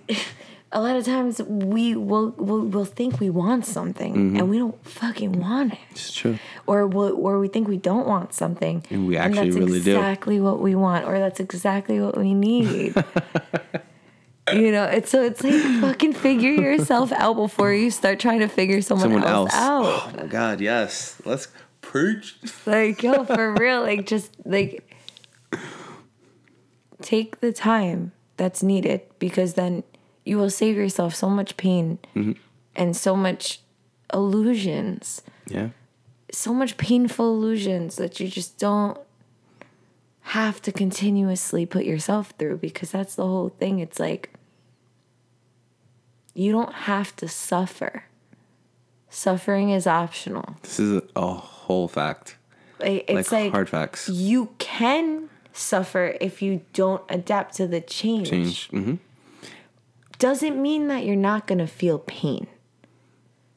a 0.71 0.81
lot 0.81 0.95
of 0.97 1.05
times 1.05 1.41
we 1.43 1.95
will 1.95 2.31
will 2.31 2.61
will 2.67 2.85
think 2.85 3.19
we 3.19 3.29
want 3.29 3.65
something 3.65 4.13
Mm-hmm. 4.13 4.37
and 4.37 4.49
we 4.49 4.57
don't 4.57 4.85
fucking 4.85 5.31
want 5.39 5.73
it. 5.73 5.79
It's 5.91 6.11
true. 6.13 6.37
Or 6.65 6.85
we'll, 6.87 7.15
or 7.15 7.39
we 7.39 7.47
think 7.47 7.67
we 7.69 7.77
don't 7.77 8.05
want 8.07 8.33
something 8.33 8.83
And 8.89 9.07
we 9.07 9.15
actually 9.17 9.51
that's 9.51 9.55
really 9.57 9.81
do. 9.81 9.95
exactly 9.95 10.39
what 10.41 10.59
we 10.59 10.75
want 10.75 11.05
or 11.05 11.17
that's 11.19 11.39
exactly 11.39 11.99
what 12.01 12.17
we 12.17 12.33
need. 12.33 12.95
you 14.53 14.71
know, 14.71 14.83
it's 14.85 15.09
so 15.09 15.23
it's 15.23 15.43
like 15.43 15.61
fucking 15.81 16.13
figure 16.13 16.51
yourself 16.51 17.11
out 17.13 17.35
before 17.35 17.73
you 17.73 17.89
start 17.89 18.19
trying 18.19 18.39
to 18.39 18.47
figure 18.47 18.81
someone, 18.81 19.03
Someone 19.05 19.23
else, 19.23 19.53
else. 19.53 20.03
out. 20.03 20.13
Oh 20.13 20.17
my 20.21 20.27
God, 20.27 20.59
yes. 20.61 21.21
Let's 21.25 21.47
preach. 21.81 22.37
Like, 22.65 23.01
yo, 23.03 23.23
for 23.23 23.53
real, 23.55 23.81
like 23.81 24.05
just 24.05 24.31
like 24.45 24.83
take 27.01 27.39
the 27.39 27.53
time 27.53 28.11
that's 28.37 28.61
needed 28.63 29.01
because 29.19 29.53
then 29.53 29.83
you 30.27 30.37
will 30.37 30.49
save 30.49 30.75
yourself 30.75 31.15
so 31.15 31.29
much 31.29 31.55
pain 31.57 31.99
Mm-hmm. 32.15 32.33
and 32.75 32.95
so 32.95 33.15
much 33.15 33.61
illusions, 34.13 35.21
Yeah. 35.47 35.69
so 36.31 36.53
much 36.53 36.77
painful 36.77 37.33
illusions 37.35 37.95
that 37.95 38.19
you 38.19 38.27
just 38.27 38.57
don't 38.59 38.97
have 40.37 40.61
to 40.63 40.71
continuously 40.71 41.65
put 41.65 41.85
yourself 41.85 42.33
through 42.37 42.57
because 42.57 42.91
that's 42.91 43.15
the 43.15 43.25
whole 43.25 43.49
thing. 43.49 43.79
It's 43.79 43.99
like 43.99 44.31
you 46.33 46.51
don't 46.51 46.73
have 46.73 47.15
to 47.17 47.27
suffer. 47.27 48.03
Suffering 49.09 49.69
is 49.71 49.87
optional. 49.87 50.55
This 50.61 50.79
is 50.79 51.01
a, 51.15 51.33
whole 51.33 51.87
fact. 51.87 52.37
Like, 52.79 53.05
it's 53.09 53.31
like, 53.31 53.43
like 53.45 53.51
hard 53.51 53.69
facts. 53.69 54.07
you 54.09 54.49
can 54.59 55.29
suffer 55.53 56.15
if 56.21 56.41
you 56.41 56.61
don't 56.73 57.01
adapt 57.09 57.55
to 57.55 57.67
the 57.67 57.81
change. 57.81 58.29
Change. 58.29 58.69
hmm 58.69 58.95
Doesn't 60.19 60.61
mean 60.61 60.87
that 60.87 61.05
you're 61.05 61.15
not 61.15 61.47
going 61.47 61.59
to 61.59 61.67
feel 61.67 61.99
pain. 61.99 62.47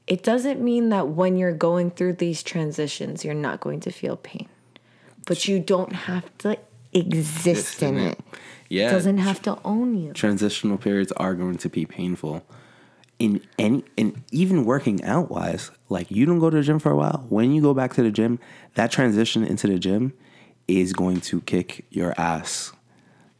It 0.07 0.23
doesn't 0.23 0.61
mean 0.61 0.89
that 0.91 1.09
when 1.09 1.37
you're 1.37 1.53
going 1.53 1.91
through 1.91 2.15
these 2.15 2.43
transitions, 2.43 3.25
you're 3.25 3.35
not 3.35 3.61
going 3.61 3.81
to 3.81 3.91
feel 3.91 4.17
pain. 4.17 4.49
But 5.27 5.47
you 5.47 5.61
don't 5.61 5.93
have 5.93 6.37
to 6.39 6.59
exist 6.93 7.83
in 7.83 7.97
it. 7.97 8.19
Yeah. 8.69 8.89
It 8.89 8.93
doesn't 8.93 9.19
have 9.19 9.41
to 9.43 9.59
own 9.65 9.97
you. 9.97 10.13
transitional 10.13 10.79
periods 10.79 11.13
are 11.13 11.35
going 11.35 11.57
to 11.59 11.69
be 11.69 11.87
painful 11.87 12.45
in 13.19 13.41
any 13.59 13.85
and 13.99 14.23
even 14.33 14.65
working 14.65 15.03
out 15.05 15.31
wise 15.31 15.71
like 15.89 16.11
you 16.11 16.25
don't 16.25 16.39
go 16.39 16.51
to 16.51 16.57
the 16.57 16.63
gym 16.63 16.79
for 16.79 16.91
a 16.91 16.97
while 16.97 17.27
when 17.29 17.53
you 17.53 17.61
go 17.61 17.75
back 17.75 17.93
to 17.95 18.03
the 18.03 18.11
gym 18.11 18.39
that 18.75 18.91
transition 18.91 19.45
into 19.45 19.67
the 19.67 19.79
gym 19.79 20.13
is 20.67 20.93
going 20.93 21.21
to 21.21 21.41
kick 21.43 21.85
your 21.91 22.15
ass 22.19 22.73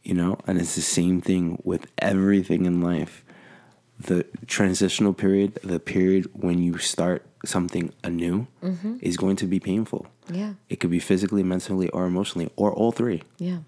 you 0.03 0.13
know 0.13 0.37
and 0.47 0.59
it's 0.59 0.75
the 0.75 0.81
same 0.81 1.21
thing 1.21 1.61
with 1.63 1.87
everything 1.99 2.65
in 2.65 2.81
life 2.81 3.23
the 3.99 4.25
transitional 4.47 5.13
period 5.13 5.53
the 5.63 5.79
period 5.79 6.29
when 6.33 6.57
you 6.61 6.77
start 6.77 7.23
something 7.45 7.93
anew 8.03 8.47
mm-hmm. 8.63 8.97
is 9.01 9.15
going 9.17 9.35
to 9.35 9.45
be 9.45 9.59
painful 9.59 10.07
Yeah. 10.29 10.53
it 10.69 10.79
could 10.79 10.91
be 10.91 10.99
physically 10.99 11.43
mentally 11.43 11.89
or 11.89 12.05
emotionally 12.05 12.49
or 12.55 12.71
all 12.73 12.91
three 12.91 13.21
Yeah. 13.37 13.59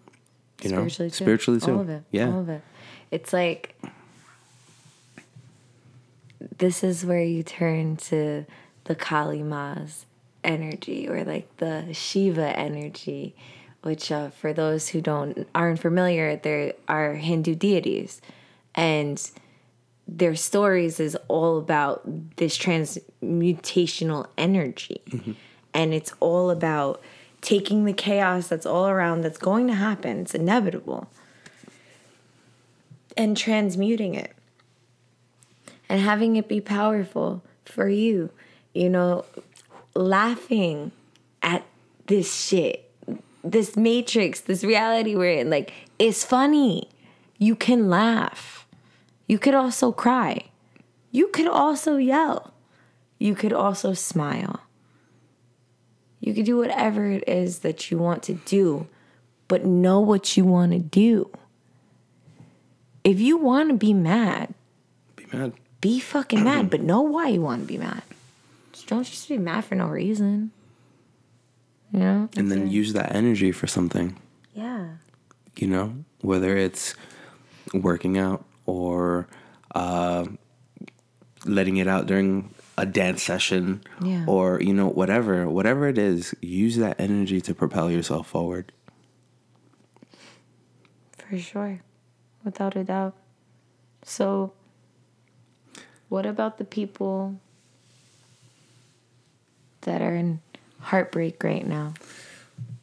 You 0.62 0.70
know, 0.70 0.78
spiritually 0.88 1.10
too. 1.10 1.24
spiritually 1.24 1.60
too. 1.60 1.74
All 1.74 1.82
of 1.82 1.90
it. 1.90 2.04
Yeah. 2.12 2.30
All 2.32 2.40
of 2.40 2.48
it. 2.50 2.62
It's 3.12 3.34
like 3.34 3.76
this 6.58 6.84
is 6.84 7.06
where 7.06 7.24
you 7.24 7.44
turn 7.44 7.98
to 7.98 8.46
the 8.86 8.96
Kali 8.96 9.44
Ma's 9.44 10.06
energy 10.44 11.08
or 11.08 11.24
like 11.24 11.56
the 11.58 11.94
Shiva 11.94 12.58
energy, 12.58 13.36
which 13.84 14.12
uh, 14.12 14.30
for 14.32 14.54
those 14.54 14.90
who 14.90 15.02
don't 15.02 15.48
aren't 15.54 15.80
familiar, 15.80 16.36
there 16.36 16.74
are 16.88 17.14
Hindu 17.14 17.56
deities, 17.56 18.22
and 18.76 19.32
their 20.08 20.36
stories 20.36 21.00
is 21.00 21.18
all 21.28 21.58
about 21.58 22.02
this 22.38 22.58
transmutational 22.58 24.28
energy. 24.38 25.02
And 25.74 25.94
it's 25.94 26.14
all 26.20 26.50
about 26.50 27.02
taking 27.42 27.86
the 27.86 27.94
chaos 27.94 28.48
that's 28.48 28.66
all 28.66 28.88
around 28.88 29.22
that's 29.22 29.38
going 29.38 29.68
to 29.68 29.74
happen, 29.74 30.20
it's 30.20 30.36
inevitable, 30.36 31.10
and 33.18 33.36
transmuting 33.36 34.16
it. 34.16 34.34
And 35.90 36.02
having 36.02 36.36
it 36.36 36.48
be 36.48 36.62
powerful 36.62 37.44
for 37.66 37.90
you, 37.90 38.30
you 38.74 38.90
know, 38.90 39.26
laughing 39.94 40.92
at 41.42 41.66
this 42.08 42.34
shit, 42.34 42.83
this 43.44 43.76
matrix, 43.76 44.42
this 44.42 44.64
reality 44.64 45.16
we're 45.16 45.40
in. 45.40 45.50
Like, 45.50 45.74
it's 46.00 46.24
funny. 46.24 46.90
You 47.38 47.56
can 47.56 47.90
laugh. 47.90 48.68
You 49.28 49.40
could 49.40 49.54
also 49.54 49.92
cry. 49.92 50.46
You 51.12 51.28
could 51.28 51.48
also 51.48 51.98
yell. 51.98 52.54
You 53.20 53.36
could 53.36 53.54
also 53.54 53.94
smile. 53.94 54.62
You 56.20 56.34
could 56.34 56.46
do 56.46 56.58
whatever 56.58 57.10
it 57.10 57.28
is 57.28 57.60
that 57.60 57.92
you 57.92 57.98
want 57.98 58.24
to 58.24 58.34
do, 58.34 58.88
but 59.48 59.66
know 59.66 60.00
what 60.00 60.38
you 60.38 60.46
want 60.46 60.72
to 60.72 60.80
do. 60.80 61.30
If 63.04 63.20
you 63.20 63.38
want 63.38 63.70
to 63.70 63.76
be 63.76 63.94
mad, 63.94 64.54
be 65.16 65.26
mad 65.34 65.54
be 65.84 66.00
fucking 66.00 66.46
mad, 66.46 66.70
but 66.70 66.80
know 66.80 67.02
why 67.02 67.28
you 67.28 67.42
want 67.42 67.62
to 67.62 67.68
be 67.68 67.78
mad. 67.78 68.04
Just 68.72 68.88
don't 68.88 69.04
just 69.04 69.28
be 69.28 69.38
mad 69.38 69.66
for 69.66 69.76
no 69.76 69.88
reason. 69.88 70.52
You 71.94 72.00
know? 72.00 72.30
and 72.36 72.50
then 72.52 72.64
it. 72.64 72.72
use 72.72 72.94
that 72.94 73.14
energy 73.16 73.52
for 73.54 73.68
something 73.68 74.18
yeah. 74.54 74.96
you 75.56 75.68
know 75.68 76.04
whether 76.22 76.58
it's 76.58 76.96
working 77.74 78.18
out 78.18 78.44
or 78.66 79.28
uh, 79.76 80.26
letting 81.46 81.78
it 81.78 81.88
out 81.88 82.08
during 82.08 82.50
a 82.80 82.86
dance 82.88 83.22
session 83.22 83.84
Yeah. 84.02 84.26
or 84.28 84.60
you 84.60 84.74
know 84.74 84.88
whatever 84.90 85.48
whatever 85.48 85.88
it 85.88 86.00
is 86.00 86.34
use 86.42 86.78
that 86.78 87.00
energy 87.00 87.40
to 87.42 87.54
propel 87.54 87.92
yourself 87.92 88.28
forward 88.28 88.72
For 91.30 91.38
sure. 91.40 91.82
Without 92.44 92.76
a 92.76 92.84
doubt. 92.84 93.16
So, 94.04 94.54
what 96.10 96.26
about 96.28 96.58
the 96.60 96.66
people 96.66 97.40
that 99.82 100.02
are 100.02 100.16
in 100.16 100.42
heartbreak 100.84 101.44
right 101.44 101.66
now? 101.66 101.94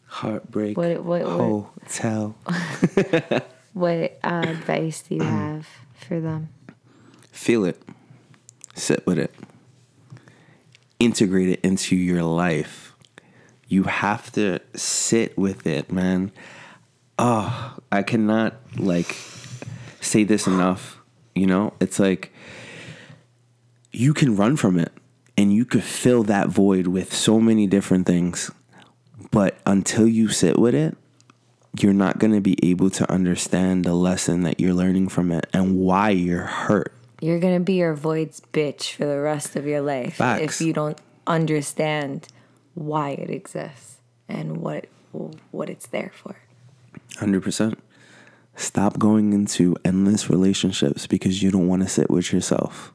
heartbreak 0.06 0.76
What- 0.76 1.04
what- 1.04 1.22
what- 1.24 1.64
hotel. 1.86 2.34
What 3.72 4.18
uh, 4.24 4.44
advice 4.48 5.02
do 5.02 5.14
you 5.14 5.22
have 5.38 5.66
for 5.94 6.18
them? 6.20 6.48
feel 7.30 7.64
it. 7.64 7.80
Sit 8.74 9.06
with 9.06 9.18
it. 9.18 9.32
Integrate 10.98 11.48
it 11.50 11.60
into 11.62 11.94
your 11.94 12.24
life. 12.24 12.94
You 13.68 13.84
have 13.84 14.32
to 14.32 14.58
sit 14.74 15.38
with 15.38 15.66
it 15.66 15.92
man. 15.92 16.32
Oh 17.18 17.76
i 17.92 18.02
cannot 18.02 18.54
like 18.76 19.14
say 20.00 20.24
this 20.24 20.46
enough 20.48 20.98
you 21.34 21.46
know? 21.46 21.72
It's 21.80 22.00
like 22.00 22.32
you 23.92 24.12
can 24.12 24.34
run 24.36 24.56
from 24.56 24.78
it 24.78 24.92
and 25.40 25.54
you 25.54 25.64
could 25.64 25.82
fill 25.82 26.22
that 26.24 26.48
void 26.48 26.86
with 26.86 27.14
so 27.14 27.40
many 27.40 27.66
different 27.66 28.06
things 28.06 28.50
but 29.30 29.56
until 29.64 30.06
you 30.06 30.28
sit 30.28 30.58
with 30.58 30.74
it 30.74 30.96
you're 31.78 31.92
not 31.94 32.18
going 32.18 32.32
to 32.32 32.40
be 32.40 32.56
able 32.68 32.90
to 32.90 33.10
understand 33.10 33.84
the 33.84 33.94
lesson 33.94 34.42
that 34.42 34.58
you're 34.60 34.74
learning 34.74 35.08
from 35.08 35.30
it 35.30 35.46
and 35.52 35.78
why 35.78 36.10
you're 36.10 36.42
hurt 36.42 36.92
You're 37.20 37.38
going 37.38 37.54
to 37.54 37.64
be 37.64 37.74
your 37.74 37.94
void's 37.94 38.40
bitch 38.52 38.94
for 38.94 39.06
the 39.06 39.20
rest 39.20 39.56
of 39.56 39.66
your 39.66 39.80
life 39.80 40.16
Facts. 40.16 40.60
if 40.60 40.66
you 40.66 40.72
don't 40.72 40.98
understand 41.26 42.28
why 42.74 43.10
it 43.10 43.30
exists 43.30 43.98
and 44.28 44.58
what 44.58 44.86
what 45.50 45.68
it's 45.68 45.86
there 45.88 46.12
for. 46.14 46.36
100%. 47.16 47.76
Stop 48.54 48.98
going 48.98 49.32
into 49.32 49.76
endless 49.84 50.30
relationships 50.30 51.06
because 51.06 51.42
you 51.42 51.50
don't 51.50 51.66
want 51.66 51.82
to 51.82 51.88
sit 51.88 52.10
with 52.10 52.32
yourself. 52.32 52.92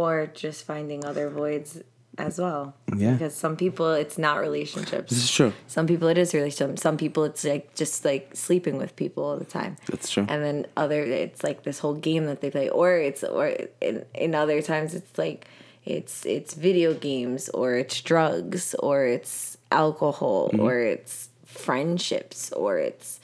Or 0.00 0.12
just 0.44 0.60
finding 0.72 1.00
other 1.10 1.26
voids 1.30 1.70
as 2.18 2.38
well. 2.44 2.74
Yeah. 2.96 3.12
Because 3.12 3.34
some 3.44 3.56
people 3.56 3.88
it's 4.02 4.16
not 4.26 4.36
relationships. 4.48 5.08
This 5.10 5.22
is 5.24 5.30
true. 5.38 5.52
Some 5.76 5.86
people 5.86 6.08
it 6.08 6.18
is 6.18 6.32
relationship. 6.40 6.78
Some 6.78 6.96
people 6.96 7.22
it's 7.30 7.44
like 7.44 7.74
just 7.82 8.04
like 8.10 8.24
sleeping 8.46 8.76
with 8.82 8.92
people 9.02 9.22
all 9.28 9.38
the 9.44 9.44
time. 9.60 9.76
That's 9.90 10.08
true. 10.10 10.24
And 10.28 10.38
then 10.46 10.56
other 10.76 11.00
it's 11.24 11.42
like 11.48 11.58
this 11.68 11.78
whole 11.82 11.94
game 12.08 12.24
that 12.30 12.40
they 12.40 12.50
play, 12.50 12.68
or 12.80 12.90
it's 13.08 13.22
or 13.24 13.46
in, 13.80 14.04
in 14.14 14.34
other 14.34 14.60
times 14.62 14.94
it's 14.94 15.16
like 15.18 15.40
it's 15.84 16.24
it's 16.26 16.52
video 16.68 16.94
games 16.94 17.42
or 17.50 17.76
it's 17.82 18.00
drugs 18.00 18.74
or 18.88 19.04
it's 19.16 19.56
alcohol 19.70 20.48
Mm-hmm. 20.52 20.64
or 20.66 20.74
it's 20.94 21.28
friendships 21.44 22.50
or 22.52 22.78
it's 22.78 23.20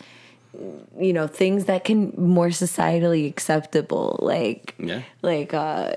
you 1.07 1.13
know 1.17 1.27
things 1.27 1.65
that 1.65 1.83
can 1.89 2.13
more 2.17 2.49
societally 2.65 3.25
acceptable 3.29 4.19
like 4.21 4.75
Yeah. 4.79 5.03
like 5.23 5.55
uh 5.55 5.97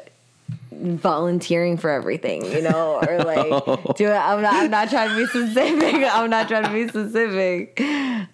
volunteering 0.79 1.77
for 1.77 1.89
everything, 1.89 2.45
you 2.45 2.61
know, 2.61 2.99
or 3.07 3.19
like 3.23 3.95
do 3.95 4.07
it. 4.07 4.11
I'm 4.15 4.41
not. 4.41 4.53
I'm 4.53 4.71
not 4.71 4.89
trying 4.89 5.09
to 5.09 5.15
be 5.15 5.25
specific. 5.27 5.95
I'm 6.13 6.29
not 6.29 6.47
trying 6.47 6.63
to 6.63 6.71
be 6.73 6.87
specific. 6.87 7.79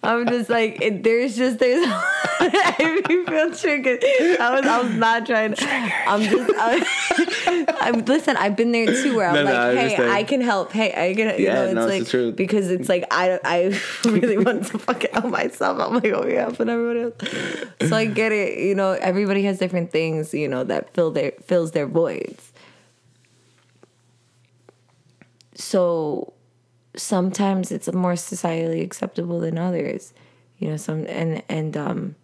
I'm 0.03 0.27
just 0.27 0.49
like 0.49 0.81
it, 0.81 1.03
there's 1.03 1.35
just 1.35 1.59
there's. 1.59 1.85
I 2.43 3.01
feel 3.05 3.51
triggered. 3.53 4.03
I 4.39 4.55
was 4.55 4.65
I 4.65 4.81
was 4.81 4.93
not 4.95 5.25
trying. 5.25 5.53
To, 5.53 5.65
I'm 6.07 6.21
just. 6.21 6.51
I'm, 6.57 7.65
I'm 7.81 8.05
listen. 8.05 8.35
I've 8.37 8.55
been 8.55 8.71
there 8.71 8.87
too, 8.87 9.15
where 9.15 9.27
I'm 9.27 9.35
No, 9.35 9.43
no, 9.43 9.51
like, 9.51 9.55
I 9.59 9.73
hey, 9.73 9.79
understand. 9.83 10.11
I 10.11 10.23
can 10.23 10.41
help. 10.41 10.71
Hey, 10.71 10.89
I 10.91 11.13
can. 11.13 11.39
You 11.39 11.45
Yeah, 11.45 11.53
know, 11.53 11.65
it's 11.65 11.73
no, 11.75 11.87
it's 11.87 11.99
like 11.99 12.07
truth. 12.09 12.35
because 12.35 12.71
it's 12.71 12.89
like 12.89 13.05
I 13.11 13.39
I 13.43 13.79
really 14.05 14.37
want 14.37 14.65
to 14.67 14.79
fucking 14.79 15.11
help 15.13 15.25
myself. 15.25 15.79
I'm 15.79 15.93
like, 15.95 16.05
oh 16.13 16.25
yeah, 16.27 16.49
but 16.49 16.67
everybody 16.67 17.01
else. 17.01 17.89
So 17.89 17.95
I 17.95 18.05
get 18.05 18.31
it. 18.31 18.57
You 18.59 18.73
know, 18.75 18.91
everybody 18.93 19.43
has 19.43 19.59
different 19.59 19.91
things. 19.91 20.33
You 20.33 20.47
know 20.47 20.63
that 20.63 20.93
fill 20.93 21.11
their 21.11 21.33
fills 21.45 21.71
their 21.71 21.87
voids. 21.87 22.30
So 25.61 26.33
sometimes 26.95 27.71
it's 27.71 27.91
more 27.93 28.13
societally 28.13 28.83
acceptable 28.83 29.39
than 29.39 29.57
others. 29.57 30.13
You 30.57 30.69
know, 30.69 30.77
some 30.77 31.05
and 31.07 31.43
and 31.49 31.75
um. 31.77 32.15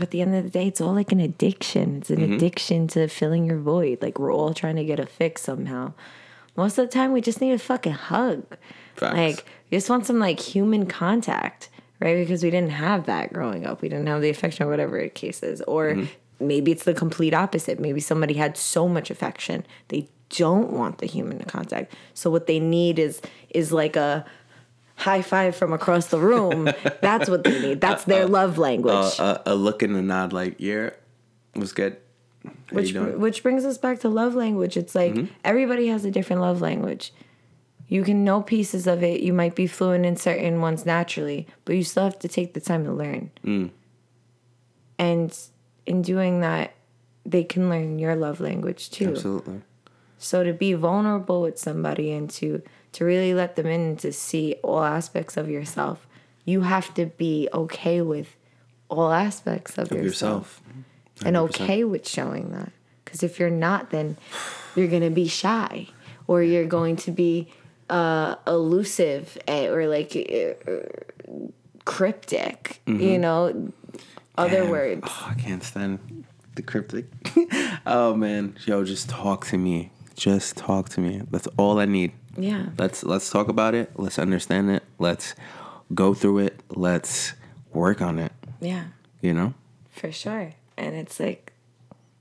At 0.00 0.10
the 0.10 0.22
end 0.22 0.34
of 0.34 0.42
the 0.42 0.50
day, 0.50 0.66
it's 0.66 0.80
all 0.80 0.92
like 0.92 1.12
an 1.12 1.20
addiction. 1.20 1.98
It's 1.98 2.10
an 2.10 2.16
Mm-hmm. 2.18 2.32
addiction 2.34 2.88
to 2.88 3.06
filling 3.06 3.46
your 3.46 3.58
void. 3.60 4.02
Like 4.02 4.18
we're 4.18 4.32
all 4.34 4.52
trying 4.52 4.74
to 4.74 4.84
get 4.84 4.98
a 4.98 5.06
fix 5.06 5.42
somehow. 5.42 5.92
Most 6.56 6.78
of 6.78 6.86
the 6.88 6.92
time, 6.92 7.12
we 7.12 7.20
just 7.20 7.40
need 7.40 7.52
a 7.52 7.58
fucking 7.60 7.92
hug. 7.92 8.44
Facts. 8.96 9.14
Like 9.16 9.44
we 9.70 9.76
just 9.76 9.88
want 9.88 10.04
some 10.04 10.18
like 10.18 10.40
human 10.40 10.86
contact, 10.86 11.68
right? 12.00 12.16
Because 12.16 12.42
we 12.42 12.50
didn't 12.50 12.72
have 12.72 13.06
that 13.06 13.32
growing 13.32 13.66
up. 13.66 13.82
We 13.82 13.88
didn't 13.88 14.08
have 14.08 14.20
the 14.20 14.30
affection 14.30 14.66
or 14.66 14.68
whatever 14.68 15.00
the 15.00 15.08
case 15.10 15.44
is. 15.44 15.60
Or 15.62 15.90
Mm-hmm. 15.94 16.46
maybe 16.48 16.72
it's 16.72 16.82
the 16.84 16.94
complete 16.94 17.32
opposite. 17.32 17.78
Maybe 17.78 18.00
somebody 18.00 18.34
had 18.34 18.56
so 18.56 18.88
much 18.88 19.12
affection 19.12 19.64
they 19.88 20.08
don't 20.36 20.70
want 20.72 20.98
the 20.98 21.06
human 21.06 21.38
to 21.38 21.44
contact. 21.44 21.94
So 22.14 22.30
what 22.30 22.46
they 22.46 22.60
need 22.60 22.98
is 22.98 23.20
is 23.50 23.72
like 23.72 23.96
a 23.96 24.24
high 24.96 25.22
five 25.22 25.56
from 25.56 25.72
across 25.72 26.06
the 26.06 26.18
room. 26.18 26.64
That's 27.00 27.28
what 27.28 27.44
they 27.44 27.60
need. 27.60 27.80
That's 27.80 28.04
their 28.04 28.26
love 28.26 28.58
language. 28.58 29.18
Uh, 29.18 29.38
a, 29.46 29.52
a 29.52 29.54
look 29.54 29.82
and 29.82 29.96
a 29.96 30.02
nod, 30.02 30.32
like, 30.32 30.54
yeah, 30.58 30.90
was 31.56 31.72
good. 31.72 31.96
How 32.44 32.50
which 32.70 32.92
which 32.94 33.42
brings 33.42 33.64
us 33.64 33.78
back 33.78 34.00
to 34.00 34.08
love 34.08 34.34
language. 34.34 34.76
It's 34.76 34.94
like 34.94 35.14
Mm-hmm. 35.14 35.32
everybody 35.44 35.88
has 35.88 36.04
a 36.04 36.10
different 36.10 36.42
love 36.42 36.60
language. 36.60 37.12
You 37.88 38.02
can 38.02 38.24
know 38.24 38.40
pieces 38.42 38.86
of 38.86 39.02
it. 39.02 39.20
You 39.20 39.32
might 39.32 39.54
be 39.54 39.66
fluent 39.66 40.04
in 40.06 40.16
certain 40.16 40.60
ones 40.60 40.84
naturally, 40.86 41.46
but 41.64 41.76
you 41.76 41.84
still 41.84 42.04
have 42.04 42.18
to 42.20 42.28
take 42.28 42.54
the 42.54 42.60
time 42.60 42.84
to 42.84 42.92
learn. 42.92 43.30
Mm. 43.44 43.70
And 44.98 45.38
in 45.86 46.02
doing 46.02 46.40
that, 46.40 46.74
they 47.26 47.44
can 47.44 47.68
learn 47.68 47.98
your 47.98 48.16
love 48.16 48.40
language 48.40 48.90
too. 48.90 49.10
Absolutely. 49.10 49.62
So 50.24 50.42
to 50.42 50.54
be 50.54 50.72
vulnerable 50.72 51.42
with 51.42 51.58
somebody 51.58 52.10
and 52.10 52.30
to 52.30 52.62
to 52.92 53.04
really 53.04 53.34
let 53.34 53.56
them 53.56 53.66
in 53.66 53.96
to 53.96 54.10
see 54.10 54.54
all 54.62 54.82
aspects 54.82 55.36
of 55.36 55.50
yourself, 55.50 56.06
you 56.46 56.62
have 56.62 56.94
to 56.94 57.06
be 57.06 57.48
okay 57.52 58.00
with 58.00 58.34
all 58.88 59.12
aspects 59.12 59.76
of, 59.76 59.92
Of 59.92 60.02
yourself 60.02 60.62
yourself. 60.66 61.26
and 61.26 61.36
okay 61.36 61.84
with 61.84 62.08
showing 62.08 62.52
that. 62.52 62.72
Because 63.04 63.22
if 63.22 63.38
you're 63.38 63.50
not, 63.50 63.90
then 63.90 64.16
you're 64.74 64.88
gonna 64.88 65.10
be 65.10 65.28
shy, 65.28 65.88
or 66.26 66.42
you're 66.42 66.64
going 66.78 66.96
to 66.96 67.10
be 67.10 67.48
uh, 67.90 68.36
elusive, 68.46 69.36
eh, 69.46 69.66
or 69.66 69.86
like 69.88 70.16
uh, 70.16 70.72
cryptic. 71.84 72.80
You 72.86 73.18
know, 73.18 73.72
other 74.38 74.62
Damn. 74.62 74.70
words. 74.70 75.02
Oh, 75.04 75.26
I 75.30 75.34
can't 75.34 75.62
stand 75.62 76.24
the 76.54 76.62
cryptic. 76.62 77.06
oh 77.86 78.14
man, 78.14 78.56
yo, 78.64 78.84
just 78.84 79.10
talk 79.10 79.44
to 79.48 79.58
me. 79.58 79.90
Just 80.14 80.56
talk 80.56 80.88
to 80.90 81.00
me. 81.00 81.22
That's 81.30 81.48
all 81.56 81.78
I 81.78 81.84
need. 81.84 82.12
Yeah. 82.36 82.66
Let's 82.78 83.04
let's 83.04 83.30
talk 83.30 83.48
about 83.48 83.74
it. 83.74 83.92
Let's 83.96 84.18
understand 84.18 84.70
it. 84.70 84.82
Let's 84.98 85.34
go 85.94 86.14
through 86.14 86.38
it. 86.38 86.60
Let's 86.70 87.34
work 87.72 88.00
on 88.00 88.18
it. 88.18 88.32
Yeah. 88.60 88.84
You 89.20 89.34
know? 89.34 89.54
For 89.90 90.10
sure. 90.12 90.52
And 90.76 90.94
it's 90.94 91.20
like, 91.20 91.52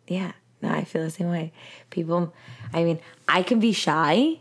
yeah, 0.08 0.34
no, 0.62 0.70
I 0.70 0.84
feel 0.84 1.04
the 1.04 1.10
same 1.10 1.30
way. 1.30 1.52
People, 1.90 2.34
I 2.74 2.84
mean, 2.84 3.00
I 3.28 3.44
can 3.44 3.60
be 3.60 3.72
shy, 3.72 4.40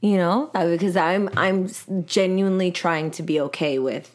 you 0.00 0.16
know, 0.16 0.50
because 0.54 0.96
I'm 0.96 1.28
I'm 1.36 1.68
genuinely 2.06 2.70
trying 2.70 3.10
to 3.12 3.22
be 3.22 3.40
okay 3.40 3.78
with 3.78 4.14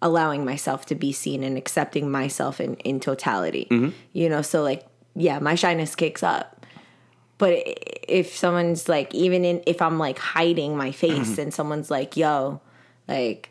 allowing 0.00 0.44
myself 0.44 0.86
to 0.86 0.94
be 0.94 1.12
seen 1.12 1.42
and 1.42 1.56
accepting 1.56 2.10
myself 2.10 2.60
in 2.60 2.76
in 2.76 3.00
totality. 3.00 3.66
Mm-hmm. 3.70 3.90
You 4.12 4.28
know, 4.28 4.42
so 4.42 4.62
like, 4.62 4.86
yeah, 5.14 5.38
my 5.38 5.54
shyness 5.54 5.94
kicks 5.94 6.22
up. 6.22 6.53
But 7.38 7.62
if 8.08 8.36
someone's 8.36 8.88
like, 8.88 9.14
even 9.14 9.44
in 9.44 9.62
if 9.66 9.82
I'm 9.82 9.98
like 9.98 10.18
hiding 10.18 10.76
my 10.76 10.92
face, 10.92 11.30
mm-hmm. 11.30 11.40
and 11.40 11.54
someone's 11.54 11.90
like, 11.90 12.16
"Yo," 12.16 12.60
like 13.08 13.50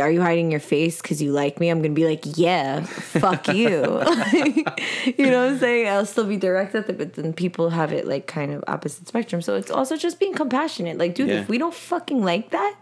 are 0.00 0.10
you 0.10 0.20
hiding 0.20 0.50
your 0.50 0.60
face 0.60 1.02
because 1.02 1.20
you 1.20 1.32
like 1.32 1.60
me? 1.60 1.68
I'm 1.68 1.82
gonna 1.82 1.94
be 1.94 2.06
like, 2.06 2.24
yeah, 2.38 2.82
fuck 2.82 3.48
you. 3.48 3.56
you 3.82 5.26
know 5.26 5.44
what 5.44 5.52
I'm 5.52 5.58
saying? 5.58 5.88
I'll 5.88 6.06
still 6.06 6.26
be 6.26 6.36
direct 6.36 6.74
at 6.74 6.88
it, 6.88 6.98
but 6.98 7.14
then 7.14 7.32
people 7.32 7.70
have 7.70 7.92
it 7.92 8.06
like 8.06 8.26
kind 8.26 8.52
of 8.52 8.64
opposite 8.66 9.08
spectrum. 9.08 9.42
So 9.42 9.56
it's 9.56 9.70
also 9.70 9.96
just 9.96 10.18
being 10.20 10.34
compassionate. 10.34 10.98
Like, 10.98 11.14
dude, 11.14 11.28
Yeah. 11.28 11.40
if 11.40 11.48
we 11.48 11.58
don't 11.58 11.74
fucking 11.74 12.22
like 12.22 12.50
that, 12.50 12.76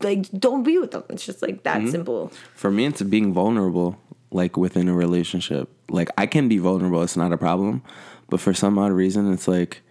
like, 0.00 0.30
don't 0.30 0.62
be 0.62 0.78
with 0.78 0.92
them. 0.92 1.04
It's 1.10 1.26
just 1.26 1.42
like 1.42 1.64
that 1.64 1.78
mm-hmm. 1.78 1.90
simple. 1.90 2.32
For 2.54 2.70
me, 2.70 2.86
it's 2.86 3.02
being 3.02 3.32
vulnerable, 3.32 3.98
like 4.30 4.56
within 4.56 4.88
a 4.88 4.94
relationship. 4.94 5.68
Like 5.90 6.10
I 6.16 6.26
can 6.26 6.48
be 6.48 6.58
vulnerable; 6.58 7.02
it's 7.02 7.16
not 7.16 7.32
a 7.32 7.38
problem. 7.38 7.82
But 8.28 8.40
for 8.40 8.52
some 8.54 8.78
odd 8.78 8.92
reason, 8.92 9.32
it's 9.32 9.48
like 9.48 9.82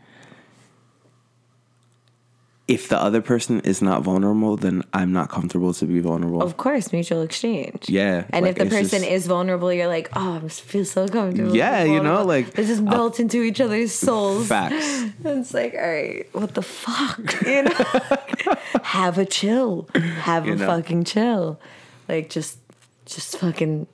if 2.68 2.90
the 2.90 3.02
other 3.02 3.22
person 3.22 3.62
is 3.62 3.82
not 3.82 4.04
vulnerable, 4.04 4.58
then 4.58 4.84
I'm 4.92 5.14
not 5.14 5.30
comfortable 5.30 5.74
to 5.76 5.86
be 5.86 6.02
vulnerable. 6.02 6.42
Of 6.42 6.58
course, 6.58 6.92
mutual 6.92 7.22
exchange. 7.22 7.86
Yeah, 7.90 8.26
And 8.32 8.46
like, 8.46 8.58
if 8.60 8.64
the 8.66 8.70
person 8.76 9.00
just- 9.00 9.10
is 9.12 9.26
vulnerable, 9.28 9.72
you're 9.72 9.88
like, 9.88 10.10
oh, 10.18 10.42
I 10.44 10.50
feel 10.50 10.84
so 10.84 11.08
comfortable. 11.08 11.56
Yeah, 11.56 11.84
you 11.86 12.04
know, 12.04 12.26
like, 12.26 12.52
they 12.52 12.66
just 12.66 12.82
melt 12.82 13.22
into 13.22 13.42
each 13.42 13.62
other's 13.62 13.94
souls. 13.94 14.48
Facts. 14.50 15.06
And 15.24 15.40
it's 15.40 15.54
like, 15.54 15.76
all 15.76 15.80
right, 15.80 16.28
what 16.34 16.56
the 16.56 16.62
fuck? 16.62 17.42
You 17.48 17.64
know, 17.64 17.72
have 18.84 19.18
a 19.18 19.26
chill. 19.26 19.88
Have 19.96 20.46
You 20.46 20.54
a 20.54 20.56
know. 20.58 20.68
fucking 20.68 21.06
chill. 21.06 21.62
Like 22.10 22.30
just, 22.30 22.60
just 23.06 23.38
fucking, 23.38 23.88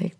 like, 0.00 0.16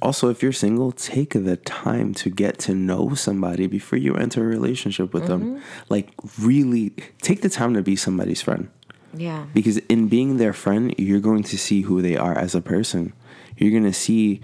Also, 0.00 0.30
if 0.30 0.42
you're 0.42 0.52
single, 0.52 0.90
take 0.90 1.34
the 1.34 1.56
time 1.56 2.14
to 2.14 2.30
get 2.30 2.58
to 2.60 2.74
know 2.74 3.14
somebody 3.14 3.66
before 3.66 3.98
you 3.98 4.14
enter 4.14 4.42
a 4.42 4.46
relationship 4.46 5.12
with 5.12 5.26
them. 5.26 5.56
Mm-hmm. 5.56 5.62
Like, 5.90 6.10
really 6.38 6.90
take 7.20 7.42
the 7.42 7.50
time 7.50 7.74
to 7.74 7.82
be 7.82 7.94
somebody's 7.94 8.40
friend. 8.40 8.70
yeah, 9.14 9.46
Because 9.52 9.76
in 9.88 10.08
being 10.08 10.38
their 10.38 10.54
friend, 10.54 10.94
you're 10.96 11.20
going 11.20 11.42
to 11.44 11.58
see 11.58 11.82
who 11.82 12.00
they 12.00 12.16
are 12.16 12.36
as 12.36 12.54
a 12.54 12.62
person. 12.62 13.12
You're 13.58 13.70
going 13.70 13.84
to 13.84 13.92
see 13.92 14.40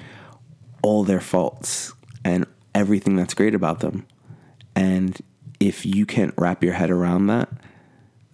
all 0.83 1.03
their 1.03 1.20
faults 1.20 1.93
and 2.24 2.47
everything 2.74 3.16
that's 3.16 3.35
great 3.35 3.55
about 3.55 3.80
them. 3.80 4.07
And 4.74 5.18
if 5.61 5.87
you 5.87 6.05
can't 6.07 6.35
wrap 6.37 6.62
your 6.62 6.74
head 6.74 6.91
around 6.91 7.28
that, 7.28 7.49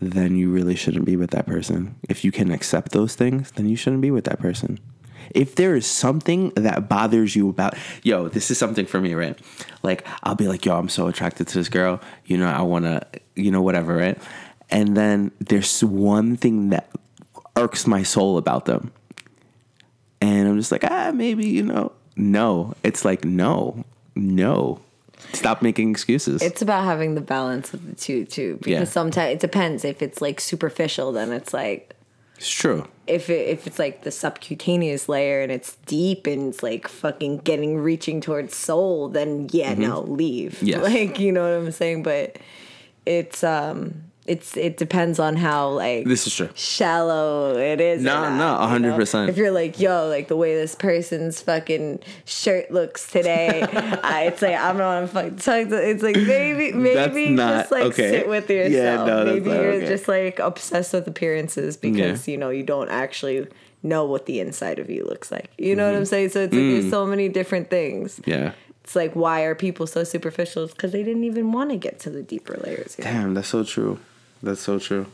then 0.01 0.37
you 0.37 0.51
really 0.51 0.77
shouldn't 0.77 1.05
be 1.05 1.17
with 1.17 1.31
that 1.31 1.47
person. 1.47 1.97
If 2.09 2.25
you 2.25 2.33
can 2.33 2.51
accept 2.51 2.93
those 2.93 3.15
things, 3.15 3.53
then 3.53 3.69
you 3.69 3.77
shouldn't 3.77 4.03
be 4.03 4.11
with 4.11 4.25
that 4.25 4.39
person. 4.39 4.79
If 5.35 5.55
there 5.57 5.75
is 5.77 5.87
something 5.87 6.51
that 6.57 6.89
bothers 6.89 7.35
you 7.37 7.49
about, 7.49 7.75
yo, 8.03 8.29
this 8.29 8.51
is 8.51 8.59
something 8.59 8.87
for 8.87 9.01
me, 9.01 9.14
right? 9.14 9.39
Like, 9.83 10.07
I'll 10.23 10.35
be 10.35 10.49
like, 10.49 10.64
yo, 10.64 10.77
I'm 10.79 10.89
so 10.89 11.07
attracted 11.09 11.49
to 11.49 11.59
this 11.59 11.69
girl. 11.69 12.01
You 12.27 12.37
know, 12.39 12.49
I 12.49 12.62
want 12.62 12.85
to, 12.85 13.07
you 13.37 13.51
know, 13.51 13.62
whatever, 13.62 13.97
right? 13.97 14.19
And 14.71 14.97
then 14.97 15.31
there's 15.39 15.83
one 15.83 16.37
thing 16.37 16.71
that 16.71 16.91
irks 17.57 17.87
my 17.87 18.03
soul 18.03 18.37
about 18.39 18.64
them. 18.66 18.93
And 20.21 20.49
I'm 20.49 20.59
just 20.59 20.73
like, 20.73 20.85
ah, 20.85 21.12
maybe, 21.14 21.47
you 21.47 21.62
know. 21.62 21.93
No, 22.16 22.75
it's 22.83 23.05
like, 23.05 23.25
no, 23.25 23.85
no. 24.16 24.81
Stop 25.33 25.62
making 25.62 25.91
excuses. 25.91 26.43
it's 26.43 26.62
about 26.62 26.85
having 26.85 27.14
the 27.14 27.21
balance 27.21 27.73
of 27.75 27.87
the 27.87 27.95
two 27.95 28.25
too. 28.25 28.57
Because 28.59 28.71
Yeah. 28.71 28.85
sometimes 28.85 29.35
it 29.35 29.41
depends. 29.41 29.85
If 29.85 30.03
it's 30.03 30.21
like 30.21 30.41
superficial, 30.41 31.12
then 31.12 31.33
it's 31.33 31.53
like 31.53 31.95
it's 32.39 32.49
true. 32.49 32.86
if 33.07 33.28
it, 33.28 33.49
if 33.49 33.66
it's 33.66 33.78
like 33.78 34.03
the 34.05 34.11
subcutaneous 34.11 35.09
layer 35.09 35.43
and 35.43 35.53
it's 35.53 35.74
deep 35.86 36.26
and 36.26 36.49
it's 36.55 36.62
like 36.62 36.89
fucking 36.89 37.39
getting 37.39 37.78
reaching 37.78 38.20
towards 38.20 38.55
soul, 38.55 39.09
then 39.09 39.49
yeah, 39.51 39.74
no, 39.74 40.01
leave. 40.03 40.53
Mm-hmm. 40.55 40.66
Yes. 40.66 40.82
Like 40.89 41.18
you 41.18 41.32
know 41.32 41.43
what 41.43 41.66
I'm 41.66 41.72
saying, 41.72 42.05
but 42.05 42.39
it's 43.05 43.43
um 43.43 44.05
it's 44.29 44.57
it 44.57 44.76
depends 44.76 45.18
on 45.18 45.37
how 45.37 45.70
like 45.70 46.05
This 46.05 46.26
is 46.26 46.35
true. 46.35 46.49
shallow 46.55 47.57
it 47.57 47.81
is. 47.81 48.03
No, 48.03 48.29
no, 48.37 48.53
you 48.76 48.93
100%. 48.93 49.29
If 49.29 49.37
you're 49.37 49.51
like, 49.51 49.81
yo, 49.81 50.09
like 50.09 50.29
the 50.29 50.37
way 50.37 50.55
this 50.55 50.74
person's 50.74 51.41
fucking 51.43 52.01
shirt 52.24 52.70
looks 52.70 53.11
today, 53.11 53.62
I, 54.03 54.24
it's 54.26 54.43
like 54.43 54.57
I'm 54.57 54.76
not 54.79 55.09
fucking 55.11 55.37
talk 55.37 55.68
to. 55.68 55.91
It's 55.91 56.03
like 56.03 56.16
maybe 56.16 56.72
maybe 56.72 57.31
not 57.31 57.61
just 57.62 57.72
like 57.72 57.83
okay. 57.85 58.11
sit 58.11 58.29
with 58.29 58.49
yourself. 58.51 58.72
Yeah, 58.72 59.05
no, 59.05 59.24
maybe 59.24 59.51
you're 59.51 59.72
okay. 59.72 59.87
just 59.89 60.09
like 60.09 60.39
obsessed 60.39 60.93
with 60.93 61.09
appearances 61.09 61.76
because 61.76 62.26
Yeah. 62.29 62.33
you 62.33 62.39
know 62.39 62.51
you 62.51 62.62
don't 62.62 62.89
actually 62.91 63.47
know 63.83 64.05
what 64.05 64.26
the 64.26 64.41
inside 64.41 64.79
of 64.79 64.91
you 64.91 65.05
looks 65.05 65.31
like. 65.31 65.51
You 65.57 65.74
know 65.76 65.85
Mm-hmm. 65.85 65.93
what 65.93 65.99
I'm 65.99 66.05
saying? 66.05 66.29
So 66.31 66.41
it's 66.43 66.53
like 66.53 66.61
Mm. 66.62 66.81
there's 66.81 66.91
so 66.91 67.07
many 67.07 67.29
different 67.29 67.70
things. 67.70 68.20
Yeah. 68.26 68.53
it's 68.83 68.97
like 68.97 69.14
why 69.14 69.43
are 69.43 69.55
people 69.55 69.87
so 69.87 70.03
superficial? 70.05 70.64
It's 70.64 70.72
because 70.74 70.93
they 70.93 71.03
didn't 71.05 71.24
even 71.24 71.53
want 71.53 71.70
to 71.70 71.76
get 71.76 72.01
to 72.01 72.11
the 72.11 72.22
deeper 72.22 72.57
layers. 72.64 72.99
know? 72.99 73.05
Damn, 73.05 73.35
that's 73.35 73.49
so 73.49 73.62
true. 73.64 73.99
That's 74.43 74.61
so 74.61 74.78
true. 74.78 75.07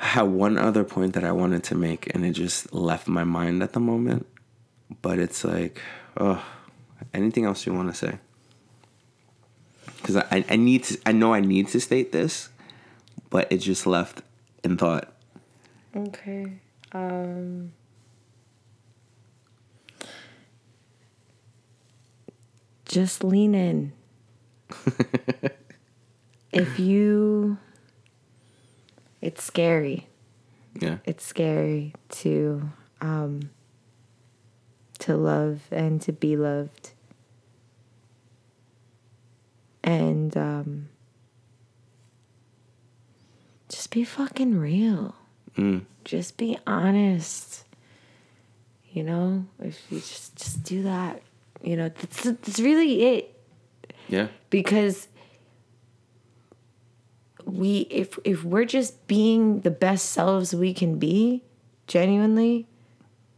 I 0.00 0.06
had 0.06 0.22
one 0.22 0.58
other 0.58 0.84
point 0.84 1.12
that 1.14 1.24
I 1.24 1.32
wanted 1.32 1.62
to 1.64 1.74
make, 1.74 2.12
and 2.14 2.24
it 2.24 2.32
just 2.32 2.72
left 2.72 3.06
my 3.06 3.24
mind 3.24 3.62
at 3.62 3.72
the 3.72 3.80
moment. 3.80 4.26
But 5.00 5.18
it's 5.18 5.44
like, 5.44 5.80
oh, 6.16 6.44
anything 7.14 7.44
else 7.44 7.66
you 7.66 7.72
want 7.72 7.88
to 7.88 7.94
say? 7.94 8.18
Because 9.96 10.16
I, 10.16 10.44
I 10.48 10.56
need 10.56 10.84
to, 10.84 10.98
I 11.06 11.12
know 11.12 11.32
I 11.32 11.40
need 11.40 11.68
to 11.68 11.80
state 11.80 12.10
this, 12.10 12.48
but 13.30 13.50
it 13.52 13.58
just 13.58 13.86
left 13.86 14.22
in 14.64 14.76
thought. 14.76 15.12
Okay. 15.94 16.52
Um 16.92 17.72
just 22.84 23.24
lean 23.24 23.54
in. 23.54 23.92
if 26.52 26.78
you 26.78 27.58
it's 29.20 29.42
scary. 29.42 30.08
Yeah. 30.80 30.98
It's 31.04 31.24
scary 31.24 31.94
to 32.10 32.70
um 33.00 33.50
to 35.00 35.16
love 35.16 35.60
and 35.70 36.00
to 36.02 36.12
be 36.12 36.36
loved. 36.36 36.90
And 39.84 40.36
um 40.36 40.88
just 43.68 43.90
be 43.90 44.04
fucking 44.04 44.58
real 44.58 45.14
Mm. 45.56 45.84
just 46.04 46.38
be 46.38 46.56
honest 46.66 47.64
you 48.90 49.02
know 49.02 49.44
if 49.62 49.78
you 49.90 49.98
just 49.98 50.34
just 50.34 50.62
do 50.62 50.82
that 50.84 51.20
you 51.62 51.76
know 51.76 51.90
that's, 51.90 52.22
that's 52.22 52.58
really 52.58 53.02
it 53.02 53.38
Yeah. 54.08 54.28
because 54.48 55.08
we 57.52 57.80
if 57.90 58.18
if 58.24 58.44
we're 58.44 58.64
just 58.64 59.06
being 59.06 59.60
the 59.60 59.70
best 59.70 60.10
selves 60.10 60.54
we 60.54 60.72
can 60.72 60.98
be 60.98 61.42
genuinely 61.86 62.66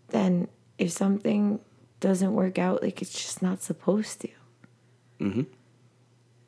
then 0.08 0.46
if 0.78 0.90
something 0.90 1.58
doesn't 2.00 2.32
work 2.34 2.58
out 2.58 2.82
like 2.82 3.02
it's 3.02 3.12
just 3.12 3.42
not 3.42 3.60
supposed 3.62 4.20
to 4.20 4.28
mm-hmm. 5.20 5.42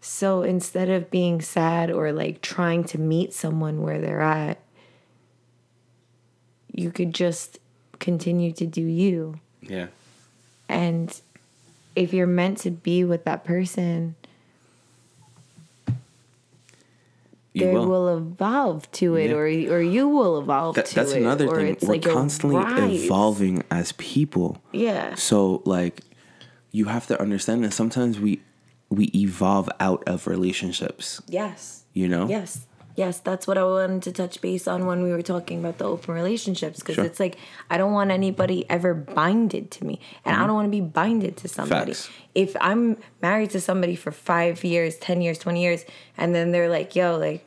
so 0.01 0.43
instead 0.43 0.89
of 0.89 1.11
being 1.11 1.41
sad 1.41 1.91
or 1.91 2.13
like 2.13 2.41
trying 2.41 2.85
to 2.85 2.99
meet 2.99 3.33
someone 3.33 3.83
where 3.83 4.01
they're 4.01 4.21
at 4.21 4.59
you 6.73 6.93
could 6.93 7.13
just 7.15 7.59
continue 7.99 8.53
to 8.53 8.67
do 8.67 8.83
you 8.83 9.41
Yeah. 9.61 9.87
and 10.69 11.21
if 11.97 12.13
you're 12.13 12.27
meant 12.27 12.59
to 12.59 12.71
be 12.71 13.03
with 13.03 13.25
that 13.25 13.43
person 13.45 14.15
they 17.65 17.73
will. 17.73 17.87
will. 17.89 18.17
evolve 18.17 18.91
to 18.93 19.17
it 19.17 19.31
Yeah. 19.31 19.37
or 19.37 19.47
or 19.79 19.81
you 19.83 20.09
will 20.09 20.39
evolve 20.39 20.75
to 20.77 20.95
that's 20.95 21.13
it 21.13 21.23
another 21.23 21.47
thing. 21.47 21.77
We're 21.83 21.89
like 21.95 22.03
constantly 22.03 22.61
evolving 23.05 23.63
as 23.71 23.93
people. 23.93 24.59
yeah 24.73 25.15
So 25.15 25.63
like 25.65 26.01
you 26.73 26.87
have 26.87 27.07
to 27.09 27.21
understand 27.21 27.65
that 27.65 27.73
sometimes 27.73 28.21
we 28.21 28.41
we 28.91 29.07
evolve 29.15 29.69
out 29.81 30.03
of 30.07 30.27
relationships, 30.27 31.21
yes 31.29 31.85
you 31.93 32.09
know? 32.09 32.29
yes 32.29 32.67
yes 32.97 33.21
that's 33.21 33.47
what 33.47 33.57
i 33.59 33.63
wanted 33.65 34.03
to 34.03 34.11
touch 34.13 34.41
base 34.41 34.67
on 34.67 34.87
when 34.87 35.03
we 35.03 35.11
were 35.11 35.23
talking 35.23 35.59
about 35.61 35.79
the 35.79 35.85
open 35.85 36.15
relationships 36.15 36.81
because 36.81 36.95
Sure. 36.97 37.05
it's 37.05 37.21
like 37.21 37.37
i 37.71 37.77
don't 37.77 37.93
want 37.93 38.11
anybody 38.11 38.65
ever 38.71 38.95
binded 38.95 39.71
to 39.73 39.85
me 39.85 40.01
and 40.25 40.35
i 40.37 40.47
don't 40.47 40.55
want 40.55 40.67
to 40.67 40.71
be 40.71 40.81
binded 40.81 41.37
to 41.39 41.49
somebody 41.49 41.93
Mm-hmm. 41.93 42.13
Facts. 42.13 42.25
if 42.35 42.57
i'm 42.61 42.97
married 43.23 43.51
to 43.51 43.61
somebody 43.61 43.95
for 43.97 44.11
five 44.11 44.65
years 44.65 44.97
ten 44.97 45.21
years 45.21 45.39
20 45.39 45.63
years 45.63 45.85
and 46.17 46.35
then 46.35 46.51
they're 46.53 46.69
like 46.71 46.97
yo 46.97 47.17
like 47.17 47.45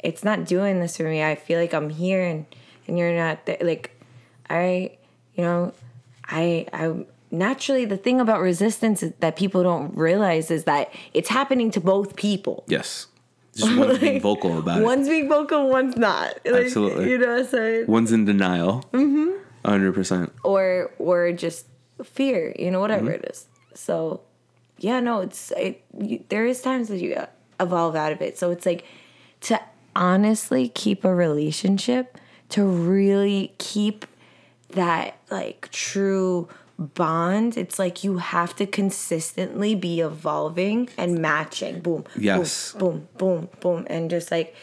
it's 0.00 0.22
not 0.22 0.44
doing 0.44 0.78
this 0.78 0.96
for 0.96 1.02
me. 1.02 1.24
I 1.24 1.34
feel 1.34 1.58
like 1.58 1.74
I'm 1.74 1.90
here 1.90 2.22
and 2.22 2.46
and 2.86 2.96
you're 2.96 3.16
not 3.16 3.46
there. 3.46 3.58
Like, 3.60 4.00
I, 4.48 4.92
you 5.34 5.42
know, 5.42 5.74
I 6.24 6.66
I 6.72 7.04
naturally 7.32 7.84
the 7.84 7.96
thing 7.96 8.20
about 8.20 8.40
resistance 8.40 9.02
that 9.18 9.34
people 9.34 9.64
don't 9.64 9.92
realize 9.96 10.52
is 10.52 10.62
that 10.64 10.92
it's 11.14 11.28
happening 11.30 11.72
to 11.72 11.80
both 11.80 12.14
people. 12.14 12.62
Yes. 12.68 13.08
Just 13.58 13.76
one's 13.76 13.98
being 13.98 14.20
vocal 14.30 14.58
about 14.58 14.80
it. 14.80 14.84
One's 14.84 15.08
being 15.08 15.28
vocal, 15.28 15.68
one's 15.68 15.96
not. 15.96 16.38
Like, 16.44 16.64
Absolutely. 16.66 17.10
You 17.10 17.18
know, 17.18 17.42
so 17.44 17.84
One's 17.86 18.12
in 18.12 18.24
denial. 18.24 18.84
Mm-hmm. 18.92 19.28
100%. 19.64 20.30
or 20.44 20.90
or 20.98 21.32
just 21.32 21.66
fear. 22.02 22.54
You 22.58 22.70
know, 22.70 22.80
whatever 22.80 23.10
Mm-hmm. 23.10 23.24
it 23.24 23.30
is. 23.30 23.46
So, 23.74 24.20
yeah, 24.78 25.00
no, 25.00 25.20
it's 25.20 25.52
it. 25.56 25.82
You, 25.98 26.24
there 26.28 26.46
is 26.46 26.62
times 26.62 26.88
that 26.88 26.98
you 27.00 27.20
evolve 27.60 27.94
out 27.96 28.12
of 28.12 28.22
it. 28.22 28.38
So 28.38 28.50
it's 28.50 28.64
like 28.64 28.84
to 29.42 29.60
honestly 29.96 30.68
keep 30.68 31.04
a 31.04 31.12
relationship, 31.14 32.16
to 32.50 32.64
really 32.64 33.52
keep 33.58 34.06
that 34.70 35.16
like 35.30 35.68
true 35.72 36.48
bond. 36.78 37.56
It's 37.56 37.78
like 37.78 38.04
you 38.04 38.18
have 38.18 38.54
to 38.56 38.66
consistently 38.66 39.74
be 39.74 40.00
evolving 40.00 40.88
and 40.96 41.18
matching. 41.18 41.80
Boom. 41.80 42.04
Yes. 42.16 42.72
Boom. 42.72 43.08
Boom. 43.18 43.40
Boom. 43.40 43.48
Boom. 43.60 43.86
And 43.88 44.10
just 44.10 44.30
like 44.30 44.54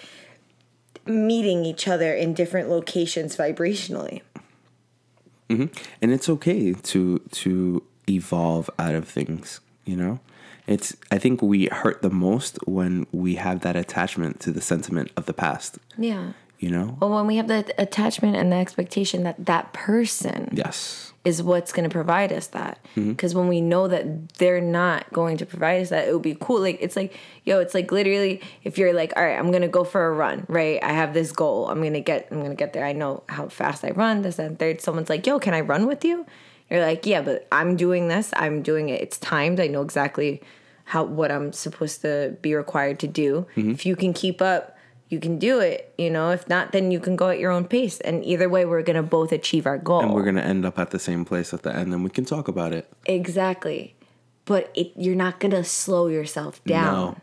meeting 1.05 1.65
each 1.65 1.87
other 1.87 2.13
in 2.13 2.33
different 2.33 2.69
locations 2.69 3.35
vibrationally. 3.35 4.21
Mm-hmm. 5.47 5.65
and 6.01 6.11
it's 6.11 6.27
okay 6.27 6.73
to 6.73 7.19
to 7.19 7.83
evolve 8.09 8.67
out 8.79 8.95
of 8.95 9.07
things 9.07 9.59
you 9.85 9.95
know 9.95 10.19
it's 10.65 10.95
i 11.11 11.19
think 11.19 11.39
we 11.43 11.67
hurt 11.67 12.01
the 12.01 12.09
most 12.09 12.57
when 12.65 13.05
we 13.11 13.35
have 13.35 13.59
that 13.59 13.75
attachment 13.75 14.39
to 14.39 14.51
the 14.51 14.59
sentiment 14.59 15.11
of 15.15 15.27
the 15.27 15.33
past 15.33 15.77
Yeah. 15.99 16.31
You 16.59 16.69
know 16.69 16.97
Well, 16.99 17.11
when 17.11 17.27
we 17.27 17.35
have 17.37 17.47
the 17.47 17.65
attachment 17.77 18.35
and 18.35 18.51
the 18.51 18.55
expectation 18.57 19.23
that 19.23 19.45
that 19.45 19.73
person 19.73 20.49
yes 20.53 21.11
is 21.23 21.41
what's 21.41 21.71
going 21.73 21.89
to 21.89 21.91
provide 21.91 22.31
us 22.31 22.45
that, 22.47 22.77
Mm-hmm. 22.95 23.09
because 23.09 23.33
when 23.33 23.47
we 23.47 23.59
know 23.59 23.87
that 23.87 24.29
they're 24.35 24.61
not 24.61 25.11
going 25.11 25.37
to 25.37 25.45
provide 25.47 25.81
us 25.81 25.89
that, 25.89 26.07
it 26.07 26.13
would 26.13 26.21
be 26.21 26.37
cool. 26.39 26.61
Like 26.61 26.77
it's 26.81 26.95
like, 26.95 27.17
yo, 27.45 27.59
it's 27.59 27.73
like 27.73 27.91
literally, 27.91 28.41
if 28.63 28.77
you're 28.77 28.93
like, 28.93 29.11
all 29.17 29.23
right, 29.23 29.35
I'm 29.37 29.51
gonna 29.51 29.67
go 29.67 29.83
for 29.83 30.05
a 30.05 30.11
run, 30.13 30.45
right? 30.47 30.77
I 30.83 30.91
have 30.93 31.15
this 31.15 31.31
goal. 31.31 31.67
I'm 31.67 31.81
gonna 31.81 31.99
get, 31.99 32.27
I'm 32.29 32.43
gonna 32.43 32.53
get 32.53 32.73
there. 32.73 32.85
I 32.85 32.93
know 32.93 33.23
how 33.27 33.47
fast 33.47 33.83
I 33.83 33.89
run. 33.89 34.21
This 34.21 34.37
and 34.37 34.59
third. 34.59 34.81
Someone's 34.81 35.09
like, 35.09 35.25
yo, 35.25 35.39
can 35.39 35.55
I 35.55 35.61
run 35.61 35.87
with 35.87 36.05
you? 36.05 36.27
You're 36.69 36.85
like, 36.85 37.07
yeah, 37.07 37.21
but 37.23 37.47
I'm 37.51 37.75
doing 37.75 38.07
this. 38.07 38.29
I'm 38.35 38.61
doing 38.61 38.89
it. 38.89 39.01
It's 39.01 39.17
timed. 39.17 39.59
I 39.59 39.65
know 39.65 39.81
exactly 39.81 40.43
how 40.83 41.03
what 41.05 41.31
I'm 41.31 41.51
supposed 41.53 42.01
to 42.01 42.37
be 42.43 42.53
required 42.53 42.99
to 42.99 43.07
do. 43.07 43.47
Mm-hmm. 43.55 43.71
If 43.71 43.85
you 43.87 43.95
can 43.95 44.13
keep 44.13 44.43
up, 44.43 44.74
you 45.15 45.19
can 45.27 45.35
do 45.39 45.53
it. 45.71 45.79
You 45.97 46.09
know, 46.15 46.27
if 46.37 46.43
not, 46.53 46.71
then 46.73 46.85
you 46.93 46.99
can 46.99 47.15
go 47.15 47.27
at 47.33 47.39
your 47.43 47.51
own 47.57 47.65
pace. 47.75 47.97
And 48.07 48.15
either 48.31 48.47
way, 48.55 48.65
we're 48.65 48.83
gonna 48.89 49.03
both 49.19 49.31
achieve 49.31 49.65
our 49.71 49.77
goal. 49.89 50.01
and 50.03 50.13
we're 50.13 50.27
gonna 50.29 50.41
end 50.53 50.63
up 50.69 50.77
at 50.83 50.89
the 50.95 50.99
same 51.09 51.23
place 51.25 51.49
at 51.53 51.61
the 51.63 51.71
end 51.81 51.93
and 51.93 52.03
we 52.03 52.09
can 52.17 52.25
talk 52.25 52.47
about 52.47 52.71
it 52.79 52.85
exactly. 53.05 53.95
But 54.51 54.63
it, 54.81 54.91
you're 55.03 55.21
not 55.25 55.39
gonna 55.39 55.63
slow 55.63 56.07
yourself 56.17 56.53
down. 56.65 56.93
no 56.93 57.15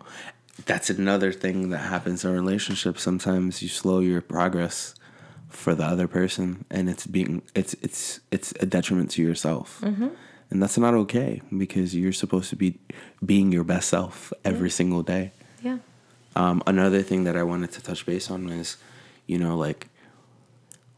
that's 0.66 0.90
another 0.90 1.32
thing 1.32 1.70
that 1.70 1.78
happens 1.94 2.24
in 2.24 2.30
relationships 2.42 3.02
sometimes 3.02 3.62
you 3.62 3.68
slow 3.82 3.98
your 4.10 4.20
progress 4.20 4.94
for 5.48 5.74
the 5.74 5.84
other 5.94 6.06
person 6.06 6.46
and 6.70 6.84
it's 6.92 7.06
being 7.06 7.40
it's 7.60 7.72
it's 7.86 8.20
it's 8.30 8.52
a 8.64 8.66
detriment 8.76 9.08
to 9.14 9.20
yourself 9.28 9.80
Mm-hmm. 9.82 10.08
and 10.50 10.62
that's 10.62 10.76
not 10.86 10.94
okay 11.04 11.40
because 11.64 11.88
you're 11.98 12.12
supposed 12.24 12.48
to 12.50 12.56
be 12.64 12.68
being 13.24 13.50
your 13.56 13.64
best 13.64 13.86
self 13.96 14.32
every 14.50 14.70
single 14.80 15.02
day 15.14 15.24
Yeah. 15.62 15.78
Um, 16.34 16.62
another 16.66 17.02
thing 17.02 17.24
that 17.24 17.36
I 17.36 17.42
wanted 17.42 17.72
to 17.72 17.82
touch 17.82 18.06
base 18.06 18.30
on 18.30 18.48
is, 18.48 18.78
you 19.26 19.38
know, 19.38 19.56
like 19.56 19.88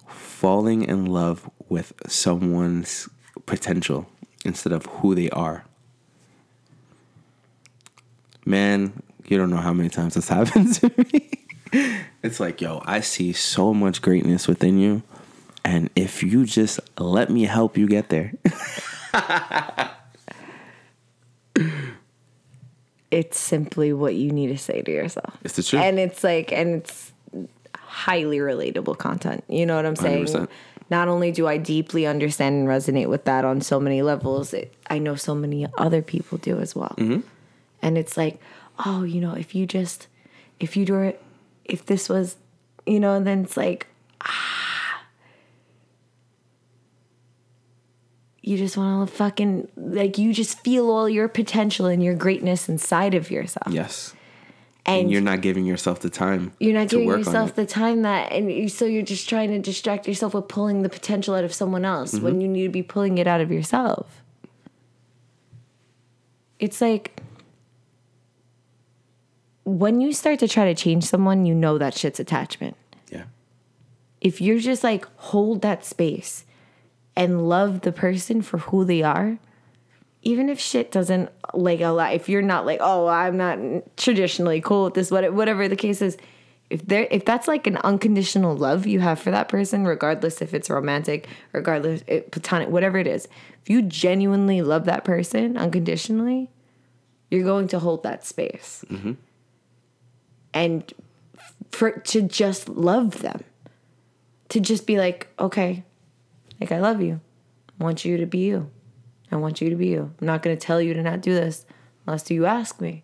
falling 0.06 0.82
in 0.82 1.06
love 1.06 1.50
with 1.68 1.92
someone's 2.06 3.08
potential 3.46 4.06
instead 4.44 4.72
of 4.72 4.86
who 4.86 5.14
they 5.14 5.30
are. 5.30 5.64
Man, 8.44 9.02
you 9.26 9.38
don't 9.38 9.50
know 9.50 9.56
how 9.56 9.72
many 9.72 9.88
times 9.88 10.14
this 10.14 10.28
happened 10.28 10.74
to 10.74 10.92
me. 10.96 11.46
it's 12.22 12.40
like, 12.40 12.60
yo, 12.60 12.82
I 12.84 13.00
see 13.00 13.32
so 13.32 13.74
much 13.74 14.02
greatness 14.02 14.46
within 14.46 14.78
you. 14.78 15.02
And 15.64 15.88
if 15.96 16.22
you 16.22 16.44
just 16.44 16.78
let 16.98 17.30
me 17.30 17.44
help 17.44 17.78
you 17.78 17.88
get 17.88 18.10
there, 18.10 18.34
It's 23.14 23.38
simply 23.38 23.92
what 23.92 24.16
you 24.16 24.32
need 24.32 24.48
to 24.48 24.58
say 24.58 24.82
to 24.82 24.90
yourself. 24.90 25.36
it's 25.44 25.54
the 25.54 25.62
truth. 25.62 25.82
And 25.82 26.00
it's 26.00 26.24
like, 26.24 26.52
and 26.52 26.74
it's 26.74 27.12
highly 27.76 28.38
relatable 28.38 28.98
content. 28.98 29.44
You 29.48 29.66
know 29.66 29.76
what 29.76 29.86
I'm 29.86 29.94
saying? 29.94 30.24
100%. 30.24 30.48
Not 30.90 31.06
only 31.06 31.30
do 31.30 31.46
I 31.46 31.56
deeply 31.56 32.06
understand 32.06 32.56
and 32.56 32.68
resonate 32.68 33.08
with 33.08 33.24
that 33.26 33.44
on 33.44 33.60
so 33.60 33.78
many 33.78 34.02
levels, 34.02 34.52
it, 34.52 34.74
I 34.90 34.98
know 34.98 35.14
so 35.14 35.32
many 35.32 35.64
other 35.78 36.02
people 36.02 36.38
do 36.38 36.58
as 36.58 36.74
well. 36.74 36.94
Mm-hmm. 36.98 37.20
And 37.82 37.96
it's 37.96 38.16
like, 38.16 38.40
oh, 38.84 39.04
you 39.04 39.20
know, 39.20 39.34
if 39.34 39.54
you 39.54 39.64
just, 39.64 40.08
if 40.58 40.76
you 40.76 40.84
do 40.84 40.98
it, 40.98 41.22
if 41.64 41.86
this 41.86 42.08
was, 42.08 42.36
you 42.84 42.98
know, 42.98 43.22
then 43.22 43.44
it's 43.44 43.56
like, 43.56 43.86
ah. 44.22 44.53
You 48.46 48.58
just 48.58 48.76
want 48.76 49.08
to 49.08 49.14
fucking 49.14 49.68
like 49.76 50.18
you 50.18 50.34
just 50.34 50.60
feel 50.60 50.90
all 50.90 51.08
your 51.08 51.28
potential 51.28 51.86
and 51.86 52.02
your 52.04 52.14
greatness 52.14 52.68
inside 52.68 53.14
of 53.14 53.30
yourself. 53.30 53.72
Yes. 53.72 54.12
And, 54.86 55.02
And 55.04 55.10
you're 55.10 55.22
not 55.22 55.40
giving 55.40 55.64
yourself 55.64 56.00
the 56.00 56.10
time. 56.10 56.52
you're 56.60 56.74
not 56.74 56.90
to 56.90 56.96
giving 56.96 57.08
yourself 57.08 57.54
the 57.54 57.64
time 57.64 58.02
that 58.02 58.32
and 58.32 58.52
you, 58.52 58.68
so 58.68 58.84
you're 58.84 59.02
just 59.02 59.26
trying 59.30 59.48
to 59.50 59.58
distract 59.58 60.06
yourself 60.06 60.34
with 60.34 60.46
pulling 60.48 60.82
the 60.82 60.90
potential 60.90 61.34
out 61.34 61.42
of 61.44 61.54
someone 61.54 61.86
else 61.86 62.12
Mm-hmm. 62.12 62.24
when 62.24 62.40
you 62.42 62.48
need 62.48 62.64
to 62.64 62.68
be 62.68 62.82
pulling 62.82 63.16
it 63.16 63.26
out 63.26 63.40
of 63.40 63.50
yourself. 63.50 64.20
It's 66.58 66.82
like 66.82 67.20
when 69.64 70.00
you 70.00 70.12
start 70.12 70.38
to 70.40 70.48
try 70.48 70.66
to 70.66 70.74
change 70.74 71.04
someone, 71.04 71.46
you 71.46 71.54
know 71.54 71.78
that 71.78 71.94
shit's 71.94 72.20
attachment. 72.20 72.76
Yeah. 73.10 73.24
if 74.20 74.40
you're 74.40 74.58
just 74.58 74.84
like 74.84 75.06
hold 75.16 75.62
that 75.62 75.84
space 75.84 76.44
and 77.16 77.48
love 77.48 77.82
the 77.82 77.92
person 77.92 78.42
for 78.42 78.58
who 78.58 78.84
they 78.84 79.02
are, 79.02 79.38
even 80.22 80.48
if 80.48 80.58
shit 80.58 80.90
doesn't 80.90 81.30
like 81.52 81.80
a 81.80 81.88
lot, 81.88 82.14
if 82.14 82.28
you're 82.28 82.42
not 82.42 82.66
like, 82.66 82.78
oh, 82.80 83.06
I'm 83.06 83.36
not 83.36 83.58
traditionally 83.96 84.60
cool 84.60 84.84
with 84.84 84.94
this, 84.94 85.10
whatever, 85.10 85.34
whatever 85.34 85.68
the 85.68 85.76
case 85.76 86.00
is, 86.00 86.16
if 86.70 86.86
there, 86.86 87.06
if 87.10 87.24
that's 87.24 87.46
like 87.46 87.66
an 87.66 87.76
unconditional 87.78 88.56
love 88.56 88.86
you 88.86 89.00
have 89.00 89.20
for 89.20 89.30
that 89.30 89.48
person, 89.48 89.84
regardless 89.84 90.40
if 90.40 90.54
it's 90.54 90.70
romantic, 90.70 91.28
regardless 91.52 92.02
it, 92.06 92.32
platonic, 92.32 92.68
whatever 92.70 92.98
it 92.98 93.06
is, 93.06 93.28
if 93.62 93.68
you 93.70 93.82
genuinely 93.82 94.62
love 94.62 94.86
that 94.86 95.04
person 95.04 95.56
unconditionally, 95.56 96.50
you're 97.30 97.44
going 97.44 97.68
to 97.68 97.78
hold 97.78 98.02
that 98.02 98.24
space, 98.24 98.84
mm-hmm. 98.88 99.12
and 100.52 100.92
for 101.70 101.90
to 101.90 102.22
just 102.22 102.68
love 102.68 103.20
them. 103.20 103.42
To 104.50 104.60
just 104.60 104.86
be 104.86 104.98
like, 104.98 105.28
okay, 105.40 105.82
like 106.60 106.72
I 106.72 106.80
love 106.80 107.00
you. 107.00 107.20
I 107.80 107.84
want 107.84 108.04
you 108.04 108.16
to 108.18 108.26
be 108.26 108.38
you. 108.38 108.70
I 109.32 109.36
want 109.36 109.60
you 109.60 109.70
to 109.70 109.76
be 109.76 109.88
you. 109.88 110.12
I'm 110.20 110.26
not 110.26 110.42
going 110.42 110.56
to 110.56 110.66
tell 110.66 110.80
you 110.80 110.94
to 110.94 111.02
not 111.02 111.20
do 111.20 111.34
this 111.34 111.66
unless 112.06 112.30
you 112.30 112.46
ask 112.46 112.80
me. 112.80 113.02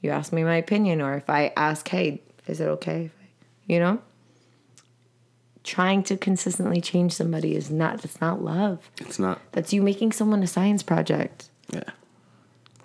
You 0.00 0.10
ask 0.10 0.32
me 0.32 0.44
my 0.44 0.56
opinion, 0.56 1.00
or 1.00 1.14
if 1.14 1.28
I 1.28 1.52
ask, 1.56 1.88
hey, 1.88 2.22
is 2.46 2.60
it 2.60 2.68
okay? 2.68 3.06
If 3.06 3.12
I, 3.20 3.26
you 3.66 3.78
know, 3.78 4.00
trying 5.64 6.02
to 6.04 6.16
consistently 6.16 6.80
change 6.80 7.12
somebody 7.14 7.56
is 7.56 7.70
not. 7.70 8.02
That's 8.02 8.20
not 8.20 8.42
love. 8.42 8.90
It's 9.00 9.18
not. 9.18 9.40
That's 9.52 9.72
you 9.72 9.82
making 9.82 10.12
someone 10.12 10.42
a 10.42 10.46
science 10.46 10.82
project. 10.82 11.50
Yeah. 11.72 11.82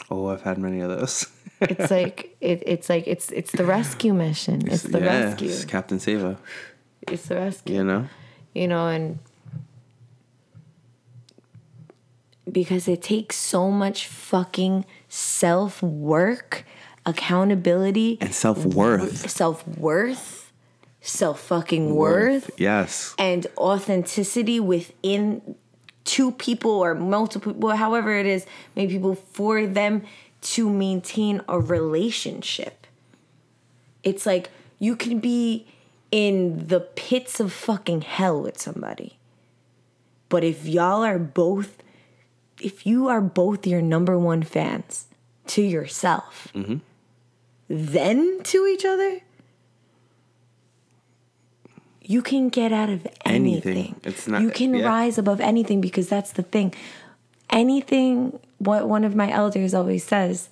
Oh, 0.10 0.28
I've 0.28 0.42
had 0.42 0.58
many 0.58 0.80
of 0.80 0.90
those. 0.90 1.28
It's 1.62 1.92
like 1.92 2.36
it, 2.42 2.64
It's 2.66 2.90
like 2.90 3.06
it's 3.08 3.32
it's 3.32 3.52
the 3.52 3.66
rescue 3.66 4.14
mission. 4.14 4.68
It's 4.68 4.84
the 4.84 5.00
yeah, 5.00 5.24
rescue. 5.26 5.50
it's 5.50 5.66
Captain 5.66 6.00
Sava. 6.00 6.38
It's 7.02 7.28
the 7.28 7.36
rescue. 7.36 7.76
You 7.76 7.84
know. 7.84 8.08
you 8.56 8.68
know, 8.68 8.88
and 8.88 9.20
because 12.52 12.88
it 12.88 13.02
takes 13.02 13.36
so 13.36 13.70
much 13.72 14.08
fucking 14.08 14.86
self 15.08 15.82
work, 15.84 16.66
accountability, 17.06 18.18
And 18.22 18.34
self 18.34 18.66
worth. 18.66 19.30
self 19.30 19.68
worth, 19.68 20.52
self 21.02 21.40
fucking 21.40 21.96
worth, 21.96 22.50
Yes. 22.58 23.16
and 23.18 23.48
authenticity 23.58 24.60
within 24.60 25.56
two 26.06 26.32
people 26.32 26.72
or 26.72 26.96
multiple 26.96 27.54
people, 27.54 27.70
however 27.72 28.14
it 28.16 28.26
is, 28.26 28.46
maybe 28.76 28.94
people 28.94 29.16
for 29.16 29.66
them 29.68 30.04
to 30.42 30.70
maintain 30.70 31.42
a 31.48 31.60
relationship. 31.60 32.88
It's 34.04 34.26
like 34.26 34.50
you 34.80 34.96
can 34.96 35.20
be 35.20 35.68
in 36.12 36.68
the 36.68 36.80
pits 36.80 37.40
of 37.40 37.52
fucking 37.54 38.02
hell 38.02 38.42
with 38.42 38.60
somebody. 38.60 39.18
But 40.30 40.44
if 40.44 40.66
y'all 40.66 41.04
are 41.04 41.20
both, 41.20 41.78
if 42.62 42.86
you 42.86 43.08
are 43.08 43.22
both 43.22 43.66
your 43.66 43.82
number 43.82 44.18
one 44.18 44.44
fans 44.44 45.08
to 45.48 45.62
yourself, 45.62 46.50
mm-hmm. 46.54 46.78
then 47.68 48.42
to 48.44 48.66
each 48.68 48.86
other, 48.86 49.22
you 52.02 52.22
can 52.22 52.50
get 52.50 52.72
out 52.74 52.90
of 52.90 53.08
anything. 53.24 53.72
Anything. 53.72 54.02
It's 54.04 54.28
not- 54.28 54.42
You 54.42 54.50
can 54.50 54.74
yeah. 54.74 54.86
rise 54.88 55.18
above 55.18 55.40
anything 55.40 55.80
because 55.80 56.10
that's 56.10 56.32
the 56.32 56.44
thing. 56.44 56.74
Anything. 57.50 58.40
What 58.58 58.90
one 58.90 59.04
of 59.04 59.16
my 59.16 59.32
elders 59.32 59.74
always 59.74 60.04
says. 60.04 60.50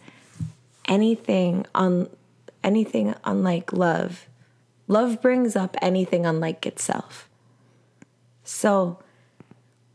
Anything 0.86 1.66
on, 1.76 2.10
anything 2.64 3.14
unlike 3.26 3.74
love, 3.74 4.28
love 4.88 5.22
brings 5.22 5.56
up 5.56 5.76
anything 5.82 6.26
unlike 6.26 6.66
itself. 6.66 7.28
So, 8.44 9.00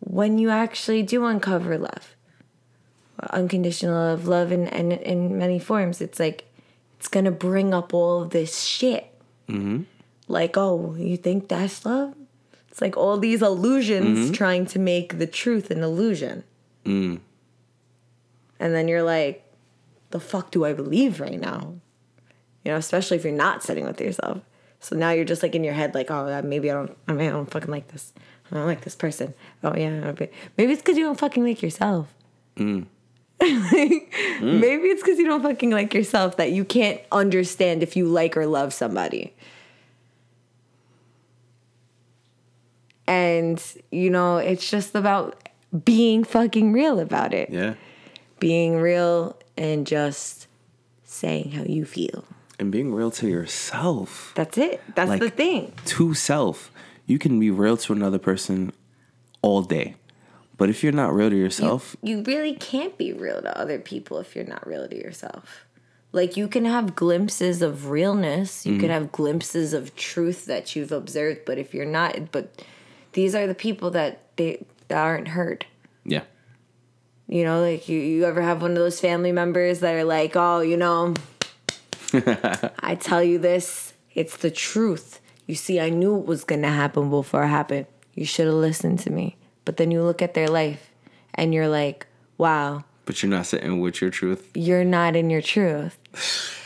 when 0.05 0.39
you 0.39 0.51
actually 0.51 1.03
do 1.03 1.25
uncover 1.25 1.79
love, 1.79 2.17
unconditional 3.31 3.95
love, 3.95 4.27
love 4.27 4.53
in, 4.53 4.67
in, 4.69 4.93
in 4.93 5.39
many 5.39 5.59
forms, 5.59 6.01
it's 6.01 6.19
like 6.19 6.45
it's 6.99 7.09
gonna 7.09 7.31
bring 7.31 7.73
up 7.73 7.95
all 7.95 8.23
of 8.23 8.31
this 8.31 8.61
shit. 8.63 9.07
Mm-hmm. 9.49 9.83
Like, 10.29 10.57
oh, 10.57 10.95
you 10.99 11.17
think 11.17 11.49
that's 11.49 11.85
love? 11.85 12.15
It's 12.69 12.81
like 12.81 12.97
all 12.97 13.19
these 13.19 13.43
illusions 13.43 14.19
mm-hmm. 14.19 14.33
trying 14.33 14.67
to 14.67 14.79
make 14.79 15.19
the 15.19 15.27
truth 15.27 15.71
an 15.71 15.83
illusion. 15.83 16.45
Mm. 16.85 17.21
And 18.59 18.75
then 18.75 18.89
you're 18.89 19.03
like, 19.03 19.45
the 20.11 20.21
fuck 20.21 20.51
do 20.51 20.65
I 20.65 20.73
believe 20.73 21.21
right 21.21 21.39
now? 21.39 21.75
You 22.65 22.73
know, 22.73 22.77
especially 22.77 23.19
if 23.19 23.25
you're 23.25 23.33
not 23.33 23.63
sitting 23.63 23.85
with 23.85 24.01
yourself. 24.01 24.41
So 24.81 24.97
now 24.97 25.11
you're 25.11 25.25
just 25.25 25.43
like 25.43 25.55
in 25.55 25.65
your 25.65 25.75
head, 25.75 25.95
like, 25.95 26.11
oh, 26.11 26.43
maybe 26.43 26.71
I 26.71 26.75
don't, 26.75 26.97
I 27.07 27.13
mean, 27.13 27.29
I 27.29 27.33
don't 27.33 27.51
fucking 27.51 27.71
like 27.71 27.89
this. 27.89 28.13
I 28.53 28.57
don't 28.57 28.67
like 28.67 28.83
this 28.83 28.95
person. 28.95 29.35
Oh 29.65 29.75
yeah, 29.75 30.13
maybe 30.57 30.73
it's 30.73 30.83
because 30.83 30.97
you 30.99 31.05
don't 31.05 31.19
fucking 31.19 31.43
like 31.45 31.63
yourself. 31.63 32.13
Mm. 32.57 32.87
Mm. 33.43 34.61
Maybe 34.61 34.85
it's 34.89 35.03
because 35.03 35.19
you 35.19 35.27
don't 35.27 35.43
fucking 35.43 35.71
like 35.71 35.95
yourself 35.95 36.37
that 36.37 36.51
you 36.53 36.65
can't 36.65 37.01
understand 37.13 37.83
if 37.83 37.97
you 37.97 38.07
like 38.07 38.37
or 38.37 38.47
love 38.47 38.73
somebody. 38.73 39.35
And, 43.07 43.63
you 43.91 44.11
know, 44.11 44.39
it's 44.39 44.69
just 44.71 44.95
about 44.95 45.49
being 45.85 46.25
fucking 46.25 46.73
real 46.73 46.99
about 47.01 47.35
it. 47.35 47.51
Yeah. 47.51 47.75
Being 48.39 48.77
real 48.77 49.37
and 49.57 49.87
just 49.87 50.47
saying 51.05 51.53
how 51.53 51.63
you 51.65 51.85
feel. 51.85 52.25
And 52.59 52.71
being 52.73 52.93
real 52.95 53.11
to 53.13 53.29
yourself. 53.29 54.33
That's 54.35 54.57
it. 54.59 54.81
That's 54.95 55.09
Like- 55.11 55.21
the 55.21 55.31
thing. 55.31 55.73
To 55.87 56.15
self. 56.15 56.71
You 57.07 57.19
can 57.19 57.39
be 57.41 57.51
real 57.51 57.77
to 57.79 57.93
another 57.93 58.19
person 58.19 58.73
all 59.43 59.63
day. 59.63 59.97
But 60.57 60.71
if 60.71 60.83
you're 60.83 60.93
not 60.93 61.13
real 61.15 61.31
to 61.31 61.37
yourself, 61.37 61.97
You 62.03 62.23
really 62.23 62.55
can't 62.55 62.97
be 62.97 63.13
real 63.13 63.41
to 63.43 63.59
other 63.59 63.79
people 63.79 64.19
if 64.19 64.37
you're 64.37 64.45
not 64.45 64.67
real 64.67 64.87
to 64.87 64.97
yourself. 64.97 65.65
Like 66.13 66.37
you 66.37 66.47
can 66.47 66.67
have 66.67 66.95
glimpses 66.95 67.63
of 67.63 67.89
realness, 67.89 68.67
you 68.67 68.75
can 68.75 68.83
mm-hmm. 68.83 68.93
have 68.93 69.13
glimpses 69.13 69.73
of 69.73 69.97
truth 69.97 70.45
that 70.45 70.77
you've 70.77 70.93
observed, 70.93 71.41
but 71.47 71.59
if 71.59 71.73
you're 71.73 71.87
not 71.87 72.31
but 72.31 72.63
these 73.15 73.35
are 73.35 73.47
the 73.47 73.55
people 73.55 73.91
that 73.93 74.21
they 74.37 74.65
that 74.89 74.99
aren't 74.99 75.29
heard. 75.29 75.67
yeah. 76.05 76.23
You 77.29 77.45
know, 77.45 77.63
like 77.63 77.89
you, 77.89 77.99
you 77.99 78.27
ever 78.27 78.43
have 78.43 78.61
one 78.61 78.73
of 78.73 78.77
those 78.77 79.01
family 79.01 79.33
members 79.33 79.81
that 79.81 79.95
are 79.95 80.05
like, 80.05 80.37
oh, 80.37 80.61
you 80.61 80.77
know, 80.77 81.15
I 82.13 82.95
tell 83.01 83.23
you 83.23 83.39
this, 83.39 83.95
it's 84.15 84.37
the 84.37 84.51
truth. 84.51 85.19
You 85.47 85.55
see, 85.55 85.81
I 85.81 85.91
knew 85.91 86.19
it 86.19 86.27
was 86.27 86.45
gonna 86.45 86.71
happen 86.71 87.11
before 87.11 87.45
it 87.45 87.49
happened. 87.49 87.87
You 88.15 88.25
should 88.25 88.47
have 88.47 88.55
listened 88.55 89.01
to 89.01 89.11
me. 89.11 89.37
But 89.65 89.77
then 89.77 89.91
you 89.91 90.03
look 90.03 90.23
at 90.23 90.35
their 90.35 90.49
life 90.49 90.91
and 91.35 91.55
you're 91.55 91.69
like, 91.69 92.07
wow, 92.39 92.85
But 93.05 93.23
you're 93.23 93.31
not 93.31 93.47
sitting 93.47 93.81
with 93.81 94.01
your 94.01 94.11
truth. 94.11 94.51
you're 94.55 94.85
not 94.85 95.17
in 95.17 95.31
your 95.31 95.43
truth. 95.43 95.99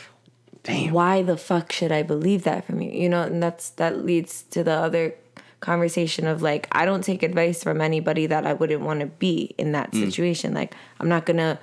Damn. 0.63 0.91
Why 0.93 1.21
the 1.21 1.37
fuck 1.37 1.71
should 1.71 1.93
I 1.93 2.03
believe 2.03 2.43
that 2.43 2.65
from 2.65 2.81
you? 2.81 2.91
You 2.91 3.07
know, 3.07 3.23
and 3.23 3.41
that's 3.41 3.69
that 3.71 4.03
leads 4.05 4.43
to 4.51 4.63
the 4.65 4.73
other 4.73 5.15
conversation 5.59 6.27
of 6.27 6.41
like 6.41 6.67
I 6.71 6.85
don't 6.85 7.03
take 7.03 7.23
advice 7.23 7.63
from 7.63 7.79
anybody 7.79 8.25
that 8.27 8.45
I 8.45 8.53
wouldn't 8.53 8.81
want 8.81 8.99
to 8.99 9.05
be 9.05 9.55
in 9.57 9.71
that 9.71 9.91
mm. 9.91 10.05
situation. 10.05 10.53
Like 10.53 10.75
I'm 10.99 11.07
not 11.07 11.25
going 11.25 11.37
to 11.37 11.57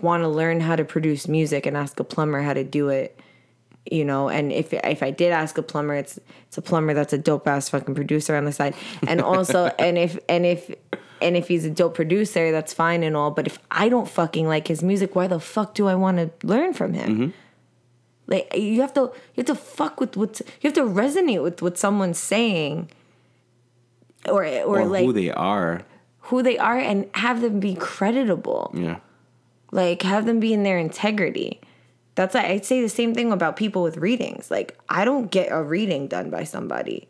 want 0.00 0.22
to 0.22 0.28
learn 0.28 0.60
how 0.60 0.76
to 0.76 0.84
produce 0.84 1.26
music 1.26 1.64
and 1.66 1.76
ask 1.76 1.98
a 1.98 2.04
plumber 2.04 2.42
how 2.42 2.52
to 2.52 2.64
do 2.64 2.88
it. 2.88 3.18
You 3.90 4.04
know, 4.04 4.28
and 4.28 4.52
if 4.52 4.72
if 4.72 5.02
I 5.02 5.10
did 5.10 5.32
ask 5.32 5.56
a 5.58 5.62
plumber, 5.62 5.94
it's 5.94 6.18
it's 6.48 6.58
a 6.58 6.62
plumber 6.62 6.92
that's 6.94 7.12
a 7.12 7.18
dope 7.18 7.46
ass 7.46 7.68
fucking 7.68 7.94
producer 7.94 8.34
on 8.36 8.44
the 8.44 8.52
side. 8.52 8.74
And 9.06 9.20
also 9.20 9.66
and 9.78 9.96
if 9.96 10.18
and 10.28 10.44
if 10.44 10.74
and 11.22 11.36
if 11.36 11.48
he's 11.48 11.64
a 11.64 11.70
dope 11.70 11.94
producer, 11.94 12.50
that's 12.50 12.74
fine 12.74 13.02
and 13.02 13.16
all. 13.16 13.30
But 13.30 13.46
if 13.46 13.58
I 13.70 13.88
don't 13.88 14.08
fucking 14.08 14.48
like 14.48 14.68
his 14.68 14.82
music, 14.82 15.14
why 15.14 15.26
the 15.28 15.40
fuck 15.40 15.74
do 15.74 15.86
I 15.86 15.94
want 15.94 16.18
to 16.18 16.46
learn 16.46 16.72
from 16.72 16.94
him? 16.94 17.10
Mm-hmm. 17.14 17.30
Like 18.26 18.56
you 18.56 18.80
have 18.80 18.92
to 18.94 19.00
you 19.02 19.38
have 19.38 19.46
to 19.46 19.54
fuck 19.54 20.00
with 20.00 20.16
what 20.16 20.40
you 20.60 20.68
have 20.68 20.74
to 20.74 20.82
resonate 20.82 21.42
with 21.42 21.62
what 21.62 21.78
someone's 21.78 22.18
saying, 22.18 22.90
or 24.28 24.44
or, 24.44 24.80
Or 24.80 24.84
like 24.84 25.04
who 25.04 25.12
they 25.12 25.30
are. 25.30 25.82
who 26.22 26.42
they 26.42 26.58
are, 26.58 26.76
and 26.76 27.08
have 27.14 27.40
them 27.40 27.60
be 27.60 27.76
creditable. 27.76 28.72
Yeah. 28.74 28.98
Like 29.70 30.02
have 30.02 30.26
them 30.26 30.40
be 30.40 30.52
in 30.52 30.64
their 30.64 30.78
integrity. 30.78 31.60
That's 32.16 32.34
why 32.34 32.46
I'd 32.46 32.64
say 32.64 32.80
the 32.80 32.88
same 32.88 33.14
thing 33.14 33.30
about 33.30 33.56
people 33.56 33.82
with 33.82 33.98
readings. 33.98 34.50
Like 34.50 34.76
I 34.88 35.04
don't 35.04 35.30
get 35.30 35.52
a 35.52 35.62
reading 35.62 36.08
done 36.08 36.30
by 36.30 36.44
somebody 36.44 37.08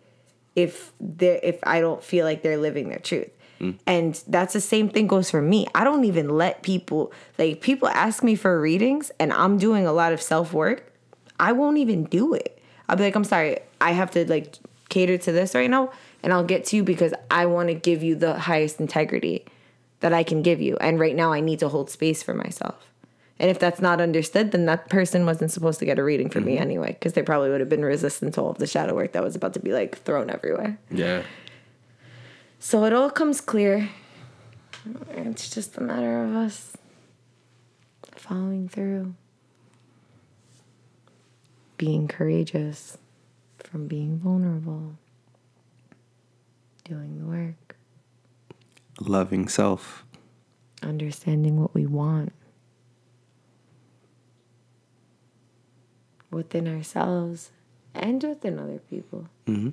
if 0.54 0.92
they 1.00 1.40
if 1.42 1.58
I 1.62 1.80
don't 1.80 2.02
feel 2.02 2.26
like 2.26 2.42
they're 2.42 2.58
living 2.58 2.90
their 2.90 2.98
truth. 2.98 3.30
Mm. 3.60 3.78
And 3.86 4.22
that's 4.26 4.52
the 4.52 4.60
same 4.60 4.90
thing 4.90 5.06
goes 5.06 5.30
for 5.30 5.40
me. 5.40 5.66
I 5.74 5.84
don't 5.84 6.04
even 6.04 6.28
let 6.28 6.62
people 6.62 7.12
like 7.38 7.60
people 7.60 7.88
ask 7.88 8.22
me 8.22 8.34
for 8.34 8.60
readings 8.60 9.12
and 9.18 9.32
I'm 9.32 9.58
doing 9.58 9.86
a 9.86 9.92
lot 9.92 10.12
of 10.12 10.20
self-work. 10.20 10.92
I 11.38 11.52
won't 11.52 11.78
even 11.78 12.04
do 12.04 12.34
it. 12.34 12.60
I'll 12.88 12.96
be 12.96 13.04
like, 13.04 13.14
I'm 13.14 13.24
sorry, 13.24 13.60
I 13.80 13.92
have 13.92 14.10
to 14.12 14.28
like 14.28 14.56
cater 14.88 15.18
to 15.18 15.32
this 15.32 15.54
right 15.54 15.70
now 15.70 15.92
and 16.22 16.32
I'll 16.32 16.44
get 16.44 16.64
to 16.66 16.76
you 16.76 16.82
because 16.82 17.14
I 17.30 17.46
want 17.46 17.68
to 17.68 17.74
give 17.74 18.02
you 18.02 18.16
the 18.16 18.38
highest 18.40 18.80
integrity 18.80 19.44
that 20.00 20.12
I 20.12 20.24
can 20.24 20.42
give 20.42 20.60
you. 20.60 20.76
And 20.80 20.98
right 20.98 21.14
now 21.14 21.32
I 21.32 21.40
need 21.40 21.60
to 21.60 21.68
hold 21.68 21.90
space 21.90 22.24
for 22.24 22.34
myself. 22.34 22.90
And 23.38 23.50
if 23.50 23.58
that's 23.58 23.82
not 23.82 24.00
understood, 24.00 24.52
then 24.52 24.64
that 24.66 24.88
person 24.88 25.26
wasn't 25.26 25.50
supposed 25.50 25.78
to 25.80 25.84
get 25.84 25.98
a 25.98 26.04
reading 26.04 26.30
from 26.30 26.44
me 26.44 26.54
mm-hmm. 26.54 26.62
anyway, 26.62 26.92
because 26.94 27.12
they 27.12 27.22
probably 27.22 27.50
would 27.50 27.60
have 27.60 27.68
been 27.68 27.84
resistant 27.84 28.34
to 28.34 28.40
all 28.40 28.50
of 28.50 28.58
the 28.58 28.66
shadow 28.66 28.94
work 28.94 29.12
that 29.12 29.22
was 29.22 29.36
about 29.36 29.52
to 29.54 29.60
be 29.60 29.72
like 29.72 29.98
thrown 29.98 30.30
everywhere. 30.30 30.78
Yeah. 30.90 31.22
So 32.58 32.84
it 32.84 32.92
all 32.92 33.10
comes 33.10 33.40
clear. 33.40 33.90
It's 35.10 35.50
just 35.50 35.76
a 35.76 35.82
matter 35.82 36.22
of 36.24 36.34
us 36.34 36.72
following 38.14 38.68
through, 38.68 39.14
being 41.76 42.08
courageous 42.08 42.96
from 43.58 43.86
being 43.86 44.18
vulnerable, 44.18 44.96
doing 46.84 47.18
the 47.18 47.26
work, 47.26 47.76
Loving 49.00 49.48
self. 49.48 50.04
understanding 50.82 51.60
what 51.60 51.74
we 51.74 51.84
want 51.84 52.32
within 56.36 56.68
ourselves 56.68 57.50
and 57.94 58.22
within 58.22 58.58
other 58.58 58.78
people. 58.90 59.26
Mhm. 59.46 59.72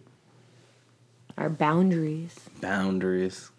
Our 1.38 1.50
boundaries. 1.50 2.36
Boundaries. 2.62 3.50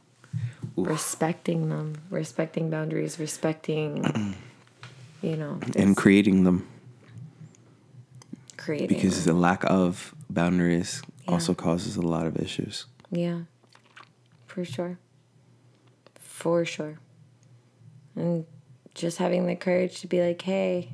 Oof. 0.77 0.89
respecting 0.89 1.69
them, 1.69 1.95
respecting 2.11 2.69
boundaries, 2.69 3.21
respecting, 3.21 4.03
you 5.23 5.37
know, 5.37 5.61
And 5.77 5.97
creating 5.97 6.43
them. 6.43 6.67
creating. 8.57 8.89
Because 8.89 9.25
them. 9.25 9.35
the 9.35 9.41
lack 9.41 9.63
of 9.71 10.13
boundaries 10.29 11.03
Yeah. 11.25 11.33
also 11.35 11.55
causes 11.55 11.95
a 11.97 12.03
lot 12.03 12.27
of 12.27 12.37
issues. 12.37 12.87
yeah, 13.13 13.43
for 14.47 14.65
sure, 14.65 14.99
for 16.19 16.65
sure, 16.65 16.99
and 18.17 18.45
just 18.95 19.19
having 19.19 19.47
the 19.47 19.55
courage 19.55 20.01
to 20.01 20.09
be 20.09 20.21
like, 20.21 20.43
hey, 20.43 20.89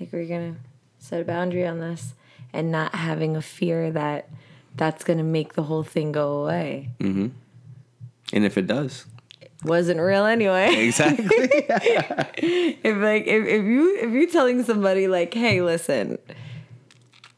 like 0.00 0.10
we're 0.10 0.24
gonna 0.26 0.56
set 1.02 1.20
a 1.20 1.24
boundary 1.24 1.66
on 1.66 1.80
this, 1.80 2.14
and 2.52 2.70
not 2.70 2.94
having 2.94 3.36
a 3.36 3.42
fear 3.42 3.90
that 3.90 4.28
that's 4.74 5.04
gonna 5.04 5.24
make 5.24 5.54
the 5.54 5.64
whole 5.64 5.82
thing 5.82 6.12
go 6.12 6.42
away. 6.42 6.90
Mm-hmm. 7.00 7.28
And 8.32 8.44
if 8.44 8.56
it 8.56 8.66
does. 8.66 9.04
it 9.40 9.50
Wasn't 9.64 10.00
real 10.00 10.24
anyway. 10.24 10.68
Exactly. 10.86 11.26
if 11.28 12.96
like 12.96 13.26
if, 13.26 13.46
if 13.46 13.64
you 13.64 13.98
if 13.98 14.10
you're 14.10 14.30
telling 14.30 14.62
somebody 14.62 15.08
like 15.08 15.34
hey 15.34 15.62
listen 15.62 16.18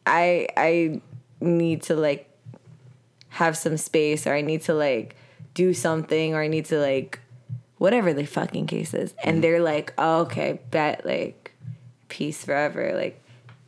i 0.07 0.47
i 0.57 1.01
need 1.41 1.83
to 1.83 1.95
like 1.95 2.31
have 3.29 3.57
some 3.57 3.77
space 3.77 4.27
or 4.27 4.35
i 4.35 4.41
need 4.41 4.63
to 4.63 4.75
like 4.75 5.17
do 5.55 5.75
something 5.75 6.35
or 6.35 6.43
i 6.43 6.49
need 6.49 6.65
to 6.65 6.79
like 6.79 7.21
whatever 7.79 8.13
the 8.13 8.25
fucking 8.25 8.67
case 8.67 8.95
is 8.95 9.15
and 9.25 9.35
mm-hmm. 9.35 9.41
they're 9.43 9.63
like 9.63 9.93
oh, 9.99 10.21
okay 10.21 10.61
bet 10.71 11.05
like 11.05 11.53
peace 12.09 12.45
forever 12.45 12.93
like 12.95 13.21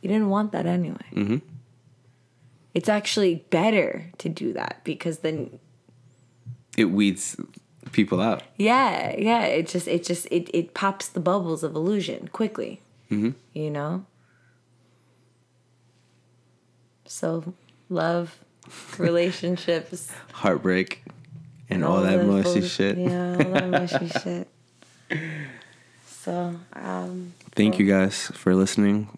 you 0.07 0.13
didn't 0.13 0.29
want 0.29 0.51
that 0.51 0.65
anyway 0.65 1.41
it's 2.77 2.89
actually 2.89 3.43
better 3.49 4.05
to 4.19 4.29
do 4.29 4.53
that 4.53 4.81
because 4.83 5.19
then 5.19 5.57
it 6.77 6.91
weeds 6.91 7.35
people 7.91 8.21
out. 8.21 8.43
Yeah, 8.55 9.15
yeah. 9.17 9.45
It 9.45 9.67
just 9.67 9.87
it 9.87 10.03
just 10.03 10.27
it 10.29 10.47
it 10.53 10.75
pops 10.75 11.09
the 11.09 11.19
bubbles 11.19 11.63
of 11.63 11.73
illusion 11.73 12.29
quickly. 12.31 12.81
Mm-hmm. 13.09 13.31
You 13.53 13.71
know. 13.71 14.05
So, 17.05 17.55
love, 17.89 18.37
relationships, 18.99 20.11
Heartbreak 20.33 21.03
and 21.71 21.83
all, 21.83 22.01
that 22.03 22.27
mushy 22.27 22.59
bull- 22.59 22.69
shit. 22.69 22.97
Yeah, 22.99 23.37
all 23.39 23.51
that 23.53 23.69
mushy 23.71 24.09
shit. 24.09 24.47
So, 26.05 26.59
um, 26.73 27.33
Thank 27.55 27.79
you 27.79 27.87
guys 27.87 28.27
for 28.35 28.53
listening. 28.53 29.17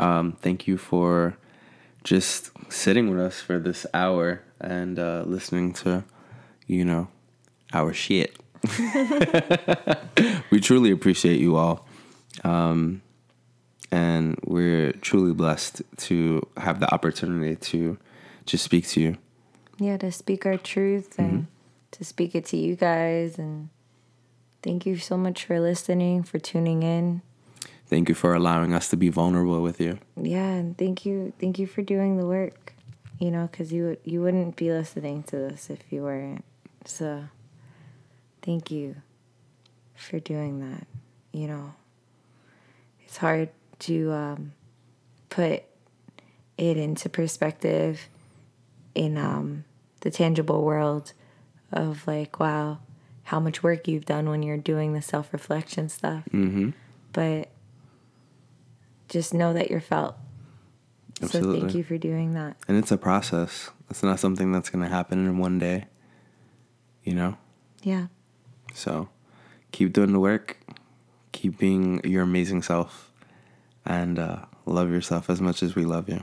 Um, 0.00 0.32
thank 0.40 0.66
you 0.66 0.78
for 0.78 1.36
just 2.04 2.50
sitting 2.72 3.10
with 3.10 3.20
us 3.20 3.38
for 3.40 3.58
this 3.58 3.84
hour 3.92 4.42
and 4.58 4.98
uh, 4.98 5.24
listening 5.26 5.74
to, 5.74 6.04
you 6.66 6.86
know, 6.86 7.08
our 7.74 7.92
shit. 7.92 8.34
we 10.50 10.58
truly 10.58 10.90
appreciate 10.90 11.38
you 11.38 11.56
all. 11.56 11.86
Um, 12.44 13.02
and 13.92 14.38
we're 14.44 14.92
truly 14.92 15.34
blessed 15.34 15.82
to 15.98 16.48
have 16.56 16.80
the 16.80 16.92
opportunity 16.94 17.56
to 17.56 17.98
just 18.46 18.64
speak 18.64 18.86
to 18.88 19.02
you. 19.02 19.18
yeah, 19.78 19.98
to 19.98 20.10
speak 20.10 20.46
our 20.46 20.56
truth 20.56 21.18
and 21.18 21.46
to 21.90 22.04
speak 22.04 22.34
it 22.34 22.46
to 22.46 22.56
you 22.56 22.74
guys, 22.74 23.38
and 23.38 23.68
thank 24.62 24.86
you 24.86 24.96
so 24.96 25.18
much 25.18 25.44
for 25.44 25.60
listening, 25.60 26.22
for 26.22 26.38
tuning 26.38 26.82
in. 26.82 27.20
Thank 27.90 28.08
you 28.08 28.14
for 28.14 28.34
allowing 28.34 28.72
us 28.72 28.88
to 28.90 28.96
be 28.96 29.08
vulnerable 29.10 29.60
with 29.62 29.80
you. 29.80 29.98
yeah 30.16 30.50
and 30.60 30.78
thank 30.78 31.04
you 31.04 31.32
thank 31.40 31.58
you 31.58 31.66
for 31.66 31.82
doing 31.82 32.16
the 32.16 32.26
work 32.26 32.72
you 33.18 33.30
know 33.30 33.48
because 33.50 33.72
you 33.72 33.96
you 34.04 34.22
wouldn't 34.22 34.54
be 34.56 34.70
listening 34.70 35.22
to 35.24 35.36
this 35.36 35.68
if 35.70 35.80
you 35.92 36.02
weren't 36.02 36.44
so 36.84 37.24
thank 38.42 38.70
you 38.70 38.94
for 39.96 40.18
doing 40.20 40.60
that 40.60 40.86
you 41.32 41.46
know 41.48 41.74
it's 43.04 43.16
hard 43.18 43.48
to 43.80 44.12
um, 44.12 44.52
put 45.28 45.64
it 46.56 46.76
into 46.76 47.08
perspective 47.08 48.08
in 48.94 49.18
um, 49.18 49.64
the 50.02 50.10
tangible 50.10 50.62
world 50.62 51.12
of 51.72 52.06
like 52.06 52.38
wow 52.38 52.78
how 53.24 53.40
much 53.40 53.62
work 53.62 53.86
you've 53.88 54.04
done 54.06 54.28
when 54.30 54.42
you're 54.42 54.56
doing 54.72 54.92
the 54.92 55.02
self-reflection 55.02 55.88
stuff 55.88 56.22
Mm-hmm. 56.32 56.70
but 57.12 57.48
just 59.10 59.34
know 59.34 59.52
that 59.52 59.70
you're 59.70 59.80
felt. 59.80 60.16
So 61.26 61.52
thank 61.52 61.74
you 61.74 61.84
for 61.84 61.98
doing 61.98 62.32
that. 62.32 62.56
And 62.66 62.78
it's 62.78 62.90
a 62.90 62.96
process. 62.96 63.70
It's 63.90 64.02
not 64.02 64.18
something 64.18 64.52
that's 64.52 64.70
going 64.70 64.82
to 64.82 64.88
happen 64.88 65.26
in 65.26 65.36
one 65.36 65.58
day, 65.58 65.86
you 67.04 67.12
know? 67.12 67.36
Yeah. 67.82 68.06
So 68.72 69.10
keep 69.72 69.92
doing 69.92 70.12
the 70.12 70.20
work, 70.20 70.58
keep 71.32 71.58
being 71.58 72.00
your 72.04 72.22
amazing 72.22 72.62
self, 72.62 73.12
and 73.84 74.18
uh, 74.18 74.46
love 74.64 74.90
yourself 74.90 75.28
as 75.28 75.42
much 75.42 75.62
as 75.62 75.74
we 75.74 75.84
love 75.84 76.08
you. 76.08 76.22